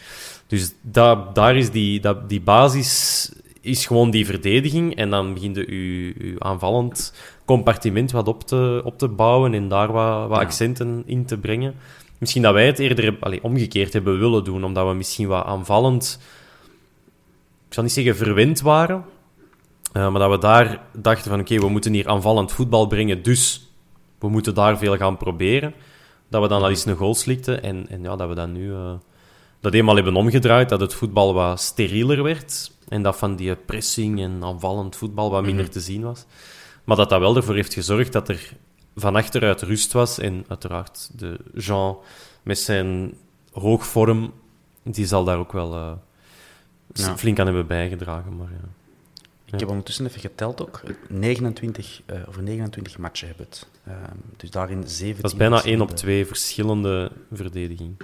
Dus 0.47 0.73
dat, 0.81 1.35
daar 1.35 1.55
is 1.55 1.71
die, 1.71 1.99
dat, 1.99 2.29
die 2.29 2.41
basis 2.41 3.31
is 3.61 3.85
gewoon 3.85 4.11
die 4.11 4.25
verdediging. 4.25 4.95
En 4.95 5.09
dan 5.09 5.33
begint 5.33 5.55
je 5.55 5.75
je 5.75 6.35
aanvallend 6.37 7.13
compartiment 7.45 8.11
wat 8.11 8.27
op 8.27 8.47
te, 8.47 8.81
op 8.83 8.97
te 8.97 9.07
bouwen 9.07 9.53
en 9.53 9.67
daar 9.67 9.91
wat, 9.91 10.27
wat 10.27 10.37
ja. 10.37 10.43
accenten 10.43 11.03
in 11.05 11.25
te 11.25 11.37
brengen. 11.37 11.75
Misschien 12.23 12.43
dat 12.43 12.53
wij 12.53 12.65
het 12.65 12.79
eerder 12.79 13.17
allez, 13.19 13.39
omgekeerd 13.41 13.93
hebben 13.93 14.19
willen 14.19 14.43
doen, 14.43 14.63
omdat 14.63 14.87
we 14.87 14.93
misschien 14.93 15.27
wat 15.27 15.45
aanvallend, 15.45 16.19
ik 17.67 17.73
zal 17.73 17.83
niet 17.83 17.91
zeggen 17.91 18.15
verwend 18.15 18.61
waren, 18.61 19.05
uh, 19.93 20.11
maar 20.11 20.19
dat 20.19 20.31
we 20.31 20.37
daar 20.37 20.81
dachten 20.93 21.29
van 21.29 21.39
oké, 21.39 21.53
okay, 21.53 21.65
we 21.65 21.71
moeten 21.71 21.93
hier 21.93 22.07
aanvallend 22.07 22.51
voetbal 22.51 22.87
brengen, 22.87 23.23
dus 23.23 23.71
we 24.19 24.29
moeten 24.29 24.53
daar 24.53 24.77
veel 24.77 24.97
gaan 24.97 25.17
proberen. 25.17 25.73
Dat 26.29 26.41
we 26.41 26.47
dan 26.47 26.61
al 26.61 26.69
eens 26.69 26.85
een 26.85 26.95
goal 26.95 27.15
slikten 27.15 27.63
en, 27.63 27.85
en 27.89 28.01
ja, 28.01 28.15
dat 28.15 28.29
we 28.29 28.35
dan 28.35 28.51
nu 28.51 28.69
uh, 28.69 28.93
dat 29.59 29.73
eenmaal 29.73 29.95
hebben 29.95 30.15
omgedraaid, 30.15 30.69
dat 30.69 30.79
het 30.79 30.93
voetbal 30.93 31.33
wat 31.33 31.61
sterieler 31.61 32.23
werd 32.23 32.71
en 32.87 33.01
dat 33.01 33.17
van 33.17 33.35
die 33.35 33.55
pressing 33.55 34.21
en 34.21 34.43
aanvallend 34.43 34.95
voetbal 34.95 35.31
wat 35.31 35.41
minder 35.41 35.65
mm 35.65 35.71
-hmm. 35.71 35.79
te 35.79 35.79
zien 35.79 36.03
was. 36.03 36.25
Maar 36.83 36.97
dat 36.97 37.09
dat 37.09 37.19
wel 37.19 37.35
ervoor 37.35 37.55
heeft 37.55 37.73
gezorgd 37.73 38.11
dat 38.13 38.29
er 38.29 38.53
van 38.95 39.15
achteruit 39.15 39.61
rust 39.61 39.91
was 39.91 40.19
en 40.19 40.45
uiteraard 40.47 41.09
de 41.15 41.39
Jean 41.53 41.97
met 42.43 42.59
zijn 42.59 43.13
hoogvorm, 43.51 44.33
die 44.83 45.05
zal 45.05 45.23
daar 45.23 45.37
ook 45.37 45.51
wel 45.51 45.75
uh, 45.75 45.91
ja. 46.93 47.17
flink 47.17 47.39
aan 47.39 47.45
hebben 47.45 47.67
bijgedragen. 47.67 48.37
Maar, 48.37 48.49
ja. 48.51 48.67
Ik 49.53 49.59
heb 49.59 49.69
ondertussen 49.69 50.05
even 50.05 50.19
geteld 50.19 50.61
ook. 50.61 50.81
29, 51.09 52.01
uh, 52.05 52.17
over 52.27 52.43
29 52.43 52.97
matchen 52.97 53.27
hebben 53.27 53.45
het. 53.45 53.67
Uh, 53.87 53.93
dus 54.37 54.51
daarin 54.51 54.83
17... 54.87 55.21
Dat 55.21 55.31
is 55.31 55.37
bijna 55.37 55.63
1 55.63 55.81
op 55.81 55.91
2 55.91 56.25
verschillende 56.25 57.11
verdediging. 57.31 57.95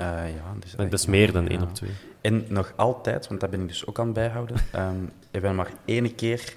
Uh, 0.00 0.34
ja, 0.34 0.54
dus 0.60 0.74
dat 0.76 0.92
is 0.92 1.06
meer 1.06 1.32
dan 1.32 1.48
1 1.48 1.62
op 1.62 1.74
2. 1.74 1.90
En 2.20 2.44
nog 2.48 2.72
altijd, 2.76 3.28
want 3.28 3.40
dat 3.40 3.50
ben 3.50 3.60
ik 3.60 3.68
dus 3.68 3.86
ook 3.86 3.98
aan 3.98 4.04
het 4.04 4.14
bijhouden, 4.14 4.56
um, 4.56 5.10
hebben 5.30 5.50
we 5.50 5.56
maar 5.56 5.72
één 5.84 6.14
keer 6.14 6.56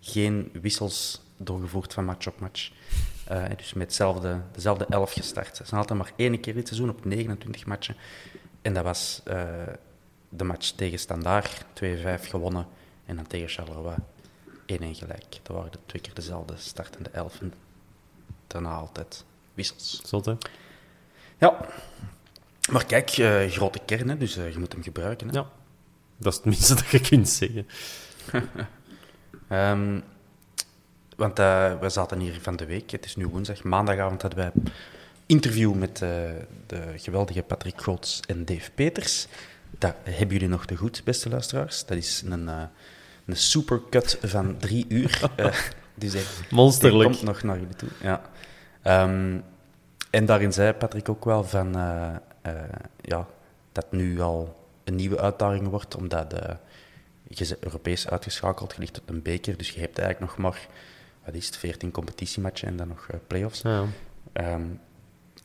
geen 0.00 0.50
wissels 0.60 1.22
doorgevoerd 1.36 1.92
van 1.92 2.04
match 2.04 2.26
op 2.26 2.40
match. 2.40 2.70
Uh, 3.30 3.44
dus 3.56 3.72
met 3.72 3.86
hetzelfde, 3.86 4.40
dezelfde 4.52 4.86
elf 4.88 5.12
gestart. 5.12 5.60
Is 5.60 5.72
altijd 5.72 5.98
maar 5.98 6.12
één 6.16 6.40
keer 6.40 6.54
dit 6.54 6.68
seizoen 6.68 6.90
op 6.90 7.04
29 7.04 7.66
matchen. 7.66 7.96
En 8.62 8.74
dat 8.74 8.84
was 8.84 9.22
uh, 9.28 9.44
de 10.28 10.44
match 10.44 10.70
tegen 10.70 10.98
Standaard, 10.98 11.64
2-5 11.64 12.28
gewonnen. 12.28 12.66
En 13.06 13.16
dan 13.16 13.26
tegen 13.26 13.48
Charleroi 13.48 13.96
1-1 13.96 14.64
gelijk. 14.66 15.38
Dat 15.42 15.56
waren 15.56 15.72
de 15.72 15.78
twee 15.86 16.02
keer 16.02 16.14
dezelfde 16.14 16.54
startende 16.56 17.10
elf. 17.10 17.40
En 17.40 17.52
daarna 18.46 18.74
altijd 18.74 19.24
wissels. 19.54 20.00
Zot, 20.04 20.24
hè? 20.24 20.34
Ja. 21.38 21.56
Maar 22.70 22.84
kijk, 22.84 23.18
uh, 23.18 23.46
grote 23.46 23.80
kern, 23.84 24.08
hè, 24.08 24.16
dus 24.16 24.34
je 24.34 24.54
moet 24.58 24.72
hem 24.72 24.82
gebruiken. 24.82 25.28
Hè? 25.28 25.34
Ja. 25.34 25.50
Dat 26.16 26.32
is 26.32 26.38
het 26.38 26.46
minste 26.46 26.74
dat 26.74 26.88
je 26.88 27.00
kunt 27.00 27.28
zeggen. 27.28 27.66
um, 29.50 30.04
want 31.16 31.38
uh, 31.38 31.78
we 31.80 31.88
zaten 31.88 32.18
hier 32.18 32.38
van 32.40 32.56
de 32.56 32.66
week, 32.66 32.90
het 32.90 33.04
is 33.04 33.16
nu 33.16 33.26
woensdag, 33.26 33.62
maandagavond 33.62 34.22
hadden 34.22 34.40
wij 34.40 34.52
interview 35.26 35.74
met 35.74 35.98
de 36.66 36.94
geweldige 36.96 37.42
Patrick 37.42 37.80
Goots 37.80 38.20
en 38.26 38.44
Dave 38.44 38.70
Peters. 38.70 39.26
Dat 39.78 39.94
hebben 40.02 40.32
jullie 40.32 40.48
nog 40.48 40.66
te 40.66 40.76
goed, 40.76 41.02
beste 41.04 41.28
luisteraars. 41.28 41.84
Dat 41.86 41.96
is 41.96 42.22
een, 42.26 42.42
uh, 42.42 42.62
een 43.26 43.36
supercut 43.36 44.18
van 44.22 44.56
drie 44.56 44.84
uur. 44.88 45.20
Dus 45.94 46.14
Monsterlijk. 46.50 47.10
komt 47.10 47.22
nog 47.22 47.42
naar 47.42 47.58
jullie 47.58 47.76
toe. 47.76 47.88
Ja. 48.00 48.22
Um, 49.04 49.44
en 50.10 50.26
daarin 50.26 50.52
zei 50.52 50.72
Patrick 50.72 51.08
ook 51.08 51.24
wel 51.24 51.44
van, 51.44 51.72
ja, 53.00 53.26
dat 53.72 53.92
nu 53.92 54.20
al 54.20 54.56
een 54.84 54.94
nieuwe 54.94 55.20
uitdaging 55.20 55.68
wordt, 55.68 55.96
omdat 55.96 56.34
je 57.28 57.46
bent 57.48 57.64
Europees 57.64 58.08
uitgeschakeld, 58.08 58.72
je 58.72 58.80
ligt 58.80 59.00
op 59.00 59.08
een 59.08 59.22
beker, 59.22 59.56
dus 59.56 59.70
je 59.70 59.80
hebt 59.80 59.98
eigenlijk 59.98 60.30
nog 60.30 60.42
maar, 60.42 60.66
wat 61.24 61.34
is 61.34 61.46
het, 61.46 61.56
14 61.56 61.90
competitiematchen 61.90 62.68
en 62.68 62.76
dan 62.76 62.88
nog 62.88 63.08
uh, 63.10 63.20
play-offs. 63.26 63.60
Ja. 63.62 63.84
Ehm, 64.32 64.62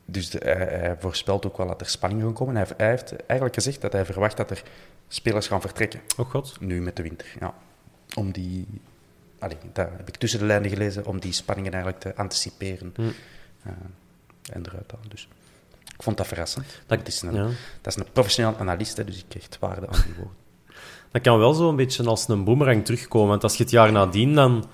dus 0.05 0.29
de, 0.29 0.39
hij, 0.43 0.55
hij 0.55 0.95
voorspelt 0.99 1.45
ook 1.45 1.57
wel 1.57 1.67
dat 1.67 1.81
er 1.81 1.87
spanning 1.87 2.21
gaat 2.23 2.33
komen. 2.33 2.55
Hij 2.55 2.63
heeft, 2.65 2.77
hij 2.79 2.89
heeft 2.89 3.11
eigenlijk 3.15 3.53
gezegd 3.53 3.81
dat 3.81 3.91
hij 3.91 4.05
verwacht 4.05 4.37
dat 4.37 4.49
er 4.51 4.63
spelers 5.07 5.47
gaan 5.47 5.61
vertrekken, 5.61 6.01
Oh 6.17 6.29
god. 6.29 6.57
nu 6.59 6.81
met 6.81 6.95
de 6.95 7.01
winter. 7.03 7.27
Ja. 7.39 7.53
Om 8.15 8.31
die, 8.31 8.67
allee, 9.39 9.57
dat 9.73 9.87
heb 9.97 10.07
ik 10.07 10.15
tussen 10.17 10.39
de 10.39 10.45
lijnen 10.45 10.69
gelezen, 10.69 11.05
om 11.05 11.19
die 11.19 11.31
spanningen 11.33 11.73
eigenlijk 11.73 12.03
te 12.03 12.15
anticiperen 12.15 12.93
Hm. 12.95 13.01
eh, 13.63 13.71
en 14.53 14.65
eruit 14.65 14.91
halen. 14.91 15.09
Dus 15.09 15.27
ik 15.95 16.03
vond 16.03 16.17
dat 16.17 16.27
verrassend. 16.27 16.65
Dat- 16.87 16.97
Dat 16.97 17.07
is 17.07 17.21
een, 17.21 17.33
ja. 17.33 17.43
dat 17.81 17.95
is 17.95 17.95
een 17.95 18.11
professioneel 18.11 18.57
analist, 18.57 18.97
hè, 18.97 19.03
dus 19.03 19.23
ik 19.29 19.35
echt 19.35 19.57
waarde 19.59 19.87
aan 19.87 20.01
die 20.05 20.13
woorden. 20.15 20.35
Dat 21.11 21.21
kan 21.21 21.37
wel 21.39 21.53
zo 21.53 21.69
een 21.69 21.75
beetje 21.75 22.03
als 22.05 22.27
een 22.27 22.43
boemerang 22.43 22.85
terugkomen. 22.85 23.27
Want 23.29 23.43
als 23.43 23.55
je 23.57 23.63
het 23.63 23.71
jaar 23.71 23.91
nadien 23.91 24.35
dan 24.35 24.65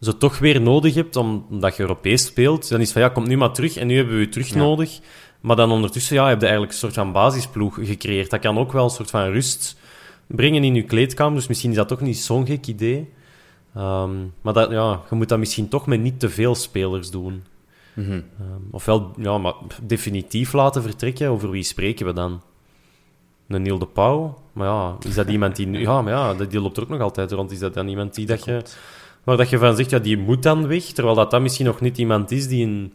zo 0.00 0.16
toch 0.16 0.38
weer 0.38 0.60
nodig 0.60 0.94
hebt, 0.94 1.16
om- 1.16 1.46
omdat 1.50 1.76
je 1.76 1.82
Europees 1.82 2.24
speelt, 2.24 2.68
dan 2.68 2.80
is 2.80 2.92
van 2.92 3.02
ja, 3.02 3.08
kom 3.08 3.28
nu 3.28 3.36
maar 3.36 3.52
terug 3.52 3.76
en 3.76 3.86
nu 3.86 3.96
hebben 3.96 4.14
we 4.14 4.20
je 4.20 4.28
terug 4.28 4.48
Ja. 4.48 4.56
nodig. 4.56 4.98
Maar 5.40 5.56
dan 5.56 5.70
ondertussen 5.70 6.14
ja, 6.16 6.28
heb 6.28 6.36
je 6.36 6.42
eigenlijk 6.42 6.72
een 6.72 6.78
soort 6.78 6.94
van 6.94 7.12
basisploeg 7.12 7.78
gecreëerd. 7.82 8.30
Dat 8.30 8.40
kan 8.40 8.58
ook 8.58 8.72
wel 8.72 8.84
een 8.84 8.90
soort 8.90 9.10
van 9.10 9.30
rust 9.30 9.76
brengen 10.26 10.64
in 10.64 10.74
je 10.74 10.82
kleedkamer. 10.82 11.34
Dus 11.34 11.46
misschien 11.46 11.70
is 11.70 11.76
dat 11.76 11.88
toch 11.88 12.00
niet 12.00 12.18
zo'n 12.18 12.46
gek 12.46 12.66
idee. 12.66 13.10
Ehm, 13.74 14.10
maar 14.40 14.52
dat, 14.52 14.70
ja, 14.70 15.00
je 15.10 15.16
moet 15.16 15.28
dat 15.28 15.38
misschien 15.38 15.68
toch 15.68 15.86
met 15.86 16.00
niet 16.00 16.20
te 16.20 16.28
veel 16.28 16.54
spelers 16.54 17.10
doen. 17.10 17.44
Mhm. 17.94 18.10
Ehm, 18.12 18.22
ofwel 18.70 19.12
ja, 19.16 19.38
maar 19.38 19.54
definitief 19.82 20.52
laten 20.52 20.82
vertrekken. 20.82 21.28
Over 21.28 21.50
wie 21.50 21.62
spreken 21.62 22.06
we 22.06 22.12
dan? 22.12 22.42
Een 23.48 23.62
Neil 23.62 23.78
de 23.78 23.86
Pauw? 23.86 24.38
Maar 24.52 24.66
ja, 24.68 24.96
is 25.08 25.14
dat 25.14 25.28
iemand 25.36 25.56
die... 25.56 25.66
nu- 25.66 25.80
Ja, 25.80 26.02
maar 26.02 26.12
ja, 26.12 26.34
die 26.34 26.60
loopt 26.60 26.76
er 26.76 26.82
ook 26.82 26.88
nog 26.88 27.00
altijd 27.00 27.32
rond. 27.32 27.50
Is 27.50 27.58
dat 27.58 27.74
dan 27.74 27.88
iemand 27.88 28.14
die 28.14 28.26
dat 28.26 28.44
je... 28.44 28.62
Waar 29.26 29.36
dat 29.36 29.50
je 29.50 29.58
van 29.58 29.76
zegt, 29.76 29.90
ja, 29.90 29.98
die 29.98 30.18
moet 30.18 30.42
dan 30.42 30.66
weg. 30.66 30.84
Terwijl 30.84 31.14
dat, 31.16 31.30
dat 31.30 31.40
misschien 31.40 31.66
nog 31.66 31.80
niet 31.80 31.98
iemand 31.98 32.30
is 32.30 32.48
die 32.48 32.66
een, 32.66 32.94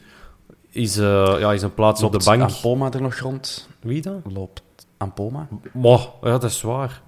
is, 0.69 0.97
eh, 0.97 1.35
ja, 1.39 1.53
is 1.53 1.61
een 1.61 1.73
plaats 1.73 2.03
op 2.03 2.11
de 2.11 2.21
bank... 2.25 2.41
Ampoma 2.41 2.91
er 2.91 3.01
nog 3.01 3.15
rond? 3.15 3.69
Wie 3.79 4.01
dan? 4.01 4.21
Loopt 4.33 4.61
Ampoma? 4.97 5.47
Moh, 5.73 6.01
ja, 6.21 6.29
dat 6.29 6.43
is 6.43 6.61
waar. 6.61 7.01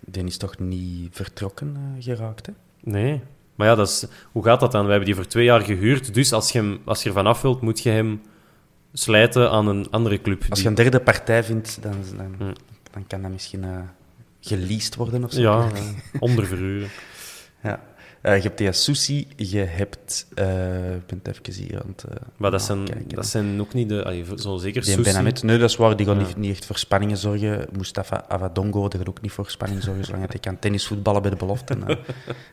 Die 0.00 0.24
is 0.24 0.36
toch 0.36 0.58
niet 0.58 1.08
vertrokken 1.16 1.76
eh, 1.76 2.02
geraakt, 2.04 2.46
hè? 2.46 2.52
Nee. 2.80 3.20
Maar 3.54 3.66
ja, 3.66 3.74
dat 3.74 3.88
is, 3.88 4.06
hoe 4.32 4.44
gaat 4.44 4.60
dat 4.60 4.72
dan? 4.72 4.84
We 4.84 4.88
hebben 4.88 5.06
die 5.06 5.14
voor 5.14 5.26
twee 5.26 5.44
jaar 5.44 5.60
gehuurd. 5.60 6.14
Dus 6.14 6.32
als 6.32 6.50
je, 6.52 6.58
hem, 6.58 6.80
als 6.84 7.02
je 7.02 7.08
ervan 7.08 7.26
af 7.26 7.42
wilt, 7.42 7.60
moet 7.60 7.80
je 7.80 7.90
hem 7.90 8.20
slijten 8.92 9.50
aan 9.50 9.66
een 9.68 9.90
andere 9.90 10.20
club. 10.20 10.44
Als 10.48 10.60
je 10.62 10.68
een 10.68 10.74
derde 10.74 11.00
partij 11.00 11.44
vindt, 11.44 11.82
dan, 11.82 11.94
dan, 12.16 12.34
Hm. 12.38 12.52
dan 12.90 13.06
kan 13.06 13.22
dat 13.22 13.30
misschien 13.30 13.64
eh 13.64 13.78
geleased 14.40 14.94
worden 14.94 15.24
of 15.24 15.32
zo. 15.32 15.40
Ja, 15.40 15.68
onderverhuren. 16.18 16.88
Ja. 17.62 17.80
Eh, 18.24 18.36
je 18.36 18.42
hebt 18.42 18.58
die 18.58 18.72
Susi, 18.72 19.26
je 19.36 19.58
hebt... 19.58 20.26
eh, 20.34 20.94
ik 20.94 21.06
ben 21.06 21.20
het 21.22 21.38
even 21.46 21.62
hier 21.62 21.80
aan 21.82 21.88
het... 21.96 22.04
eh, 22.04 22.16
Maar 22.36 22.50
dat 22.50 22.62
zijn, 22.62 22.86
dat 23.06 23.26
zijn 23.26 23.60
ook 23.60 23.72
niet 23.74 23.88
de... 23.88 24.32
zo 24.36 24.56
zeker 24.56 24.82
Die. 24.82 25.00
Benamet, 25.00 25.42
nee, 25.42 25.58
dat 25.58 25.70
is 25.70 25.76
waar, 25.76 25.96
die 25.96 26.06
gaan 26.06 26.18
Ja. 26.20 26.26
niet, 26.26 26.36
niet 26.36 26.50
echt 26.50 26.64
voor 26.66 26.76
spanningen 26.78 27.16
zorgen. 27.16 27.66
Mustafa 27.76 28.24
Avadongo, 28.28 28.88
die 28.88 28.98
gaat 28.98 29.08
ook 29.08 29.20
niet 29.20 29.32
voor 29.32 29.50
spanning 29.50 29.82
zorgen, 29.82 30.04
zolang 30.04 30.28
hij 30.30 30.40
kan 30.40 30.58
tennisvoetballen 30.58 31.22
bij 31.22 31.30
de 31.30 31.36
belofte. 31.36 31.76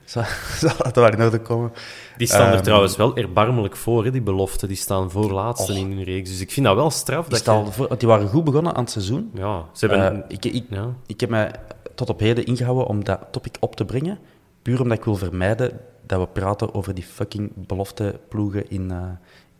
Zal, 0.05 0.23
zal 0.59 0.71
dat 0.77 0.95
wel 0.95 1.11
in 1.11 1.21
orde 1.21 1.39
komen. 1.41 1.71
Die 2.17 2.27
staan 2.27 2.47
er 2.47 2.53
Ehm, 2.53 2.63
trouwens 2.63 2.95
wel 2.95 3.15
erbarmelijk 3.17 3.75
voor, 3.75 4.03
hè, 4.05 4.11
die 4.11 4.21
beloften. 4.21 4.67
Die 4.67 4.77
staan 4.77 5.11
voorlaatste 5.11 5.71
Och. 5.71 5.77
in 5.77 5.91
hun 5.91 6.03
reeks. 6.03 6.29
Dus 6.29 6.39
ik 6.41 6.51
vind 6.51 6.65
dat 6.65 6.75
wel 6.75 6.91
straf. 6.91 7.27
Die, 7.27 7.43
Dat 7.43 7.65
je- 7.65 7.71
voor- 7.71 7.97
die 7.97 8.07
waren 8.07 8.27
goed 8.27 8.43
begonnen 8.43 8.73
aan 8.75 8.81
het 8.83 8.91
seizoen. 8.91 9.31
Ja, 9.33 9.65
ze 9.73 9.85
hebben... 9.87 10.23
Ik, 10.27 10.45
ik, 10.45 10.65
ja. 10.69 10.95
ik 11.05 11.19
heb 11.19 11.29
mij 11.29 11.51
tot 11.95 12.09
op 12.09 12.19
heden 12.19 12.45
ingehouden 12.45 12.85
om 12.87 13.03
dat 13.03 13.19
topic 13.31 13.55
op 13.59 13.75
te 13.75 13.85
brengen. 13.85 14.19
Puur 14.61 14.81
omdat 14.81 14.97
ik 14.97 15.03
wil 15.03 15.15
vermijden 15.15 15.79
dat 16.05 16.19
we 16.19 16.27
praten 16.27 16.73
over 16.73 16.93
die 16.93 17.03
fucking 17.03 17.51
belofte 17.55 18.19
ploegen 18.29 18.69
in, 18.69 18.91
eh, 18.91 18.97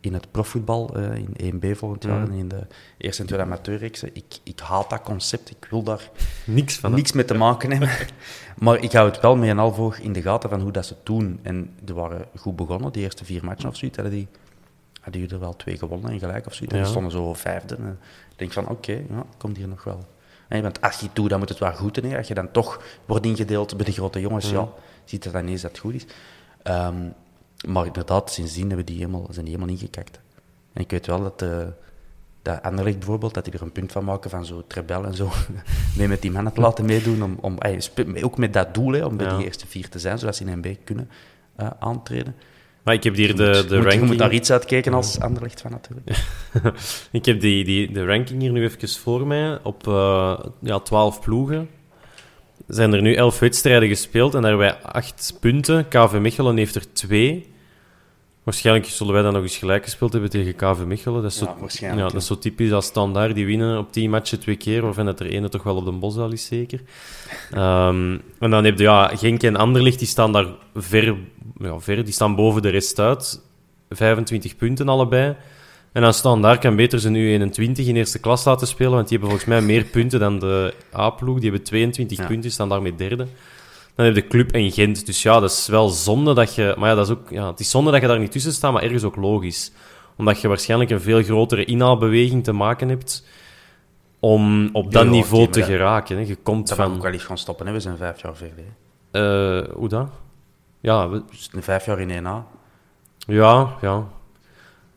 in 0.00 0.12
het 0.14 0.30
profvoetbal, 0.30 0.96
eh, 0.96 1.14
in 1.14 1.34
1B 1.36 1.76
volgend 1.76 2.02
jaar 2.04 2.22
en 2.22 2.32
in 2.32 2.48
de 2.48 2.66
eerste 2.98 3.20
en 3.22 3.26
tweede 3.28 3.44
amateurreeksen. 3.44 4.10
Ik, 4.12 4.38
ik 4.42 4.60
haat 4.60 4.90
dat 4.90 5.02
concept, 5.02 5.50
ik 5.50 5.66
wil 5.70 5.82
daar 5.82 6.10
Niks 6.44 6.76
van. 6.78 6.94
niks 6.94 7.12
mee 7.12 7.24
te 7.24 7.34
maken 7.34 7.70
hebben. 7.70 7.88
maar 8.64 8.82
ik 8.82 8.92
hou 8.92 9.08
het 9.10 9.20
wel 9.20 9.36
met 9.36 9.48
een 9.48 9.58
half 9.58 9.78
oog 9.78 10.00
in 10.00 10.12
de 10.12 10.22
gaten 10.22 10.50
van 10.50 10.60
hoe 10.60 10.72
dat 10.72 10.86
ze 10.86 10.94
doen. 11.02 11.38
En 11.42 11.70
die 11.82 11.94
waren 11.94 12.26
goed 12.36 12.56
begonnen, 12.56 12.92
die 12.92 13.02
eerste 13.02 13.24
vier 13.24 13.44
matchen 13.44 13.68
of 13.68 13.76
zoiets. 13.76 13.96
Hadden 13.98 14.16
die, 14.16 14.28
hadden 15.00 15.20
die 15.22 15.30
er 15.30 15.40
wel 15.40 15.56
twee 15.56 15.78
gewonnen 15.78 16.10
en 16.10 16.18
gelijk 16.18 16.46
of 16.46 16.54
zoiets. 16.54 16.72
En 16.72 16.78
Ja. 16.78 16.84
die 16.84 16.92
stonden 16.92 17.12
zo 17.12 17.34
vijfde. 17.34 17.74
En 17.76 17.98
ik 18.30 18.38
denk 18.38 18.52
van, 18.52 18.68
oké, 18.68 18.92
ja, 18.92 19.24
komt 19.38 19.56
hier 19.56 19.68
nog 19.68 19.84
wel. 19.84 20.04
Want 20.48 20.80
als 20.80 20.98
je 20.98 21.06
het 21.06 21.14
doet, 21.14 21.30
dan 21.30 21.38
moet 21.38 21.48
het 21.48 21.58
wel 21.58 21.72
goed 21.74 21.96
hè. 21.96 22.16
Als 22.16 22.28
je 22.28 22.34
dan 22.34 22.50
toch 22.50 22.82
wordt 23.06 23.26
ingedeeld 23.26 23.76
bij 23.76 23.86
de 23.86 23.92
grote 23.92 24.20
jongens, 24.20 24.50
ja, 24.50 24.68
ziet 25.04 25.24
het 25.24 25.32
dan 25.32 25.46
eens 25.46 25.62
dat 25.62 25.70
het 25.70 25.80
goed 25.80 25.94
is. 25.94 26.06
Ehm, 26.62 26.96
maar 27.66 27.86
inderdaad, 27.86 28.30
sindsdien 28.30 28.66
hebben 28.68 28.86
die 28.86 28.96
helemaal, 28.96 29.26
zijn 29.30 29.44
die 29.44 29.54
helemaal 29.54 29.74
ingekakt. 29.74 30.20
En 30.72 30.82
ik 30.82 30.90
weet 30.90 31.06
wel 31.06 31.22
dat, 31.22 31.42
eh 31.42 31.66
dat 32.42 32.62
Anderlecht 32.62 32.98
bijvoorbeeld, 32.98 33.34
dat 33.34 33.44
die 33.44 33.52
er 33.54 33.62
een 33.62 33.72
punt 33.72 33.92
van 33.92 34.04
maken 34.04 34.30
van 34.30 34.44
zo 34.46 34.64
Trebel 34.66 35.04
en 35.04 35.14
zo, 35.14 35.30
mee 35.96 36.08
met 36.08 36.22
die 36.22 36.30
mannen 36.30 36.52
te 36.52 36.60
laten 36.60 36.84
meedoen, 36.84 37.22
om, 37.22 37.38
om, 37.40 37.58
ook 38.22 38.36
met 38.38 38.52
dat 38.52 38.74
doel, 38.74 38.92
hè, 38.92 39.04
om 39.04 39.16
bij 39.16 39.26
Ja. 39.26 39.36
die 39.36 39.44
eerste 39.44 39.66
vier 39.66 39.88
te 39.88 39.98
zijn, 39.98 40.18
zodat 40.18 40.36
ze 40.36 40.44
in 40.44 40.58
NB 40.58 40.76
kunnen 40.84 41.10
eh, 41.56 41.70
aantreden. 41.78 42.34
Maar 42.82 42.94
ik 42.94 43.02
heb 43.04 43.14
hier 43.14 43.36
de, 43.36 43.42
moet- 43.44 43.52
de 43.52 43.58
je 43.58 43.62
moet, 43.62 43.68
je 43.70 43.76
ranking... 43.80 44.06
moet 44.06 44.18
daar 44.18 44.32
iets 44.32 44.50
uit 44.52 44.64
kijken 44.64 44.94
als 44.94 45.20
Anderlecht 45.20 45.60
van 45.60 45.70
natuurlijk. 45.70 46.24
ik 47.12 47.24
heb 47.24 47.40
die, 47.40 47.64
die, 47.64 47.92
de 47.92 48.06
ranking 48.06 48.40
hier 48.40 48.52
nu 48.52 48.62
even 48.64 48.88
voor 48.88 49.26
mij. 49.26 49.58
Op 49.62 49.88
eh 49.88 50.38
ja, 50.60 50.78
12 50.78 51.20
ploegen 51.20 51.68
zijn 52.74 52.92
er 52.92 53.02
nu 53.02 53.14
11 53.14 53.38
wedstrijden 53.38 53.88
gespeeld 53.88 54.34
en 54.34 54.40
daar 54.42 54.50
hebben 54.50 54.68
wij 54.68 54.90
8 54.92 55.36
punten. 55.40 55.88
KV 55.88 56.18
Mechelen 56.20 56.56
heeft 56.56 56.74
er 56.74 56.92
2. 56.92 57.50
Waarschijnlijk 58.42 58.86
zullen 58.86 59.12
wij 59.12 59.22
dan 59.22 59.32
nog 59.32 59.42
eens 59.42 59.56
gelijk 59.56 59.84
gespeeld 59.84 60.12
hebben 60.12 60.30
tegen 60.30 60.56
KV 60.56 60.84
Mechelen. 60.86 61.22
Dat 61.22 61.30
is 61.30 61.38
zo, 61.38 61.56
Ja, 61.80 61.96
dat 61.96 62.14
is 62.14 62.26
zo 62.26 62.38
typisch 62.38 62.72
als 62.72 62.86
standaard. 62.86 63.34
Die 63.34 63.46
winnen 63.46 63.78
op 63.78 63.92
10 63.92 64.10
matchen 64.10 64.40
twee 64.40 64.56
keer, 64.56 64.82
waarvan 64.82 65.06
het 65.06 65.20
er 65.20 65.26
ene 65.26 65.48
toch 65.48 65.62
wel 65.62 65.76
op 65.76 65.84
de 65.84 65.90
bosdal 65.90 66.32
is, 66.32 66.46
zeker. 66.46 66.80
Ehm, 67.50 68.18
en 68.38 68.50
dan 68.50 68.64
heb 68.64 68.78
je 68.78 68.84
ja, 68.84 69.16
Genk 69.16 69.42
en 69.42 69.56
Anderlecht, 69.56 69.98
die 69.98 70.08
staan 70.08 70.32
daar 70.32 70.46
ver, 70.74 71.16
ja, 71.58 71.80
ver. 71.80 72.04
Die 72.04 72.12
staan 72.12 72.34
boven 72.34 72.62
de 72.62 72.68
rest 72.68 72.98
uit. 72.98 73.40
25 73.90 74.56
punten 74.56 74.88
allebei. 74.88 75.36
En 75.92 76.02
dan 76.02 76.14
staan 76.14 76.42
daar 76.42 76.58
kan 76.58 76.76
beter 76.76 77.00
zijn 77.00 77.14
U21 77.14 77.60
in 77.86 77.96
eerste 77.96 78.18
klas 78.18 78.44
laten 78.44 78.66
spelen, 78.66 78.92
want 78.92 79.08
die 79.08 79.18
hebben 79.18 79.36
volgens 79.38 79.58
mij 79.58 79.60
meer 79.74 79.84
punten 79.84 80.20
dan 80.20 80.38
de 80.38 80.74
A-ploeg. 80.96 81.34
Die 81.40 81.50
hebben 81.50 81.62
22 81.66 82.18
Ja. 82.18 82.26
punten, 82.26 82.50
staan 82.50 82.68
daarmee 82.68 82.94
derde. 82.94 83.26
Dan 83.94 84.06
heb 84.06 84.14
je 84.14 84.26
Club 84.26 84.50
en 84.52 84.70
Gent. 84.72 85.06
Dus 85.06 85.22
ja, 85.22 85.40
dat 85.40 85.50
is 85.50 85.66
wel 85.66 85.88
zonde 85.88 86.34
dat 86.34 86.54
je... 86.54 86.74
Maar 86.78 86.88
ja, 86.88 86.94
dat 86.94 87.06
is 87.06 87.12
ook, 87.12 87.30
ja, 87.30 87.46
het 87.50 87.60
is 87.60 87.70
zonde 87.70 87.90
dat 87.90 88.00
je 88.00 88.06
daar 88.06 88.18
niet 88.18 88.32
tussen 88.32 88.52
staat, 88.52 88.72
maar 88.72 88.82
ergens 88.82 89.02
ook 89.04 89.16
logisch. 89.16 89.72
Omdat 90.16 90.40
je 90.40 90.48
waarschijnlijk 90.48 90.90
een 90.90 91.00
veel 91.00 91.22
grotere 91.22 91.64
inhaalbeweging 91.64 92.44
te 92.44 92.52
maken 92.52 92.88
hebt 92.88 93.26
om 94.20 94.68
op 94.72 94.92
dat 94.92 95.06
niveau 95.06 95.48
te 95.48 95.58
dat- 95.58 95.68
geraken. 95.68 96.16
Hè. 96.16 96.22
Je 96.26 96.36
komt 96.36 96.68
Dat 96.68 96.76
van... 96.76 96.94
ook 96.94 97.02
wel 97.02 97.12
eens 97.12 97.24
gaan 97.24 97.38
stoppen, 97.38 97.66
hè. 97.66 97.72
we 97.72 97.80
zijn 97.80 97.96
vijf 97.96 98.22
jaar 98.22 98.36
verder. 98.36 98.64
eh, 99.10 99.74
hoe 99.74 99.88
dat? 99.88 100.08
Ja, 100.80 101.08
we- 101.08 101.22
een 101.52 101.62
vijf 101.62 101.84
jaar 101.86 102.00
in 102.00 102.10
1A. 102.24 102.44
ja, 103.26 103.74
ja. 103.80 104.04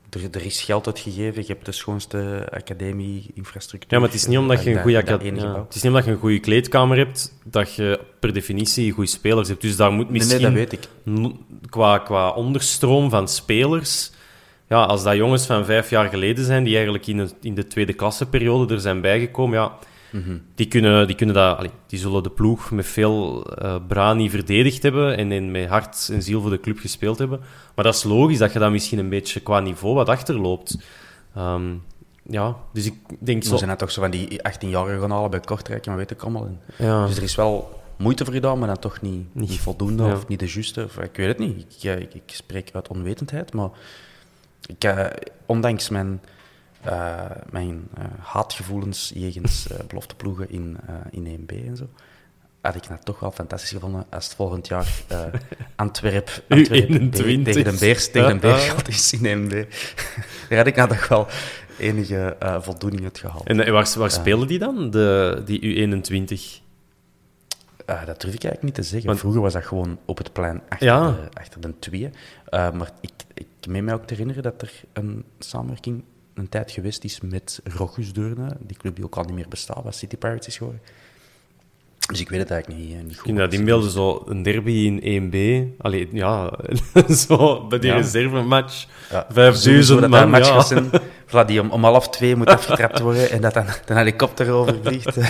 Er, 0.09 0.21
er 0.31 0.45
is 0.45 0.61
geld 0.61 0.87
uitgegeven, 0.87 1.41
je 1.41 1.47
hebt 1.47 1.65
de 1.65 1.71
schoonste 1.71 2.47
academie-infrastructuur. 2.51 3.91
Ja, 3.91 3.99
maar 3.99 4.07
het 4.09 4.17
is 4.17 4.27
niet 4.27 4.37
omdat 4.37 4.63
je 4.63 4.71
een 4.71 4.81
goede 4.81 5.03
dat 5.03 5.07
acad- 5.07 5.21
ene 5.21 5.41
ja. 5.41 5.63
Het 5.65 5.75
is 5.75 5.81
niet 5.81 5.91
omdat 5.91 6.05
je 6.05 6.11
een 6.11 6.17
goede 6.17 6.39
kleedkamer 6.39 6.97
hebt, 6.97 7.33
dat 7.43 7.75
je 7.75 7.99
per 8.19 8.33
definitie 8.33 8.91
goede 8.91 9.09
spelers 9.09 9.47
hebt. 9.47 9.61
Dus 9.61 9.75
daar 9.75 9.91
moet 9.91 10.09
misschien... 10.09 10.41
nee, 10.41 10.45
dat 10.45 10.71
weet 10.71 10.71
ik. 10.71 10.89
qua, 11.69 11.97
qua 11.97 12.29
onderstroom 12.29 13.09
van 13.09 13.27
spelers... 13.27 14.11
Ja, 14.67 14.83
als 14.83 15.03
dat 15.03 15.15
jongens 15.15 15.45
van 15.45 15.65
vijf 15.65 15.89
jaar 15.89 16.09
geleden 16.09 16.45
zijn, 16.45 16.63
die 16.63 16.73
eigenlijk 16.73 17.07
in 17.07 17.17
de, 17.17 17.29
in 17.41 17.55
de 17.55 17.67
tweede 17.67 17.93
klasseperiode 17.93 18.73
er 18.73 18.79
zijn 18.79 19.01
bijgekomen, 19.01 19.57
ja, 19.57 19.77
Die, 20.55 20.67
kunnen, 20.67 21.07
die, 21.07 21.15
kunnen 21.15 21.35
dat, 21.35 21.57
allee, 21.57 21.69
die 21.87 21.99
zullen 21.99 22.23
de 22.23 22.29
ploeg 22.29 22.71
met 22.71 22.85
veel 22.85 23.45
eh 23.45 23.75
brani 23.87 24.29
verdedigd 24.29 24.83
hebben 24.83 25.17
en, 25.17 25.31
en 25.31 25.51
met 25.51 25.67
hart 25.67 26.09
en 26.11 26.21
ziel 26.23 26.41
voor 26.41 26.49
de 26.49 26.59
club 26.59 26.79
gespeeld 26.79 27.17
hebben. 27.17 27.39
Maar 27.75 27.85
dat 27.85 27.95
is 27.95 28.03
logisch 28.03 28.37
dat 28.37 28.53
je 28.53 28.59
dan 28.59 28.71
misschien 28.71 28.99
een 28.99 29.09
beetje 29.09 29.39
qua 29.39 29.59
niveau 29.59 29.95
wat 29.95 30.09
achterloopt. 30.09 30.77
Ehm, 31.35 31.73
ja, 32.29 32.55
dus 32.73 32.85
ik 32.85 32.93
denk 33.19 33.43
Zo 33.43 33.49
zo... 33.49 33.57
zijn 33.57 33.69
dat 33.69 33.79
toch 33.79 33.91
zo 33.91 34.01
van 34.01 34.11
die 34.11 34.39
18-jarigen 34.49 34.99
gaan 34.99 35.11
halen 35.11 35.29
bij 35.31 35.39
Kortrijk, 35.39 35.85
maar 35.85 35.95
weet 35.97 36.11
ik 36.11 36.21
allemaal. 36.21 36.49
Ja. 36.77 37.05
Dus 37.07 37.17
er 37.17 37.23
is 37.23 37.35
wel 37.35 37.81
moeite 37.97 38.25
voor 38.25 38.33
gedaan, 38.33 38.57
maar 38.59 38.67
dan 38.67 38.79
toch 38.79 39.01
niet, 39.01 39.35
niet, 39.35 39.49
Niet- 39.49 39.59
voldoende 39.59 40.03
ja. 40.03 40.13
of 40.13 40.27
niet 40.27 40.39
de 40.39 40.47
juiste. 40.53 40.83
Of, 40.83 40.97
ik 40.97 41.15
weet 41.15 41.27
het 41.27 41.37
niet. 41.39 41.65
Ik, 41.83 41.99
ik, 41.99 42.13
ik 42.13 42.23
spreek 42.25 42.69
uit 42.73 42.87
onwetendheid, 42.87 43.53
maar 43.53 43.69
ik, 44.65 44.83
eh, 44.83 45.05
ondanks 45.45 45.89
mijn, 45.89 46.21
mijn 47.49 47.87
eh, 47.97 48.03
haatgevoelens 48.19 49.11
jegens 49.15 49.67
eh 49.67 49.79
belofteploegen 49.87 50.49
in, 50.49 50.77
eh, 50.87 50.93
in 51.11 51.25
1B 51.49 51.65
en 51.67 51.77
zo, 51.77 51.89
had 52.61 52.75
ik 52.75 52.83
het 52.83 53.05
toch 53.05 53.19
wel 53.19 53.31
fantastisch 53.31 53.69
gevonden 53.69 54.05
als 54.09 54.25
het 54.25 54.35
volgend 54.35 54.67
jaar 54.67 54.87
eh 55.07 55.19
Antwerp, 55.75 56.29
Antwerp 56.49 56.87
U21. 56.89 57.09
B- 57.09 57.43
tegen 57.43 57.63
de 57.63 57.77
Beers, 57.79 58.11
tegen 58.11 58.39
de 58.39 58.47
Ja. 58.47 58.53
Beerschot 58.53 58.87
is 58.87 59.13
in 59.13 59.49
1B. 59.49 59.53
Daar 60.49 60.57
had 60.57 60.67
ik 60.67 60.75
nou 60.75 60.89
toch 60.89 61.07
wel 61.07 61.27
enige 61.79 62.35
eh, 62.39 62.61
voldoening 62.61 63.03
uit 63.03 63.19
gehaald. 63.19 63.47
En 63.47 63.59
eh, 63.65 63.71
waar, 63.71 63.93
waar 63.97 64.11
spelen 64.11 64.47
die 64.47 64.59
dan, 64.59 64.89
de, 64.89 65.41
die 65.45 65.87
U21? 65.87 66.63
Ah, 67.85 68.05
dat 68.05 68.21
durf 68.21 68.33
ik 68.33 68.43
eigenlijk 68.43 68.63
niet 68.63 68.73
te 68.73 68.83
zeggen. 68.83 69.07
Want- 69.07 69.19
Vroeger 69.19 69.41
was 69.41 69.53
dat 69.53 69.65
gewoon 69.65 69.99
op 70.05 70.17
het 70.17 70.33
plein 70.33 70.61
achter, 70.69 70.87
Ja. 70.87 71.07
de, 71.11 71.27
achter 71.33 71.61
de 71.61 71.79
tweeën. 71.79 72.13
Eh, 72.45 72.71
maar 72.71 72.91
ik, 73.01 73.11
ik 73.33 73.47
meen 73.67 73.83
mij 73.83 73.93
ook 73.93 74.05
te 74.05 74.13
herinneren 74.13 74.43
dat 74.43 74.61
er 74.61 74.71
een 74.93 75.23
samenwerking 75.39 76.03
een 76.35 76.49
tijd 76.49 76.71
geweest 76.71 77.03
is 77.03 77.19
met 77.21 77.61
Rochus 77.63 78.13
Deurne, 78.13 78.57
die 78.59 78.77
club 78.77 78.95
die 78.95 79.05
ook 79.05 79.15
al 79.15 79.23
niet 79.23 79.35
meer 79.35 79.45
bestaat, 79.49 79.83
wat 79.83 79.95
City 79.95 80.17
Pirates 80.17 80.47
is 80.47 80.57
geworden. 80.57 80.81
Dus 82.11 82.19
ik 82.19 82.29
weet 82.29 82.39
het 82.39 82.51
eigenlijk 82.51 82.81
niet, 82.83 82.93
eh, 82.97 83.03
niet 83.03 83.19
goed. 83.19 83.29
Ik 83.29 83.35
dat 83.37 83.53
inbeelden, 83.53 83.89
zo 83.91 84.23
een 84.27 84.43
derby 84.43 84.71
in 84.71 84.99
1B. 85.03 85.35
Allee, 85.81 86.09
ja, 86.11 86.53
zo 87.27 87.67
bij 87.67 87.79
die 87.79 87.89
Ja. 87.89 87.95
reservematch. 87.95 88.85
Ja, 89.11 89.25
5000 89.29 89.63
sowieso 89.63 89.99
dat 89.99 90.09
man, 90.09 90.19
dat 90.19 90.29
match 90.29 90.49
ja. 90.49 90.61
zijn, 90.61 90.89
voilà, 91.27 91.47
die 91.47 91.61
om, 91.61 91.69
om 91.71 91.83
half 91.83 92.09
twee 92.09 92.35
moet 92.35 92.47
afgetrapt 92.49 92.99
worden 92.99 93.29
en 93.29 93.41
dat 93.41 93.53
dan 93.53 93.65
een 93.85 93.97
helikopter 93.97 94.51
overvliegt 94.51 95.17
eh, 95.17 95.29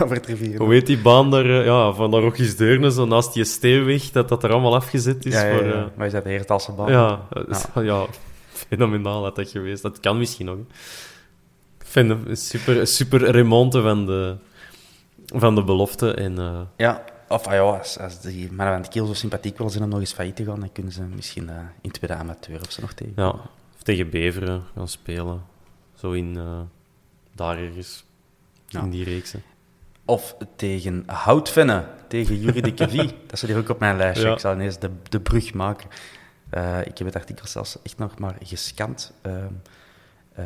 over 0.00 0.16
het 0.16 0.26
rivier. 0.26 0.58
Hoe 0.58 0.72
heet 0.72 0.86
die 0.86 0.98
baan 1.00 1.30
daar? 1.30 1.44
eh, 1.60 1.64
Ja, 1.64 1.92
van 1.92 2.10
de 2.10 2.18
Rockies 2.20 2.56
Deurne, 2.56 2.92
zo 2.92 3.04
naast 3.06 3.32
die 3.34 3.44
steenweg, 3.44 4.10
dat 4.10 4.28
dat 4.28 4.44
er 4.44 4.50
allemaal 4.52 4.74
afgezet 4.74 5.24
is. 5.26 5.32
ja, 5.34 5.44
ja, 5.46 5.56
voor, 5.56 5.66
ja. 5.66 5.90
Maar 5.96 6.06
is 6.06 6.12
dat 6.12 6.22
de 6.24 6.30
Heertalse 6.30 6.72
baan? 6.72 6.90
ja, 6.90 7.20
ja. 7.82 8.06
Fenomenaal 8.70 9.22
had 9.22 9.36
dat 9.36 9.50
geweest. 9.50 9.82
Dat 9.82 10.00
kan 10.00 10.18
misschien 10.18 10.46
nog. 10.46 10.56
hè. 10.56 10.62
Ik 11.80 11.86
vind 11.86 12.10
een 12.10 12.36
super, 12.36 12.86
super 12.86 13.30
remonte 13.30 13.82
van 13.82 14.06
de, 14.06 14.36
van 15.26 15.54
de 15.54 15.64
belofte. 15.64 16.14
En, 16.14 16.38
eh, 16.38 16.60
Ja, 16.76 17.04
of 17.28 17.46
ah 17.46 17.52
ja, 17.52 17.60
als, 17.60 17.98
als 17.98 18.20
die 18.20 18.50
van 18.56 18.82
de 18.82 18.88
Kiel 18.88 19.06
zo 19.06 19.14
sympathiek 19.14 19.56
willen 19.56 19.72
zijn 19.72 19.84
om 19.84 19.90
nog 19.90 20.00
eens 20.00 20.12
failliet 20.12 20.36
te 20.36 20.44
gaan, 20.44 20.60
dan 20.60 20.72
kunnen 20.72 20.92
ze 20.92 21.02
misschien 21.02 21.48
eh, 21.48 21.56
in 21.80 21.90
tweede 21.90 22.16
amateur 22.16 22.60
of 22.60 22.70
zo 22.72 22.80
nog 22.80 22.92
tegen. 22.92 23.12
ja, 23.16 23.28
of 23.76 23.82
tegen 23.82 24.10
Beveren 24.10 24.62
gaan 24.74 24.88
spelen. 24.88 25.42
Zo 25.94 26.12
in... 26.12 26.36
eh, 26.36 26.60
daar 27.34 27.58
ergens. 27.58 28.04
Ja. 28.66 28.80
In 28.80 28.90
die 28.90 29.04
reeksen. 29.04 29.42
Of 30.04 30.36
tegen 30.56 31.02
Houtvennen, 31.06 31.86
tegen 32.08 32.40
Jury 32.40 32.60
de 32.60 32.74
Kevie. 32.74 33.06
dat 33.26 33.38
staat 33.38 33.50
hier 33.50 33.58
ook 33.58 33.68
op 33.68 33.78
mijn 33.78 33.96
lijstje. 33.96 34.26
Ja. 34.26 34.32
Ik 34.32 34.38
zal 34.38 34.52
ineens 34.52 34.78
de, 34.78 34.90
de 35.08 35.20
brug 35.20 35.54
maken. 35.54 35.88
Eh, 36.50 36.78
ik 36.84 36.98
heb 36.98 37.06
het 37.06 37.16
artikel 37.16 37.46
zelfs 37.46 37.78
echt 37.82 37.98
nog 37.98 38.18
maar 38.18 38.36
gescand. 38.42 39.12
Ehm 39.22 39.36
eh 40.34 40.44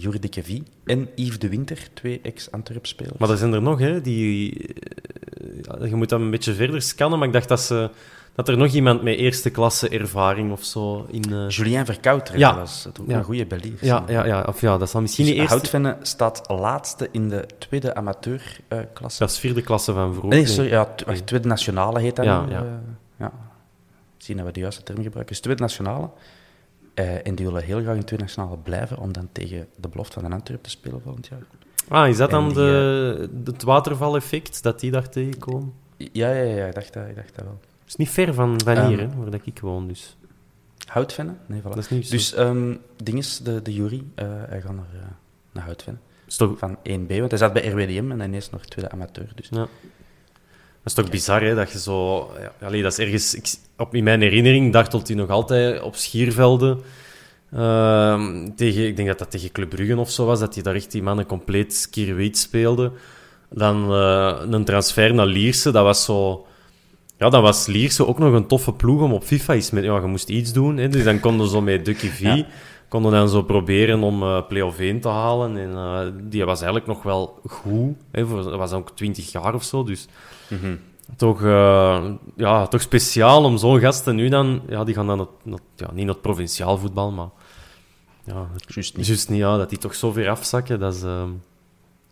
Jury 0.00 0.18
de 0.18 0.28
Kevie 0.28 0.62
en 0.84 1.08
Yves 1.14 1.38
de 1.38 1.48
Winter, 1.48 1.78
twee 1.94 2.20
ex-Antwerp-spelers. 2.22 3.18
Maar 3.18 3.30
er 3.30 3.36
zijn 3.36 3.52
er 3.52 3.62
nog, 3.62 3.78
hè, 3.78 4.00
die... 4.00 4.52
eh, 5.80 5.88
je 5.88 5.94
moet 5.96 6.08
dat 6.08 6.20
een 6.20 6.30
beetje 6.30 6.54
verder 6.54 6.82
scannen, 6.82 7.18
maar 7.18 7.28
ik 7.28 7.34
dacht 7.34 7.48
dat, 7.48 7.60
ze, 7.60 7.90
dat 8.34 8.48
er 8.48 8.56
nog 8.56 8.72
iemand 8.72 9.02
met 9.02 9.16
eerste 9.16 9.50
klasse 9.50 9.88
ervaring 9.88 10.52
of 10.52 10.64
zo 10.64 11.06
in... 11.10 11.48
Julien 11.48 11.84
Verkouter, 11.84 12.38
Ja. 12.38 12.54
dat 12.54 12.88
Ja. 13.06 13.16
een 13.18 13.24
goede 13.24 13.46
Belgier. 13.46 13.72
ja, 13.80 14.04
ja, 14.08 14.26
ja, 14.26 14.42
of 14.48 14.60
ja, 14.60 14.78
dat 14.78 14.90
zal 14.90 15.00
misschien 15.00 15.24
Dus 15.24 15.32
niet 15.34 15.42
eerste... 15.42 15.56
Houtvennen 15.58 15.96
staat 16.02 16.42
laatste 16.48 17.08
in 17.12 17.28
de 17.28 17.46
tweede 17.58 17.94
amateurklasse. 17.94 19.18
Dat 19.18 19.30
is 19.30 19.38
vierde 19.38 19.62
klasse 19.62 19.92
van 19.92 20.10
vroeger. 20.14 20.30
Nee, 20.38 20.46
sorry, 20.46 20.70
ja, 20.70 20.94
tweede 21.24 21.48
nationale 21.48 22.00
heet 22.00 22.16
dat 22.16 22.24
Ja, 22.24 22.44
nu. 22.44 22.50
ja. 22.52 22.64
ja. 23.18 23.32
Zien 24.24 24.36
dat 24.36 24.46
we 24.46 24.52
de 24.52 24.60
juiste 24.60 24.82
term 24.82 25.02
gebruiken. 25.02 25.34
Dus 25.34 25.40
tweede 25.40 25.62
nationale. 25.62 26.10
Eh, 26.94 27.26
en 27.26 27.34
die 27.34 27.46
willen 27.46 27.62
heel 27.62 27.80
graag 27.80 27.96
in 27.96 28.04
tweede 28.04 28.24
nationale 28.24 28.56
blijven 28.56 28.98
om 28.98 29.12
dan 29.12 29.28
tegen 29.32 29.66
de 29.76 29.88
belofte 29.88 30.20
van 30.20 30.30
de 30.30 30.36
Antwerp 30.36 30.62
te 30.62 30.70
spelen 30.70 31.00
volgend 31.02 31.26
jaar. 31.26 31.42
Ah, 31.88 32.08
is 32.08 32.16
dat 32.16 32.30
En 32.30 32.34
dan 32.34 32.46
die, 32.46 32.54
de, 32.54 33.28
het 33.44 33.62
watervaleffect 33.62 34.62
dat 34.62 34.80
die 34.80 34.90
daar 34.90 35.08
tegenkomen? 35.08 35.72
Ja, 35.96 36.30
ja, 36.30 36.42
ja, 36.42 36.66
ik 36.66 36.74
dacht 36.74 36.92
dat, 36.92 37.08
ik 37.08 37.16
dacht 37.16 37.34
dat 37.34 37.44
wel. 37.44 37.58
Het 37.80 37.88
is 37.88 37.96
niet 37.96 38.10
ver 38.10 38.34
van, 38.34 38.60
van 38.64 38.86
hier, 38.86 38.98
Ehm, 38.98 39.10
hè, 39.10 39.16
waar 39.16 39.30
dat 39.30 39.40
ik 39.44 39.58
woon, 39.58 39.88
dus. 39.88 40.16
Houtvennen? 40.86 41.38
Nee, 41.46 41.60
voilà. 41.60 41.62
Dat 41.62 41.78
is 41.78 41.88
niet 41.88 42.10
Dus 42.10 42.38
um, 42.38 42.80
ding 43.02 43.18
is, 43.18 43.38
de, 43.38 43.62
de 43.62 43.74
jury, 43.74 44.04
eh 44.14 44.26
hij 44.46 44.60
gaat 44.60 44.74
naar, 44.74 44.94
eh, 44.94 45.06
naar 45.52 45.64
Houtvennen. 45.64 46.02
is 46.26 46.36
Van 46.36 46.76
1B, 46.76 47.18
want 47.18 47.30
hij 47.30 47.38
zat 47.38 47.52
bij 47.52 47.68
RWDM 47.68 48.10
en 48.10 48.18
dan 48.18 48.34
is 48.34 48.50
nog 48.50 48.64
tweede 48.64 48.90
amateur. 48.90 49.32
Dus. 49.34 49.48
ja. 49.50 49.68
Is 50.84 50.92
toch 50.92 51.10
bizar, 51.10 51.42
hè, 51.42 51.54
dat 51.54 51.72
je 51.72 51.78
zo... 51.78 52.30
Ja, 52.60 52.70
dat 52.70 52.92
is 52.92 52.98
ergens... 52.98 53.34
Ik, 53.34 53.46
op, 53.76 53.94
in 53.94 54.04
mijn 54.04 54.20
herinnering 54.20 54.72
dartelt 54.72 55.08
hij 55.08 55.16
nog 55.16 55.28
altijd 55.28 55.82
op 55.82 55.96
schiervelden. 55.96 56.80
Ehm, 57.52 58.48
tegen, 58.56 58.86
ik 58.86 58.96
denk 58.96 59.08
dat 59.08 59.18
dat 59.18 59.30
tegen 59.30 59.52
Club 59.52 59.68
Brugge 59.68 59.96
of 59.96 60.10
zo 60.10 60.26
was, 60.26 60.40
dat 60.40 60.54
hij 60.54 60.62
daar 60.62 60.74
echt 60.74 60.90
die 60.90 61.02
mannen 61.02 61.26
compleet 61.26 61.88
kirweet 61.90 62.38
speelde. 62.38 62.92
Dan 63.50 63.92
eh, 63.92 64.40
een 64.50 64.64
transfer 64.64 65.14
naar 65.14 65.26
Lierse, 65.26 65.70
dat 65.70 65.84
was 65.84 66.04
zo... 66.04 66.46
Ja, 67.18 67.28
dan 67.28 67.42
was 67.42 67.66
Lierse 67.66 68.06
ook 68.06 68.18
nog 68.18 68.32
een 68.32 68.46
toffe 68.46 68.72
ploeg 68.72 69.02
om 69.02 69.12
op 69.12 69.24
FIFA 69.24 69.54
iets 69.54 69.70
met... 69.70 69.84
Ja, 69.84 70.00
je 70.00 70.06
moest 70.06 70.28
iets 70.28 70.52
doen, 70.52 70.76
hè, 70.76 70.88
dus 70.88 71.04
dan 71.04 71.20
konden 71.20 71.46
ze 71.46 71.52
zo 71.52 71.60
met 71.60 71.84
Ducky 71.84 72.08
V... 72.08 72.42
Konden 72.88 73.12
dan 73.12 73.28
zo 73.28 73.42
proberen 73.42 74.02
om 74.02 74.22
eh 74.22 74.40
play-off 74.48 74.78
1 74.78 75.00
te 75.00 75.08
halen. 75.08 75.56
En 75.56 75.70
eh, 75.70 76.00
die 76.30 76.44
was 76.44 76.56
eigenlijk 76.62 76.86
nog 76.86 77.02
wel 77.02 77.40
goed. 77.46 77.96
Hè, 78.10 78.26
voor, 78.26 78.42
dat 78.42 78.56
was 78.56 78.72
ook 78.72 78.90
20 78.90 79.32
jaar 79.32 79.54
of 79.54 79.62
zo, 79.64 79.84
dus 79.84 80.06
Mhm. 80.48 80.76
toch, 81.16 81.42
eh, 81.44 82.04
ja, 82.36 82.66
toch 82.66 82.80
speciaal 82.80 83.44
om 83.44 83.56
zo'n 83.56 83.80
gasten 83.80 84.16
nu 84.16 84.28
dan... 84.28 84.60
Ja, 84.68 84.84
die 84.84 84.94
gaan 84.94 85.06
dan... 85.06 85.18
Het, 85.18 85.28
het- 85.44 85.60
ja, 85.76 85.86
niet 85.92 86.04
naar 86.04 86.14
het 86.14 86.22
provinciaal 86.22 86.78
voetbal, 86.78 87.10
maar... 87.10 87.28
Ja, 88.24 88.48
het- 88.52 88.74
Juist 88.74 88.96
niet. 88.96 89.06
Juist 89.06 89.28
niet, 89.28 89.38
ja. 89.38 89.56
Dat 89.56 89.68
die 89.68 89.78
toch 89.78 89.94
zo 89.94 90.12
ver 90.12 90.28
afzakken, 90.28 90.80
dat 90.80 90.94
is 90.94 91.02
ehm, 91.02 91.28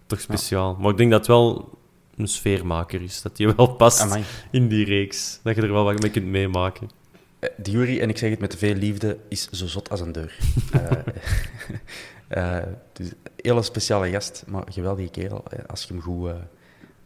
toch 0.06 0.20
speciaal. 0.20 0.76
Maar 0.80 0.90
ik 0.90 0.96
denk 0.96 1.10
dat 1.10 1.18
het 1.18 1.28
wel 1.28 1.78
een 2.16 2.28
sfeermaker 2.28 3.02
is. 3.02 3.22
Dat 3.22 3.36
die 3.36 3.48
wel 3.56 3.66
past 3.66 4.00
Amai. 4.00 4.22
in 4.50 4.68
die 4.68 4.84
reeks. 4.84 5.40
Dat 5.42 5.54
je 5.56 5.62
er 5.62 5.72
wel 5.72 5.84
wat 5.84 6.00
mee 6.00 6.10
kunt 6.10 6.26
meemaken. 6.26 6.90
Eh, 7.42 7.48
jury, 7.62 8.00
en 8.00 8.08
ik 8.08 8.18
zeg 8.18 8.30
het 8.30 8.38
met 8.38 8.56
veel 8.56 8.74
liefde, 8.74 9.18
is 9.28 9.48
zo 9.50 9.66
zot 9.66 9.90
als 9.90 10.00
een 10.00 10.12
deur. 10.12 10.36
Eh, 12.28 12.58
eh, 12.58 12.66
dus 12.92 13.06
een 13.08 13.16
hele 13.36 13.62
speciale 13.62 14.10
gast, 14.10 14.44
maar 14.46 14.62
geweldige 14.70 15.10
kerel. 15.10 15.44
Als 15.66 15.82
je 15.82 15.92
hem 15.92 16.02
goed, 16.02 16.30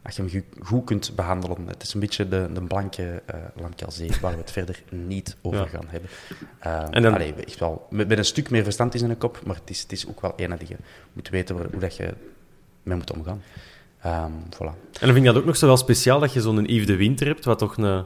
als 0.03 0.17
je 0.17 0.23
hem 0.23 0.31
goed, 0.31 0.67
goed 0.67 0.85
kunt 0.85 1.13
behandelen. 1.17 1.67
Het 1.67 1.83
is 1.83 1.95
een 1.95 2.01
beetje 2.01 2.29
de, 2.29 2.49
de 2.53 2.61
blanke 2.63 3.23
uh, 3.35 3.41
Lamkelzee, 3.63 4.11
waar 4.21 4.33
we 4.33 4.39
het 4.39 4.51
verder 4.51 4.83
niet 4.91 5.37
over 5.43 5.61
Ja. 5.61 5.67
gaan 5.67 5.87
hebben. 5.89 6.11
En 6.95 7.03
dan- 7.03 7.15
allee, 7.15 7.35
echt 7.35 7.59
wel, 7.59 7.87
met, 7.91 8.09
met 8.09 8.19
een 8.19 8.25
stuk 8.25 8.51
meer 8.51 8.63
verstand 8.65 8.95
is 8.95 9.03
in 9.03 9.09
de 9.09 9.17
kop, 9.17 9.41
maar 9.47 9.57
het 9.57 9.71
is, 9.71 9.83
het 9.83 9.93
is 9.93 10.07
ook 10.09 10.21
wel 10.21 10.33
een 10.37 10.57
die 10.59 10.69
je 10.69 10.77
moet 11.13 11.29
weten 11.29 11.57
waar- 11.57 11.71
hoe 11.71 11.81
dat 11.81 11.97
je 11.97 12.15
mee 12.83 12.97
moet 12.97 13.13
omgaan. 13.13 13.43
Ehm 14.03 14.31
voilà. 14.55 14.59
En 14.93 15.07
dan 15.07 15.13
vind 15.13 15.17
ik 15.17 15.25
dat 15.25 15.37
ook 15.37 15.45
nog 15.45 15.57
zo 15.57 15.67
wel 15.67 15.77
speciaal 15.77 16.21
dat 16.21 16.33
je 16.33 16.41
zo'n 16.41 16.65
Yves 16.65 16.87
de 16.87 16.97
Winter 16.97 17.27
hebt, 17.27 17.45
wat 17.45 17.59
toch 17.59 17.77
een, 17.77 18.05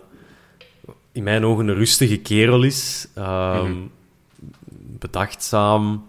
in 1.12 1.22
mijn 1.22 1.44
ogen 1.44 1.68
een 1.68 1.74
rustige 1.74 2.16
kerel 2.16 2.62
is. 2.62 3.08
Mhm. 3.14 3.72
Bedachtzaam. 4.98 6.04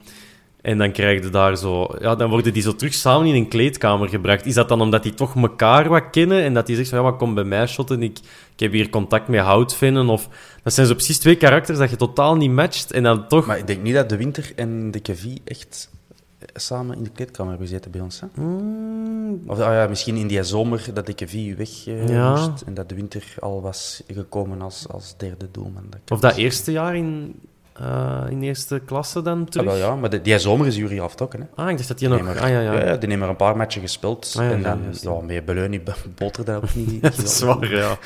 En 0.62 0.78
dan 0.78 0.92
krijg 0.92 1.24
je 1.24 1.30
daar 1.30 1.58
zo... 1.58 1.88
Ja, 2.00 2.16
dan 2.16 2.30
worden 2.30 2.54
die 2.54 2.62
zo 2.62 2.76
terug 2.76 2.94
samen 2.94 3.28
in 3.28 3.36
een 3.36 3.48
kleedkamer 3.48 4.10
gebracht. 4.10 4.46
Is 4.46 4.54
dat 4.54 4.70
dan 4.70 4.82
omdat 4.82 5.04
die 5.04 5.14
toch 5.14 5.36
elkaar 5.36 5.90
wat 5.90 6.10
kennen 6.12 6.44
en 6.44 6.54
dat 6.54 6.66
die 6.68 6.76
zegt 6.76 6.90
van 6.90 6.98
ja, 6.98 7.04
maar 7.04 7.14
kom 7.14 7.34
bij 7.34 7.44
mij 7.44 7.68
shotten, 7.68 8.04
ik, 8.04 8.18
ik 8.54 8.60
heb 8.60 8.72
hier 8.72 8.90
contact 8.90 9.28
met 9.28 9.40
houtvinnen. 9.40 10.10
Of... 10.10 10.30
Dat 10.64 10.74
zijn 10.74 10.88
zo 10.88 10.94
precies 10.94 11.20
twee 11.20 11.36
karakters 11.36 11.78
dat 11.78 11.90
je 11.90 11.96
totaal 11.96 12.36
niet 12.36 12.52
matcht 12.52 12.92
en 12.92 13.04
dan 13.04 13.28
toch... 13.28 13.46
Maar 13.46 13.58
ik 13.58 13.68
denk 13.68 13.82
niet 13.82 13.94
dat 13.94 14.10
De 14.10 14.18
Winter 14.18 14.52
en 14.56 14.92
de 14.92 15.00
Kevie 15.00 15.42
echt 15.46 15.90
samen 16.54 16.98
in 16.98 17.04
de 17.04 17.10
kleedkamer 17.10 17.58
gezeten 17.58 17.92
bij 17.92 18.02
ons. 18.02 18.20
Hè? 18.22 18.28
Mm, 18.42 19.42
Of 19.48 19.60
ah 19.60 19.74
ja, 19.74 19.88
misschien 19.88 20.16
in 20.16 20.28
die 20.28 20.44
zomer 20.44 20.86
dat 20.94 21.06
de 21.06 21.14
Kevie 21.14 21.56
weg 21.56 21.88
eh, 21.88 22.08
Ja. 22.10 22.30
moest 22.32 22.62
en 22.62 22.74
dat 22.74 22.90
De 22.90 22.96
Winter 22.96 23.24
al 23.40 23.62
was 23.62 24.04
gekomen 24.08 24.62
als, 24.62 24.86
als 24.90 25.14
derde 25.18 25.48
doelman. 25.52 25.84
Dat 25.90 26.00
of 26.00 26.08
dat 26.08 26.22
misschien. 26.22 26.44
eerste 26.46 26.72
jaar 26.72 26.96
in, 26.96 27.40
eh, 27.74 28.24
in 28.30 28.42
eerste 28.42 28.82
klasse 28.86 29.22
dan 29.22 29.40
Ah, 29.42 29.46
terug? 29.48 29.66
wel, 29.66 29.76
ja, 29.76 29.96
maar 29.96 30.10
de, 30.10 30.22
die 30.22 30.40
zomer 30.40 30.68
is 30.68 30.76
Jury 30.76 31.00
al 31.00 31.08
vertrokken. 31.08 31.40
Hè? 31.40 31.64
Ah, 31.64 31.70
ik 31.70 31.76
dacht 31.78 31.88
dat 31.88 32.00
die 32.00 32.08
Die 32.10 32.18
nog... 32.18 32.28
nemen 32.28 32.42
Ah, 32.44 32.50
er- 32.50 32.62
ja, 32.64 32.74
ja. 32.74 32.96
die 32.98 33.10
er 33.10 33.22
een 33.22 33.36
paar 33.36 33.58
matchen 33.58 33.82
gespeeld. 33.82 34.36
Ah, 34.38 34.44
ja, 34.46 34.52
en 34.52 34.58
ja, 34.58 34.64
dan, 34.64 34.80
ja, 35.28 35.34
ja. 35.34 35.42
Beleuni 35.42 35.84
boter 36.16 36.46
dat 36.46 36.64
ook 36.64 36.76
niet. 36.76 37.02
Dat 37.18 37.18
is 37.18 37.40
waar, 37.40 37.76
ja. 37.76 37.98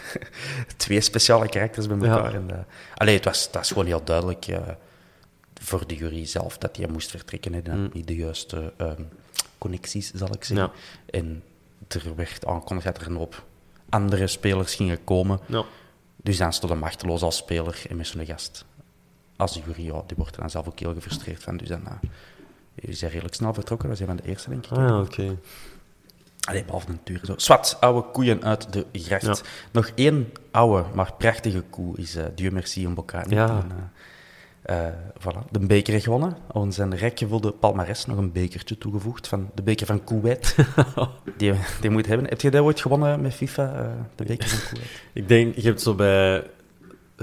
Twee 0.76 1.00
speciale 1.00 1.48
karakters 1.48 1.86
bij 1.86 1.96
Ja. 2.00 2.04
elkaar. 2.16 2.34
En, 2.34 2.44
eh, 2.50 2.56
allee, 2.94 3.14
het 3.14 3.24
was, 3.24 3.44
het 3.44 3.54
was 3.54 3.68
gewoon 3.68 3.86
heel 3.86 4.04
duidelijk 4.04 4.46
voor 5.62 5.86
de 5.86 5.96
jury 5.96 6.24
zelf 6.26 6.58
dat 6.58 6.76
hij 6.76 6.88
moest 6.88 7.10
vertrekken. 7.10 7.64
En 7.64 7.78
Mm. 7.78 7.90
niet 7.92 8.06
de 8.06 8.16
juiste 8.16 8.72
ehm, 8.76 9.02
connecties, 9.58 10.12
zal 10.14 10.32
ik 10.34 10.44
zeggen. 10.44 10.66
Ja. 10.66 11.18
En 11.18 11.42
er 11.88 12.14
werd 12.16 12.46
aangekondigd 12.46 12.86
dat 12.86 13.00
er 13.00 13.06
een 13.06 13.16
hoop 13.16 13.44
andere 13.88 14.26
spelers 14.26 14.74
gingen 14.74 15.04
komen. 15.04 15.40
Ja. 15.46 15.64
Dus 16.16 16.36
dan 16.36 16.52
stond 16.52 16.72
hij 16.72 16.80
machteloos 16.80 17.22
als 17.22 17.36
speler 17.36 17.82
en 17.88 17.96
met 17.96 18.06
zo'n 18.06 18.26
gast. 18.26 18.64
Als 19.36 19.52
de 19.52 19.60
jury, 19.66 19.84
ja, 19.84 20.02
die 20.06 20.16
wordt 20.16 20.34
er 20.34 20.40
dan 20.40 20.50
zelf 20.50 20.66
ook 20.66 20.78
heel 20.78 20.94
gefrustreerd 20.94 21.42
van. 21.42 21.56
Dus 21.56 21.68
dan 21.68 21.82
uh, 21.84 21.92
is 22.74 23.00
hij 23.00 23.10
redelijk 23.10 23.34
snel 23.34 23.54
vertrokken. 23.54 23.88
Dat 23.88 23.98
was 23.98 24.08
een 24.08 24.14
van 24.14 24.24
de 24.24 24.30
eerste, 24.30 24.50
denk 24.50 24.64
ik. 24.66 24.70
Ah, 24.72 24.78
ja, 24.78 25.00
oké. 25.00 25.36
Allee, 26.40 26.64
behalve 26.64 26.88
natuurlijk 26.90 27.26
zo. 27.26 27.34
Swat, 27.36 27.76
oude 27.80 28.10
koeien 28.10 28.44
uit 28.44 28.72
de 28.72 28.86
gracht. 28.92 29.22
Ja. 29.22 29.34
Nog 29.72 29.90
één 29.94 30.32
oude, 30.50 30.84
maar 30.94 31.12
prachtige 31.14 31.60
koe 31.60 31.96
is 31.96 32.16
uh, 32.16 32.24
Dieu 32.34 32.50
merci 32.50 32.84
een 32.86 32.94
Bocani. 32.94 33.34
Ja. 33.34 33.48
En, 33.48 33.66
uh, 33.76 33.82
uh, 34.70 34.86
voilà, 35.18 35.50
de 35.50 35.66
beker 35.66 36.00
gewonnen. 36.00 36.36
Aan 36.52 36.72
zijn 36.72 36.96
rijkgevulde 36.96 37.50
palmares 37.50 38.06
nog 38.06 38.16
een 38.16 38.32
bekertje 38.32 38.78
toegevoegd 38.78 39.28
van 39.28 39.50
de 39.54 39.62
beker 39.62 39.86
van 39.86 40.04
Kuwait. 40.04 40.56
die, 41.36 41.52
die 41.80 41.90
moet 41.90 42.06
hebben. 42.06 42.28
Heb 42.28 42.40
je 42.40 42.50
dat 42.50 42.62
ooit 42.62 42.80
gewonnen 42.80 43.20
met 43.20 43.34
FIFA, 43.34 43.74
uh, 43.74 43.90
de 44.14 44.24
beker 44.24 44.48
van 44.48 44.58
Kuwait? 44.68 45.02
Ik 45.12 45.28
denk, 45.28 45.54
je 45.56 45.62
hebt 45.62 45.80
zo 45.80 45.94
bij 45.94 46.44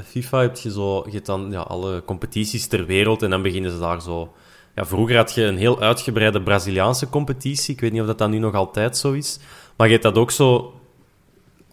FIFA 0.04 0.42
heb 0.42 0.58
je 0.58 0.72
zo, 0.72 1.04
je 1.06 1.12
hebt 1.12 1.26
dan 1.26 1.52
ja, 1.52 1.60
alle 1.60 2.04
competities 2.06 2.68
ter 2.68 2.86
wereld 2.86 3.24
en 3.24 3.30
dan 3.30 3.42
beginnen 3.42 3.72
ze 3.72 3.80
daar 3.80 4.02
zo. 4.02 4.34
Ja, 4.76 4.86
vroeger 4.86 5.16
had 5.16 5.34
je 5.34 5.44
een 5.44 5.58
heel 5.58 5.82
uitgebreide 5.82 6.42
Braziliaanse 6.42 7.10
competitie. 7.10 7.74
Ik 7.74 7.82
weet 7.82 7.92
niet 7.92 8.02
of 8.02 8.08
dat, 8.08 8.18
dat 8.18 8.30
nu 8.30 8.40
nog 8.40 8.54
altijd 8.54 8.98
zo 8.98 9.12
is. 9.12 9.40
Maar 9.76 9.88
je 9.88 9.94
hebt 9.94 10.06
dat 10.06 10.18
ook 10.18 10.32
zo 10.32 10.74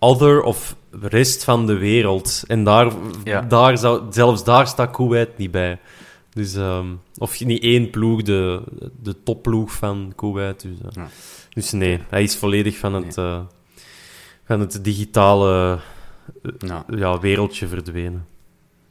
other 0.04 0.42
of 0.42 0.76
rest 0.90 1.44
van 1.44 1.66
de 1.66 1.76
wereld. 1.76 2.42
En 2.46 2.64
daar, 2.64 2.92
Ja. 3.24 3.40
daar 3.40 3.78
zou, 3.78 4.02
zelfs 4.10 4.44
daar 4.44 4.66
staat 4.66 4.90
Kuwait 4.90 5.38
niet 5.38 5.50
bij. 5.50 5.78
Dus, 6.30 6.54
ehm, 6.54 6.86
of 7.18 7.44
niet 7.44 7.62
één 7.62 7.90
ploeg, 7.90 8.22
de, 8.22 8.62
de 9.02 9.22
topploeg 9.22 9.72
van 9.72 10.12
Kuwait. 10.16 10.60
Dus, 10.62 10.78
eh. 10.80 10.88
Ja. 10.92 11.08
dus 11.50 11.72
nee, 11.72 12.00
hij 12.08 12.22
is 12.22 12.36
volledig 12.36 12.76
van 12.76 12.94
het, 12.94 13.16
eh, 13.16 13.40
van 14.44 14.60
het 14.60 14.84
digitale 14.84 15.80
eh, 16.42 16.80
ja, 16.86 17.20
wereldje 17.20 17.66
verdwenen. 17.68 18.26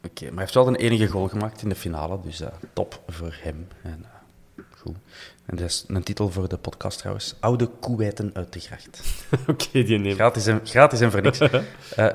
Oké, 0.04 0.24
maar 0.24 0.32
hij 0.32 0.42
heeft 0.42 0.54
wel 0.54 0.66
een 0.66 0.74
enige 0.74 1.06
goal 1.06 1.28
gemaakt 1.28 1.62
in 1.62 1.68
de 1.68 1.74
finale, 1.74 2.18
dus 2.24 2.42
top 2.72 3.00
voor 3.08 3.36
hem. 3.42 3.68
En, 3.82 4.04
goed. 4.76 4.96
En 5.46 5.56
dat 5.56 5.68
is 5.68 5.84
een 5.88 6.02
titel 6.02 6.30
voor 6.30 6.48
de 6.48 6.56
podcast 6.56 6.98
trouwens. 6.98 7.34
Oude 7.40 7.66
koewijten 7.66 8.30
uit 8.34 8.52
de 8.52 8.60
gracht. 8.60 9.00
Oké, 9.48 9.82
die 9.82 9.98
neemt. 9.98 10.14
Gratis 10.14 10.46
en, 10.46 10.60
gratis 10.64 11.00
en 11.00 11.10
voor 11.10 11.22
niks. 11.22 11.38
Eh, 11.96 12.06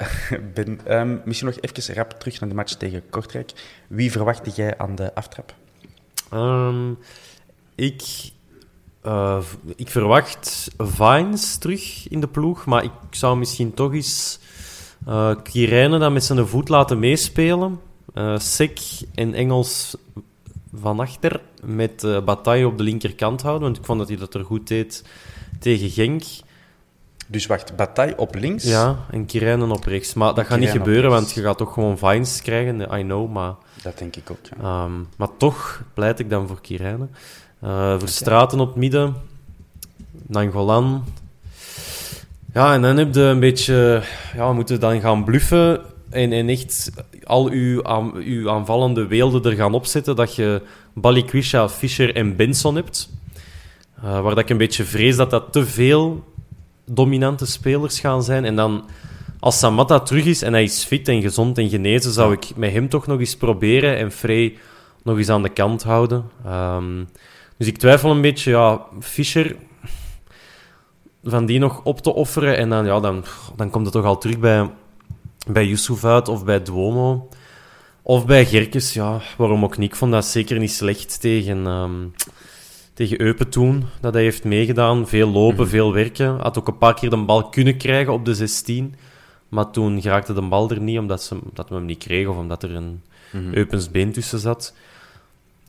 ben, 0.54 0.80
ehm, 0.86 1.18
misschien 1.26 1.48
nog 1.48 1.58
even 1.60 1.96
rap 1.96 2.12
terug 2.12 2.40
naar 2.40 2.50
de 2.50 2.56
match 2.56 2.74
tegen 2.74 3.10
Kortrijk. 3.10 3.52
Wie 3.88 4.12
verwachtte 4.12 4.50
jij 4.50 4.78
aan 4.78 4.96
de 4.96 5.16
aftrap? 5.16 5.54
Ehm, 6.32 6.92
ik, 7.76 8.04
eh, 9.02 9.44
ik 9.76 9.90
verwacht 9.90 10.68
Vines 10.78 11.58
terug 11.58 12.10
in 12.10 12.20
de 12.20 12.28
ploeg, 12.28 12.66
maar 12.66 12.84
ik 12.84 12.92
zou 13.10 13.38
misschien 13.38 13.74
toch 13.74 13.94
eens 13.94 14.40
Kirijnen 15.44 16.00
dan 16.00 16.14
met 16.14 16.24
zijn 16.24 16.48
voet 16.48 16.70
laten 16.70 17.00
meespelen. 17.00 17.80
Eh 18.14 18.40
Sek 18.40 18.80
en 19.16 19.34
Engels 19.34 19.96
van 20.74 21.00
achter 21.00 21.42
met 21.64 22.04
eh 22.04 22.24
Bataille 22.24 22.68
op 22.68 22.78
de 22.78 22.84
linkerkant 22.84 23.42
houden, 23.42 23.64
want 23.64 23.78
ik 23.78 23.86
vond 23.86 24.00
dat 24.00 24.08
hij 24.08 24.18
dat 24.18 24.34
er 24.34 24.46
goed 24.46 24.68
deed 24.68 25.04
tegen 25.60 25.90
Genk. 25.90 26.24
Dus 27.28 27.46
wacht, 27.46 27.76
Bataille 27.76 28.18
op 28.18 28.36
links. 28.36 28.64
Ja, 28.64 29.06
en 29.12 29.26
Kirijnen 29.26 29.72
op 29.72 29.84
rechts. 29.84 30.14
Maar 30.14 30.34
dat 30.34 30.46
gaat 30.46 30.60
niet 30.60 30.70
op 30.70 30.76
gebeuren, 30.76 31.10
want 31.10 31.32
je 31.32 31.42
gaat 31.42 31.58
toch 31.58 31.74
gewoon 31.74 31.98
Vines 31.98 32.42
krijgen, 32.42 32.82
I 32.82 33.02
know, 33.02 33.32
maar... 33.32 33.54
Dat 33.84 33.98
denk 33.98 34.16
ik 34.16 34.32
ook. 34.32 34.38
Ja. 34.44 34.64
Ehm, 34.64 34.92
maar 35.18 35.38
toch 35.38 35.84
pleit 35.94 36.20
ik 36.20 36.30
dan 36.30 36.48
voor 36.48 36.62
Kirijnen. 36.62 37.12
Eh 37.60 38.00
Verstraten 38.00 38.60
op 38.60 38.68
het 38.68 38.76
midden. 38.76 39.16
Nangolan. 40.28 41.04
Ja, 42.54 42.74
en 42.74 42.82
dan 42.82 42.98
heb 42.98 43.16
je 43.16 43.22
een 43.22 43.40
beetje... 43.40 44.04
Ja, 44.36 44.48
we 44.48 44.54
moeten 44.54 44.80
dan 44.80 45.02
gaan 45.02 45.24
bluffen 45.24 45.82
en, 46.10 46.32
en 46.32 46.50
echt 46.50 46.92
al 47.30 47.50
uw, 47.50 47.84
aan, 47.84 48.16
uw 48.16 48.50
aanvallende 48.50 49.08
weelden 49.08 49.44
er 49.44 49.58
gaan 49.58 49.74
opzetten 49.74 50.16
dat 50.16 50.36
je 50.36 50.62
Balikwisha, 50.94 51.70
Fischer 51.70 52.16
en 52.16 52.36
Benson 52.36 52.76
hebt. 52.76 53.10
Eh, 53.96 54.22
waar 54.22 54.36
dat 54.36 54.38
ik 54.38 54.50
een 54.50 54.58
beetje 54.58 54.84
vrees 54.84 55.16
dat 55.16 55.30
dat 55.30 55.52
te 55.52 55.66
veel 55.66 56.24
dominante 56.86 57.46
spelers 57.46 58.00
gaan 58.00 58.24
zijn. 58.24 58.46
En 58.46 58.56
dan, 58.56 58.86
als 59.40 59.60
Samatta 59.60 60.00
terug 60.00 60.26
is 60.26 60.42
en 60.42 60.54
hij 60.54 60.64
is 60.64 60.84
fit 60.84 61.08
en 61.08 61.22
gezond 61.22 61.58
en 61.58 61.70
genezen, 61.70 62.12
zou 62.12 62.34
ik 62.34 62.56
met 62.56 62.72
hem 62.72 62.90
toch 62.90 63.08
nog 63.08 63.20
eens 63.20 63.36
proberen 63.36 63.98
en 63.98 64.12
Frey 64.12 64.58
nog 65.04 65.18
eens 65.18 65.30
aan 65.30 65.44
de 65.44 65.50
kant 65.50 65.84
houden. 65.84 66.30
Ehm, 66.46 67.04
dus 67.58 67.68
ik 67.68 67.78
twijfel 67.78 68.12
een 68.12 68.22
beetje, 68.22 68.52
ja, 68.52 68.82
Fischer, 69.00 69.56
van 71.24 71.46
die 71.46 71.60
nog 71.60 71.82
op 71.84 72.02
te 72.02 72.14
offeren. 72.14 72.58
En 72.58 72.70
dan, 72.70 72.86
ja, 72.86 73.00
dan, 73.00 73.24
dan 73.56 73.70
komt 73.70 73.86
het 73.86 73.94
toch 73.94 74.06
al 74.06 74.18
terug 74.18 74.40
bij, 74.40 74.70
bij 75.52 75.66
Yusuf 75.66 76.06
uit 76.06 76.28
of 76.28 76.46
bij 76.46 76.64
Duomo. 76.64 77.28
Of 78.02 78.26
bij 78.26 78.46
Gerkes, 78.46 78.94
ja, 78.94 79.22
waarom 79.38 79.64
ook 79.64 79.78
niet. 79.78 79.90
Ik 79.90 79.96
vond 79.96 80.12
dat 80.12 80.26
zeker 80.26 80.60
niet 80.60 80.72
slecht 80.72 81.22
tegen, 81.22 81.66
ehm, 81.66 82.08
tegen 82.94 83.22
Eupen 83.22 83.50
toen, 83.50 83.86
dat 84.02 84.14
hij 84.14 84.24
heeft 84.24 84.44
meegedaan. 84.44 85.08
Veel 85.08 85.30
lopen, 85.30 85.68
veel 85.68 85.94
werken. 85.94 86.40
Had 86.40 86.58
ook 86.58 86.68
een 86.68 86.78
paar 86.78 86.94
keer 86.94 87.10
de 87.10 87.18
bal 87.18 87.50
kunnen 87.50 87.78
krijgen 87.78 88.14
op 88.14 88.26
de 88.26 88.36
16. 88.36 88.96
Maar 89.50 89.72
toen 89.72 90.02
geraakte 90.02 90.34
de 90.34 90.42
bal 90.42 90.70
er 90.70 90.82
niet, 90.82 90.98
omdat, 90.98 91.24
ze, 91.24 91.38
omdat 91.50 91.70
we 91.70 91.76
hem 91.76 91.86
niet 91.86 92.04
kregen 92.04 92.32
of 92.32 92.38
omdat 92.38 92.64
er 92.64 92.76
een 92.76 93.02
Eupens 93.52 93.92
been 93.92 94.12
tussen 94.12 94.40
zat. 94.40 94.74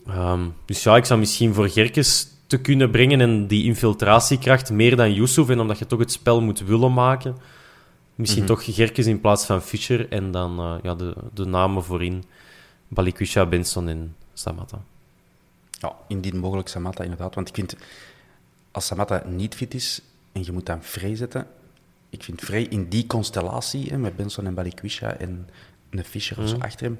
Ehm, 0.06 0.40
dus 0.64 0.82
ja, 0.82 0.96
ik 0.96 1.04
zou 1.04 1.20
misschien 1.20 1.54
voor 1.54 1.68
Gerkes 1.68 2.28
te 2.46 2.60
kunnen 2.60 2.90
brengen 2.90 3.20
en 3.20 3.46
die 3.46 3.64
infiltratiekracht 3.64 4.70
meer 4.70 4.96
dan 4.96 5.12
Yusuf. 5.12 5.48
En 5.48 5.60
omdat 5.60 5.78
je 5.78 5.86
toch 5.86 5.98
het 5.98 6.12
spel 6.12 6.40
moet 6.40 6.60
willen 6.60 6.92
maken, 6.92 7.36
misschien 8.20 8.46
toch 8.46 8.64
Gerkes 8.74 9.06
in 9.06 9.20
plaats 9.20 9.46
van 9.46 9.62
Fischer. 9.62 10.08
En 10.12 10.30
dan 10.30 10.58
eh, 10.58 10.74
ja, 10.82 10.94
de, 10.94 11.14
de 11.34 11.44
namen 11.44 11.84
voorin: 11.84 12.24
Balikwisha, 12.88 13.46
Benson 13.46 13.88
en 13.88 14.16
Samatta. 14.32 14.82
Ja, 15.70 15.96
indien 16.08 16.36
mogelijk 16.38 16.68
Samatta 16.68 17.02
inderdaad. 17.02 17.34
Want 17.34 17.48
ik 17.48 17.54
vind, 17.54 17.76
als 18.70 18.86
Samatta 18.86 19.22
niet 19.26 19.54
fit 19.54 19.74
is 19.74 20.00
en 20.32 20.44
je 20.44 20.52
moet 20.52 20.66
dan 20.66 20.82
Frey 20.82 21.16
zetten, 21.16 21.46
ik 22.10 22.22
vind 22.22 22.40
Frey 22.40 22.62
in 22.62 22.88
die 22.88 23.06
constellatie, 23.06 23.88
hè, 23.90 23.98
met 23.98 24.16
Benson 24.16 24.46
en 24.46 24.54
Balikwisha 24.54 25.12
en 25.16 25.48
een 25.90 26.04
Fischer 26.04 26.38
of 26.38 26.48
zo 26.48 26.54
Mhm. 26.56 26.64
achter 26.64 26.86
hem, 26.86 26.98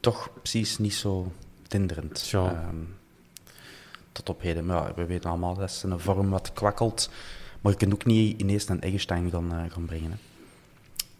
toch 0.00 0.28
precies 0.42 0.78
niet 0.78 0.94
zo 0.94 1.32
tinderend. 1.68 2.28
Ja. 2.28 2.50
Ehm, 2.50 2.76
tot 4.12 4.28
op 4.28 4.40
heden. 4.40 4.66
Maar 4.66 4.76
ja, 4.88 4.94
we 4.94 5.04
weten 5.04 5.30
allemaal 5.30 5.54
dat 5.54 5.72
zijn 5.72 6.00
vorm 6.00 6.30
wat 6.30 6.52
kwakkelt. 6.52 7.10
Maar 7.64 7.72
je 7.72 7.78
kunt 7.78 7.92
ook 7.92 8.04
niet 8.04 8.40
ineens 8.40 8.68
een 8.68 8.80
Eggestein 8.80 9.30
gaan, 9.30 9.52
eh, 9.52 9.72
gaan 9.72 9.84
brengen. 9.84 10.10
Hè. 10.10 10.16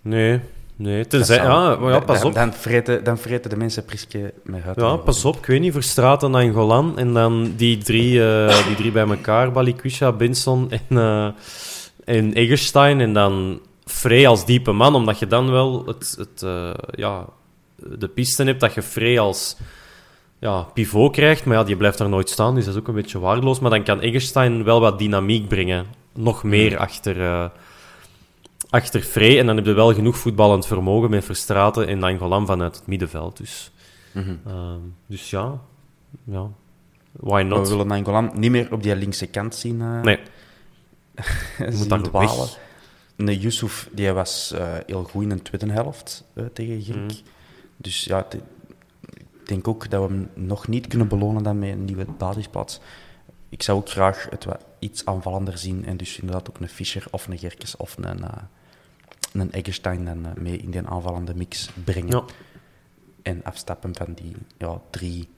Nee, 0.01 0.41
nee. 0.77 1.07
Tenzij, 1.07 1.37
ja, 1.37 1.77
maar 1.77 1.89
ja, 1.89 1.97
dan- 1.99 2.05
pas 2.05 2.25
op. 2.25 2.35
Dan, 2.35 2.53
vreten, 2.53 3.05
dan 3.05 3.19
vreten 3.19 3.51
de 3.51 3.57
mensen 3.57 3.85
Priske 3.85 4.35
met 4.43 4.63
huid. 4.63 4.81
Ja, 4.81 4.97
pas 4.97 5.25
op. 5.25 5.37
Ik 5.37 5.47
weet 5.47 5.61
niet, 5.61 5.73
Verstraten 5.73 6.35
en 6.35 6.53
Golan. 6.53 6.99
En 6.99 7.13
dan 7.13 7.53
die 7.57 7.79
drie, 7.79 8.29
eh, 8.29 8.67
die 8.67 8.77
drie 8.77 8.93
bij 8.93 9.07
elkaar. 9.09 9.53
Balikwisha, 9.53 10.13
Benson 10.13 10.71
en, 10.71 10.99
eh 10.99 11.29
en 12.05 12.33
Eggestein. 12.35 13.01
En 13.01 13.13
dan 13.13 13.61
Frey 13.85 14.29
als 14.29 14.47
diepe 14.47 14.73
man. 14.73 14.95
Omdat 14.95 15.19
je 15.19 15.27
dan 15.27 15.51
wel 15.51 15.87
het, 15.87 16.15
het, 16.19 16.47
ja, 16.91 17.25
de 17.77 18.09
pisten 18.09 18.47
hebt 18.47 18.61
dat 18.61 18.75
je 18.75 18.83
Frey 18.83 19.19
als 19.19 19.57
ja, 20.39 20.61
pivot 20.63 21.13
krijgt. 21.13 21.45
Maar 21.45 21.57
ja, 21.57 21.65
die 21.65 21.77
blijft 21.77 21.99
daar 21.99 22.09
nooit 22.09 22.31
staan. 22.31 22.55
Dus 22.55 22.65
dat 22.65 22.75
is 22.75 22.81
ook 22.81 22.89
een 22.89 22.95
beetje 22.95 23.19
waardeloos. 23.19 23.61
Maar 23.61 23.71
dan 23.71 23.85
kan 23.85 24.01
Eggestein 24.01 24.65
wel 24.65 24.81
wat 24.81 24.99
dynamiek 24.99 25.49
brengen. 25.49 26.03
Nog 26.15 26.43
meer 26.43 26.79
achter... 26.79 27.21
eh, 27.23 27.49
achter 28.71 29.01
Frey. 29.01 29.39
En 29.39 29.47
dan 29.47 29.57
heb 29.57 29.65
je 29.67 29.73
wel 29.73 29.95
genoeg 29.95 30.17
voetballend 30.19 30.67
vermogen 30.67 31.11
met 31.11 31.25
Verstraten 31.25 31.87
en 31.87 31.99
Nangolan 31.99 32.47
vanuit 32.47 32.77
het 32.77 32.87
middenveld. 32.87 33.37
Dus, 33.37 33.71
Mhm. 34.13 34.37
ehm, 34.47 34.79
dus 35.07 35.31
ja, 35.31 35.61
ja. 36.25 36.49
Why 37.13 37.43
not? 37.43 37.63
We 37.69 37.69
willen 37.69 37.87
Nangolan 37.87 38.31
niet 38.35 38.51
meer 38.51 38.73
op 38.73 38.83
die 38.83 38.97
linkse 38.97 39.27
kant 39.27 39.55
zien, 39.55 39.81
eh 39.81 40.01
Nee, 40.01 40.19
zien 41.71 41.79
moet 41.79 41.89
daar 41.89 42.03
dwalen. 42.03 42.37
weg. 42.39 42.59
Nee, 43.17 43.39
Yusuf 43.39 43.89
die 43.93 44.13
was 44.13 44.53
eh, 44.53 44.73
heel 44.87 45.03
goed 45.05 45.23
in 45.23 45.29
de 45.29 45.43
tweede 45.43 45.73
helft 45.73 46.25
tegen 46.53 46.83
Genk. 46.83 47.11
Mhm. 47.11 47.15
Dus 47.77 48.05
ja, 48.05 48.27
ik 48.31 48.41
denk 49.45 49.69
ook 49.69 49.91
dat 49.91 50.09
we 50.09 50.15
hem 50.15 50.29
nog 50.35 50.69
niet 50.69 50.87
kunnen 50.87 51.09
belonen 51.09 51.43
dan 51.43 51.59
met 51.59 51.69
een 51.71 51.85
nieuwe 51.85 52.07
basisplaats. 52.19 52.81
Ik 53.55 53.63
zou 53.63 53.79
ook 53.79 53.89
graag 53.89 54.27
het 54.31 54.45
wat 54.45 54.65
iets 54.79 55.05
aanvallender 55.05 55.59
zien 55.59 55.85
en 55.87 55.97
dus 55.97 56.19
inderdaad 56.19 56.49
ook 56.51 56.61
een 56.61 56.69
Fischer 56.69 57.05
of 57.11 57.27
een 57.27 57.39
Gerkes 57.39 57.77
of 57.77 57.97
een, 57.97 58.25
eh, 58.25 58.43
een 59.33 59.53
Eggestein 59.53 60.05
dan 60.05 60.27
eh, 60.27 60.33
mee 60.43 60.57
in 60.57 60.71
die 60.71 60.87
aanvallende 60.87 61.35
mix 61.35 61.71
brengen. 61.85 62.11
Ja. 62.17 62.25
En 63.23 63.45
afstappen 63.45 63.97
van 63.97 64.13
die 64.15 64.33
ja, 64.59 64.81
drie 64.91 65.29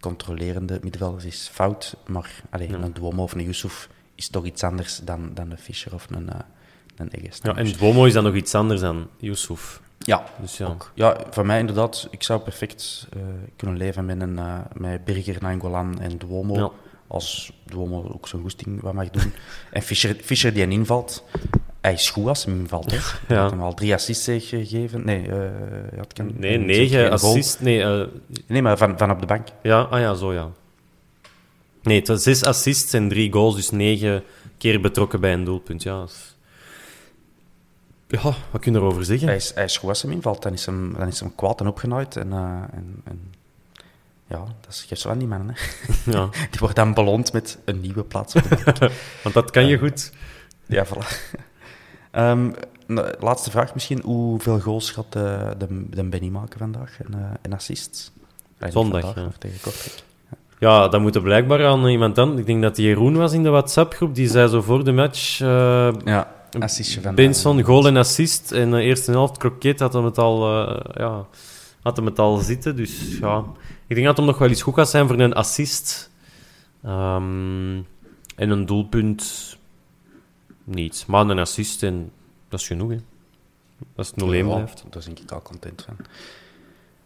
controlerende 0.00 0.78
middenvelders 0.82 1.24
is 1.24 1.48
fout, 1.52 1.96
maar 2.06 2.42
allee, 2.50 2.68
Ja. 2.70 2.74
een 2.78 2.92
Duomo 2.92 3.22
of 3.22 3.32
een 3.32 3.42
Yusuf 3.42 3.88
is 4.14 4.28
toch 4.28 4.44
iets 4.44 4.62
anders 4.62 5.00
dan, 5.04 5.30
dan 5.34 5.50
een 5.50 5.58
Fischer 5.58 5.94
of 5.94 6.06
een, 6.10 6.28
eh 6.28 6.38
een 6.96 7.10
Eggestein. 7.10 7.54
ja, 7.56 7.60
en 7.62 7.72
Duomo 7.78 8.04
is 8.04 8.12
dan 8.12 8.24
nog 8.24 8.34
iets 8.34 8.54
anders 8.54 8.80
dan 8.80 9.08
Yusuf. 9.18 9.80
Ja, 9.98 10.24
Dus 10.40 10.56
ja. 10.56 10.66
ook. 10.66 10.90
Ja, 10.94 11.16
voor 11.30 11.46
mij 11.46 11.58
inderdaad. 11.58 12.08
Ik 12.10 12.22
zou 12.22 12.40
perfect 12.40 13.08
kunnen 13.56 13.76
leven 13.76 14.04
met, 14.04 14.20
een, 14.20 14.38
met 14.72 15.04
Birger, 15.04 15.36
Nangolan 15.40 16.00
en 16.00 16.18
Duomo. 16.18 16.74
Als 17.12 17.52
Duomo 17.64 18.10
ook 18.14 18.28
zo'n 18.28 18.40
goesting 18.40 18.80
wat 18.80 18.92
mag 18.92 19.10
doen. 19.10 19.32
en 19.72 19.82
Fischer, 19.82 20.14
Fischer 20.22 20.52
die 20.54 20.62
een 20.62 20.72
invalt. 20.72 21.24
Hij 21.80 21.92
is 21.92 22.10
goed 22.10 22.26
als 22.26 22.44
hij 22.44 22.54
invalt. 22.54 22.90
Hè. 22.90 22.96
Hij 23.26 23.36
Ja. 23.36 23.42
had 23.42 23.50
hem 23.50 23.60
al 23.62 23.74
drie 23.74 23.94
assists 23.94 24.24
gegeven. 24.24 25.04
Nee, 25.04 25.22
eh, 25.22 25.38
hij 25.88 25.98
had 25.98 26.12
geen- 26.16 26.34
Nee, 26.38 26.58
negen 26.58 27.10
assists. 27.10 27.60
Nee, 27.60 27.82
eh, 27.82 28.06
Nee, 28.46 28.62
maar 28.62 28.78
van, 28.78 28.98
van 28.98 29.10
op 29.10 29.20
de 29.20 29.26
bank. 29.26 29.48
ja, 29.62 29.80
ah 29.80 30.00
ja, 30.00 30.14
zo 30.14 30.32
ja. 30.32 30.50
Nee, 31.82 31.98
het 31.98 32.08
was 32.08 32.22
zes 32.22 32.44
assists 32.44 32.92
en 32.92 33.08
drie 33.08 33.32
goals, 33.32 33.54
dus 33.54 33.70
negen 33.70 34.22
keer 34.58 34.80
betrokken 34.80 35.20
bij 35.20 35.32
een 35.32 35.44
doelpunt. 35.44 35.82
Ja, 35.82 36.06
ja 38.08 38.22
wat 38.50 38.60
kun 38.60 38.72
je 38.72 38.78
erover 38.78 39.04
zeggen? 39.04 39.26
Hij 39.28 39.36
is, 39.36 39.52
hij 39.54 39.64
is 39.64 39.76
goed 39.76 39.88
als 39.88 40.02
hij 40.02 40.12
invalt. 40.12 40.42
Dan 40.42 40.52
is 40.52 40.66
hem, 40.66 40.94
dan 40.98 41.08
is 41.08 41.20
hem 41.20 41.34
kwaad 41.34 41.60
en 41.60 41.66
opgenaaid. 41.66 42.16
En, 42.16 42.32
eh, 42.32 42.62
en, 42.72 43.00
en 43.04 43.32
ja, 44.30 44.38
dat 44.60 44.70
is 44.70 44.84
geeft 44.88 45.00
zo 45.00 45.08
aan 45.08 45.18
die 45.18 45.28
mannen. 45.28 45.54
Hè. 45.54 45.62
Ja, 46.12 46.28
Die 46.50 46.60
wordt 46.60 46.76
dan 46.76 46.94
beloond 46.94 47.32
met 47.32 47.58
een 47.64 47.80
nieuwe 47.80 48.04
plaats 48.04 48.34
want 49.22 49.34
dat 49.34 49.50
kan 49.50 49.66
je 49.66 49.78
goed. 49.78 50.12
Ja, 50.66 50.86
voilà. 50.86 51.06
Ehm, 52.10 52.50
nou, 52.86 53.14
laatste 53.20 53.50
vraag 53.50 53.74
misschien. 53.74 54.00
Hoeveel 54.04 54.60
goals 54.60 54.90
gaat 54.90 55.12
de, 55.12 55.54
de, 55.58 55.86
de 55.90 56.04
Benny 56.04 56.28
maken 56.28 56.58
vandaag 56.58 56.98
en, 57.02 57.14
eh, 57.14 57.30
en 57.42 57.52
assists? 57.52 58.12
Ah, 58.58 58.62
niet 58.64 58.72
Zondag, 58.72 59.00
vandaag, 59.00 59.22
ja. 59.22 59.28
Of 59.28 59.36
tegen 59.38 59.60
Kortrijk. 59.60 60.02
Ja, 60.58 60.88
dat 60.88 61.00
moet 61.00 61.14
er 61.14 61.22
blijkbaar 61.22 61.66
aan 61.66 61.86
iemand 61.86 62.14
dan. 62.14 62.38
Ik 62.38 62.46
denk 62.46 62.62
dat 62.62 62.76
die 62.76 62.86
Jeroen 62.86 63.16
was 63.16 63.32
in 63.32 63.42
de 63.42 63.48
WhatsApp-groep. 63.48 64.14
Die 64.14 64.28
zei 64.28 64.48
zo 64.48 64.60
voor 64.62 64.84
de 64.84 64.92
match... 64.92 65.40
eh, 65.40 65.92
Ja, 66.04 66.32
assistje 66.58 67.00
van... 67.00 67.14
Benson, 67.14 67.58
eh, 67.58 67.64
goal 67.64 67.86
en 67.86 67.96
assist. 67.96 68.52
En 68.52 68.70
de 68.70 68.82
eerste 68.82 69.10
helft, 69.10 69.36
kroket, 69.36 69.80
had 69.80 69.92
hem 69.92 70.04
het 70.04 70.18
al, 70.18 70.66
eh, 70.68 70.80
ja, 70.94 71.26
had 71.82 71.96
hem 71.96 72.06
het 72.06 72.18
al 72.18 72.36
zitten. 72.36 72.76
Dus 72.76 73.18
ja, 73.20 73.44
ik 73.90 73.96
denk 73.96 74.06
dat 74.06 74.16
hem 74.16 74.26
nog 74.26 74.38
wel 74.38 74.48
eens 74.48 74.62
goed 74.62 74.74
gaat 74.74 74.90
zijn 74.90 75.06
voor 75.06 75.18
een 75.18 75.32
assist. 75.32 76.10
Ehm, 76.82 77.76
en 78.36 78.50
een 78.50 78.66
doelpunt, 78.66 79.56
niet. 80.64 81.04
Maar 81.06 81.28
een 81.28 81.38
assist, 81.38 81.82
en 81.82 82.12
dat 82.48 82.60
is 82.60 82.66
genoeg. 82.66 82.90
Hè. 82.90 82.98
Als 83.96 84.06
het 84.06 84.16
0-1 84.16 84.28
ja, 84.28 84.42
blijft. 84.42 84.84
Daar 84.90 85.02
ben 85.04 85.22
ik 85.22 85.30
al 85.30 85.42
content 85.42 85.82
van. 85.82 85.96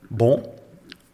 Bon, 0.09 0.45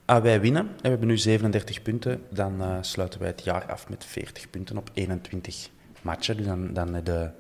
als 0.05 0.23
wij 0.23 0.41
winnen, 0.41 0.67
en 0.67 0.83
we 0.83 0.89
hebben 0.89 1.09
nu 1.09 1.19
37 1.19 1.83
punten, 1.83 2.23
dan 2.29 2.63
eh, 2.63 2.77
sluiten 2.81 3.21
wij 3.21 3.29
het 3.29 3.45
jaar 3.45 3.73
af 3.73 3.89
met 3.89 4.05
40 4.05 4.51
punten 4.51 4.77
op 4.77 4.91
21 4.95 5.69
matchen. 6.03 6.37
Dus 6.37 6.47
dan, 6.47 6.73
dan 6.73 6.95
heb 6.95 7.07
je 7.07 7.31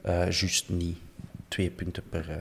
eh, 0.00 0.30
juist 0.30 0.68
niet 0.68 0.98
twee 1.48 1.70
punten 1.70 2.02
per, 2.08 2.30
eh, 2.30 2.36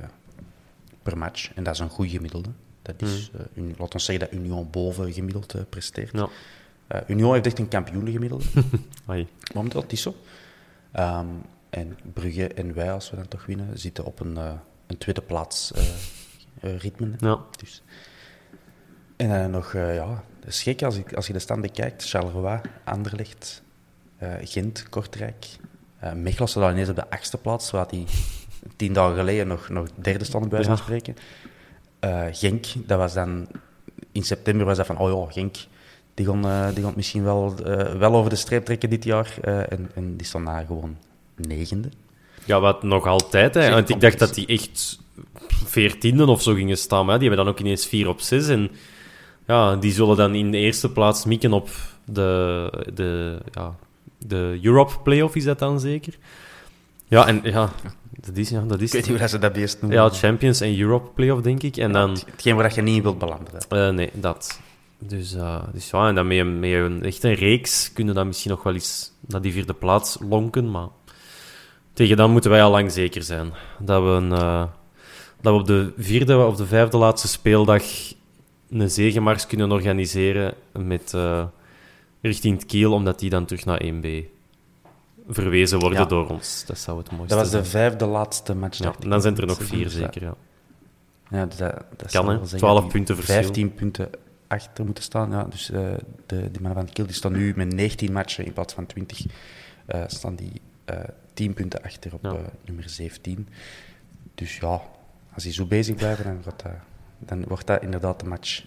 per 1.03 1.17
match. 1.17 1.53
En 1.53 1.63
dat 1.63 1.73
is 1.73 1.79
een 1.79 1.89
goed 1.89 2.09
gemiddelde. 2.09 2.49
Dat 2.85 3.01
is, 3.01 3.31
eh, 3.33 3.39
Uni- 3.53 3.75
laat 3.77 3.93
ons 3.93 4.05
zeggen 4.05 4.29
dat 4.29 4.39
Union 4.39 4.67
boven 4.71 5.13
gemiddeld 5.13 5.53
eh, 5.53 5.61
presteert. 5.69 6.11
Ja. 6.11 6.27
Eh, 6.87 7.01
Union 7.07 7.33
heeft 7.33 7.45
echt 7.45 7.59
een 7.59 7.67
kampioenengemiddelde. 7.67 8.45
Ai. 9.05 9.27
Momenteel, 9.53 9.81
het 9.81 9.91
is 9.91 10.01
zo. 10.01 10.15
Ehm, 10.91 11.25
en 11.69 11.97
Brugge 12.13 12.47
en 12.47 12.73
wij, 12.73 12.91
als 12.91 13.09
we 13.09 13.15
dan 13.15 13.27
toch 13.27 13.45
winnen, 13.45 13.79
zitten 13.79 14.05
op 14.05 14.19
een, 14.19 14.37
eh, 14.37 14.51
een 14.87 14.97
tweede 14.97 15.21
plaats 15.21 15.71
eh, 15.71 15.83
eh, 16.61 16.77
ritme. 16.79 17.09
Ja. 17.19 17.39
Dus. 17.61 17.81
En 19.15 19.29
dan 19.29 19.51
nog, 19.51 19.73
eh, 19.73 19.95
ja, 19.95 20.23
dat 20.39 20.49
is 20.49 20.63
gek 20.63 20.83
als, 20.83 20.97
ik, 20.97 21.13
als 21.13 21.27
je 21.27 21.33
de 21.33 21.39
stand 21.39 21.61
bekijkt. 21.61 22.09
Charleroi, 22.09 22.59
Anderlecht, 22.83 23.61
eh, 24.17 24.33
Gent, 24.41 24.89
Kortrijk. 24.89 25.45
Mechelen 26.15 26.49
staat 26.49 26.71
ineens 26.71 26.89
op 26.89 26.95
de 26.95 27.09
achtste 27.09 27.37
plaats, 27.37 27.71
waar 27.71 27.87
die 27.87 28.05
tien 28.75 28.93
dagen 28.93 29.15
geleden 29.15 29.47
nog, 29.47 29.69
nog 29.69 29.87
derde 29.95 30.23
stond, 30.23 30.49
bij 30.49 30.61
Ja. 30.61 30.75
spreken. 30.75 31.15
Eh, 32.05 32.25
Genk, 32.31 32.65
dat 32.85 32.97
was 32.97 33.13
dan... 33.13 33.47
In 34.11 34.23
september 34.23 34.65
was 34.65 34.77
dat 34.77 34.85
van, 34.85 34.97
oh 34.97 35.09
ja, 35.09 35.31
Genk, 35.31 35.55
die 36.13 36.25
gaan, 36.25 36.45
eh, 36.45 36.65
die 36.65 36.75
gaan 36.75 36.85
het 36.85 36.95
misschien 36.95 37.23
wel, 37.23 37.55
eh, 37.65 37.93
wel 37.93 38.15
over 38.15 38.29
de 38.29 38.35
streep 38.35 38.65
trekken 38.65 38.89
dit 38.89 39.03
jaar. 39.03 39.37
En, 39.41 39.91
en 39.95 40.17
die 40.17 40.25
staan 40.25 40.45
daar 40.45 40.65
gewoon 40.65 40.97
negende. 41.35 41.89
Ja, 42.45 42.59
wat 42.59 42.83
nog 42.83 43.07
altijd. 43.07 43.53
Hè. 43.53 43.69
Want 43.69 43.89
ik 43.89 43.99
dacht 43.99 44.19
dat 44.19 44.33
die 44.33 44.47
echt 44.47 44.99
veertiende 45.47 46.25
of 46.25 46.41
zo 46.41 46.53
gingen 46.53 46.77
staan. 46.77 47.05
Maar 47.05 47.13
ja, 47.13 47.19
die 47.19 47.27
hebben 47.27 47.45
dan 47.45 47.53
ook 47.53 47.59
ineens 47.59 47.85
vier 47.85 48.07
op 48.07 48.19
zes. 48.19 48.47
En 48.47 48.71
ja, 49.47 49.75
die 49.75 49.91
zullen 49.91 50.17
dan 50.17 50.35
in 50.35 50.51
de 50.51 50.57
eerste 50.57 50.91
plaats 50.91 51.25
mikken 51.25 51.53
op 51.53 51.69
de, 52.05 52.69
de, 52.93 53.37
ja, 53.51 53.75
de 54.17 54.59
Europe 54.61 54.99
Playoff, 55.03 55.35
is 55.35 55.43
dat 55.43 55.59
dan 55.59 55.79
zeker? 55.79 56.17
Ja, 57.07 57.27
en 57.27 57.39
ja, 57.43 57.71
dat 58.21 58.37
is... 58.37 58.49
Ja, 58.49 58.61
dat 58.61 58.81
is 58.81 58.87
Ik 58.87 58.91
weet 58.93 59.01
niet 59.01 59.09
hoe 59.09 59.17
dat 59.19 59.29
ze 59.29 59.39
dat 59.39 59.53
beest 59.53 59.81
noemen. 59.81 59.99
ja, 59.99 60.09
Champions 60.09 60.61
en 60.61 60.79
Europe 60.79 61.09
Playoff, 61.15 61.41
denk 61.41 61.63
ik. 61.63 61.77
En 61.77 61.91
dan... 61.91 62.09
Het- 62.09 62.25
Hetgeen 62.31 62.55
waar 62.55 62.73
je 62.75 62.81
niet 62.81 62.95
in 62.95 63.01
wilt 63.01 63.17
belanden. 63.19 63.53
Eh, 63.69 63.89
nee, 63.89 64.09
dat. 64.13 64.59
Dus, 64.99 65.33
eh, 65.33 65.63
dus 65.73 65.89
ja, 65.89 66.07
en 66.07 66.15
dan 66.15 66.27
met, 66.27 66.37
een- 66.37 66.59
met 66.59 66.71
een, 66.71 67.03
echt 67.03 67.23
een 67.23 67.33
reeks 67.33 67.93
kunnen 67.93 68.15
dan 68.15 68.27
misschien 68.27 68.51
nog 68.51 68.63
wel 68.63 68.73
eens 68.73 69.11
naar 69.27 69.41
die 69.41 69.51
vierde 69.51 69.73
plaats 69.73 70.17
lonken. 70.29 70.71
Maar 70.71 70.87
tegen 71.93 72.17
dan 72.17 72.31
moeten 72.31 72.49
wij 72.51 72.63
al 72.63 72.71
lang 72.71 72.91
zeker 72.91 73.23
zijn 73.23 73.53
dat 73.79 74.03
we, 74.03 74.09
een, 74.09 74.31
eh, 74.31 74.63
dat 75.41 75.53
we 75.53 75.59
op 75.59 75.67
de 75.67 75.93
vierde 75.97 76.37
of 76.45 76.55
de 76.55 76.65
vijfde 76.65 76.97
laatste 76.97 77.27
speeldag 77.27 77.83
een 78.69 78.89
zegenmars 78.91 79.47
kunnen 79.47 79.71
organiseren 79.71 80.53
met, 80.71 81.13
richting 82.21 82.57
het 82.59 82.65
Kiel, 82.65 82.93
omdat 82.93 83.19
die 83.19 83.29
dan 83.29 83.45
terug 83.45 83.65
naar 83.65 83.81
1B 83.83 84.07
verwezen 85.27 85.79
worden 85.79 85.99
Ja. 85.99 86.05
door 86.05 86.29
ons. 86.29 86.63
Dat 86.65 86.77
zou 86.77 86.97
het 86.97 87.11
mooiste 87.11 87.27
Dat 87.35 87.37
was 87.37 87.47
de 87.51 87.57
zijn. 87.57 87.69
vijfde 87.89 88.05
laatste 88.05 88.55
match. 88.55 88.77
Ja, 88.77 88.83
dacht 88.83 88.97
ik. 88.97 89.03
en 89.03 89.09
dan 89.09 89.21
zijn 89.21 89.37
er 89.37 89.45
nog 89.45 89.63
vier 89.63 89.89
zeker, 89.89 90.21
ja. 90.21 90.35
Ja, 91.29 91.45
dat, 91.45 91.57
dat 91.95 92.11
Kan, 92.11 92.27
hè. 92.29 92.35
wel 92.35 92.39
zeggen 92.45 92.57
12 92.57 92.73
dat 92.73 92.83
die 92.83 92.91
punten 92.91 93.15
verschil. 93.15 93.35
15 93.35 93.73
punten 93.73 94.09
achter 94.47 94.85
moeten 94.85 95.03
staan. 95.03 95.31
Ja, 95.31 95.43
dus 95.43 95.69
eh, 95.71 95.81
de, 96.25 96.51
die 96.51 96.61
mannen 96.61 96.83
van 96.83 96.93
Kiel 96.93 97.05
die 97.05 97.15
staan 97.15 97.31
nu 97.31 97.53
met 97.55 97.73
19 97.73 98.11
matchen 98.11 98.45
in 98.45 98.53
plaats 98.53 98.73
van 98.73 98.85
20. 98.85 99.25
eh, 99.85 100.03
staan 100.07 100.35
die 100.35 100.61
eh 100.85 100.99
10 101.33 101.53
punten 101.53 101.81
achter 101.83 102.13
op 102.13 102.23
Ja. 102.23 102.29
eh, 102.33 102.39
nummer 102.65 102.89
17. 102.89 103.47
Dus 104.35 104.57
ja, 104.57 104.81
als 105.33 105.43
die 105.43 105.53
zo 105.53 105.65
bezig 105.65 105.95
blijven, 105.95 106.23
dan, 106.25 106.41
gaat 106.43 106.61
dat, 106.63 106.71
dan 107.19 107.43
wordt 107.47 107.67
dat 107.67 107.81
inderdaad 107.81 108.19
de 108.19 108.25
match 108.25 108.63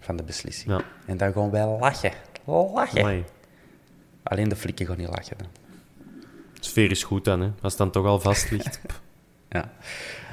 van 0.00 0.16
de 0.16 0.22
beslissing. 0.22 0.70
Ja. 0.70 0.80
En 1.06 1.16
dan 1.16 1.32
gaan 1.32 1.50
wij 1.50 1.66
lachen. 1.66 2.12
Lachen. 2.44 3.00
Amai. 3.00 3.24
Alleen 4.22 4.48
de 4.48 4.56
flikken 4.56 4.86
gaan 4.86 4.96
niet 4.98 5.08
lachen. 5.08 5.36
Dan. 5.38 5.46
Sfeer 6.66 6.90
is 6.90 7.04
goed 7.04 7.24
dan, 7.24 7.40
hè. 7.40 7.50
Als 7.60 7.72
het 7.72 7.78
dan 7.82 7.90
toch 7.90 8.06
al 8.06 8.20
vast 8.20 8.50
ligt. 8.50 8.80
Ja. 9.48 9.72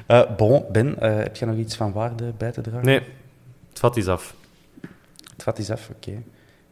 Eh, 0.08 0.36
bon, 0.36 0.66
Ben, 0.72 1.00
eh, 1.00 1.18
heb 1.18 1.36
je 1.36 1.46
nog 1.46 1.56
iets 1.56 1.76
van 1.76 1.92
waarde 1.92 2.34
bij 2.38 2.52
te 2.52 2.62
dragen? 2.62 2.86
Nee, 2.86 3.00
het 3.70 3.80
vat 3.80 3.98
is 3.98 4.08
af. 4.08 4.36
Het 5.32 5.44
vat 5.44 5.58
is 5.58 5.70
af, 5.70 5.90
oké. 5.90 6.12
Eh, 6.12 6.22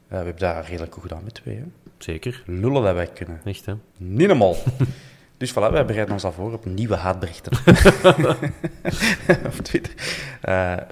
we 0.07 0.15
hebben 0.15 0.37
dat 0.37 0.65
redelijk 0.65 0.93
goed 0.93 1.01
gedaan 1.01 1.23
met 1.23 1.33
twee. 1.33 1.55
Hè? 1.55 1.63
Zeker. 1.97 2.43
Lullen 2.45 2.83
dat 2.83 2.93
wij 2.93 3.07
kunnen. 3.07 3.41
Echt, 3.43 3.65
hè. 3.65 3.73
Niet 3.97 4.27
normaal. 4.27 4.55
dus 5.37 5.51
voilà, 5.51 5.71
wij 5.71 5.85
bereiden 5.85 6.13
ons 6.13 6.23
al 6.23 6.31
voor 6.31 6.53
op 6.53 6.65
nieuwe 6.65 6.95
haatberichten. 6.95 7.57
op 9.45 9.53
Twitter. 9.63 9.93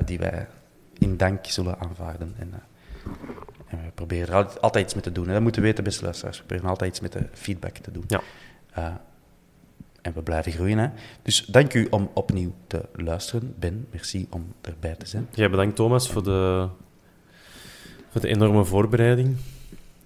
die 0.06 0.20
wij 0.20 0.48
in 0.98 1.18
dank 1.18 1.46
zullen 1.46 1.80
aanvaarden. 1.80 2.36
En, 2.40 2.54
en 3.68 3.82
we 3.84 3.92
proberen 3.94 4.28
er 4.28 4.60
altijd, 4.60 4.86
iets 4.86 4.94
mee 4.94 5.04
te 5.04 5.12
doen. 5.12 5.28
En 5.28 5.34
dat 5.34 5.42
moeten 5.42 5.62
we 5.62 5.68
weten, 5.68 5.84
beste 5.84 6.04
luisteraars. 6.04 6.38
We 6.38 6.44
proberen 6.44 6.70
altijd 6.70 6.92
iets 6.92 7.00
met 7.00 7.12
de 7.12 7.26
feedback 7.34 7.78
te 7.78 7.92
doen. 7.92 8.04
Ja. 8.08 8.22
Eh, 8.72 8.94
en 10.02 10.14
we 10.14 10.22
blijven 10.22 10.52
groeien. 10.52 10.78
Hè. 10.78 10.90
Dus 11.22 11.46
dank 11.46 11.74
u 11.74 11.88
om 11.90 12.10
opnieuw 12.14 12.54
te 12.68 12.86
luisteren. 12.94 13.56
Ben, 13.60 13.88
merci 13.92 14.28
om 14.30 14.54
erbij 14.62 14.96
te 14.96 15.06
zijn. 15.06 15.28
Jij 15.34 15.50
bedankt, 15.50 15.76
Thomas, 15.76 16.10
voor 16.10 16.24
de, 16.24 16.68
voor 18.10 18.22
de 18.22 18.28
enorme 18.28 18.66
voorbereiding. 18.66 19.38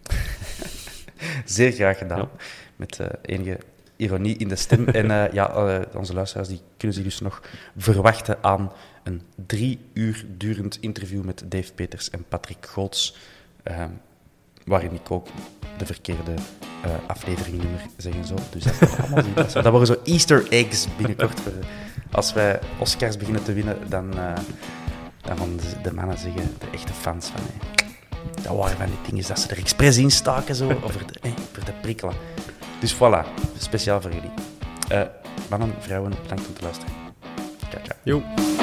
Zeer 1.46 1.72
graag 1.72 1.98
gedaan. 1.98 2.20
Ja. 2.20 2.30
Met 2.76 3.00
eh, 3.00 3.08
enige 3.22 3.58
ironie 3.96 4.38
in 4.38 4.48
de 4.48 4.56
stem. 4.56 4.88
en 4.88 5.12
eh, 5.12 5.34
ja, 5.34 5.86
onze 5.96 6.14
luisteraars 6.14 6.48
die 6.48 6.62
kunnen 6.78 6.96
zich 6.98 7.06
dus 7.06 7.20
nog 7.20 7.42
verwachten 7.78 8.44
aan 8.44 8.72
een 9.04 9.22
drie 9.46 9.80
uur 9.94 10.26
durend 10.38 10.78
interview 10.82 11.24
met 11.24 11.44
Dave 11.48 11.74
Peters 11.74 12.10
en 12.10 12.26
Patrick 12.28 12.66
Goots. 12.66 13.18
Waarin 14.66 14.94
ik 14.94 15.12
ook 15.12 15.28
de 15.78 15.86
verkeerde 15.86 16.32
eh 16.82 16.90
afleveringnummer 17.08 17.82
zeg 17.98 18.14
en 18.14 18.26
zo. 18.26 18.36
Dus 18.52 18.64
dat, 18.64 18.80
we 18.80 18.88
allemaal. 19.02 19.24
Dat, 19.54 19.68
worden 19.68 19.88
zo 19.88 19.96
Easter 20.04 20.48
eggs 20.52 20.88
binnenkort. 20.98 21.40
voor- 21.40 21.52
Als 22.12 22.34
wij 22.34 22.60
Oscars 22.80 23.18
beginnen 23.18 23.44
te 23.44 23.54
winnen, 23.54 23.78
dan, 23.90 24.18
eh, 24.18 24.34
dan 25.22 25.38
gaan 25.38 25.58
de, 25.58 25.82
de 25.84 25.94
mannen 25.94 26.18
zeggen, 26.18 26.56
de 26.60 26.66
echte 26.74 26.94
fans 26.94 27.28
van... 27.28 27.42
Hey, 27.44 27.86
dat 28.44 28.56
waren 28.58 28.78
van 28.78 28.86
die 28.86 28.96
dingen 29.12 29.28
dat 29.28 29.40
ze 29.40 29.48
er 29.48 29.58
expres 29.58 29.98
in 29.98 30.12
staken, 30.12 30.56
zo, 30.56 30.70
over 30.84 31.08
de, 31.08 31.20
eh, 31.22 31.32
voor 31.52 31.64
te 31.64 31.72
prikkelen. 31.82 32.14
Dus 32.80 32.96
voilà, 32.96 33.28
speciaal 33.58 34.02
voor 34.02 34.12
jullie. 34.12 34.32
Eh, 34.88 35.02
mannen, 35.50 35.74
vrouwen, 35.80 36.14
bedankt 36.22 36.48
om 36.48 36.54
te 36.54 36.62
luisteren. 36.62 36.94
Ciao, 37.70 37.84
ciao. 37.84 37.98
Jo. 38.04 38.63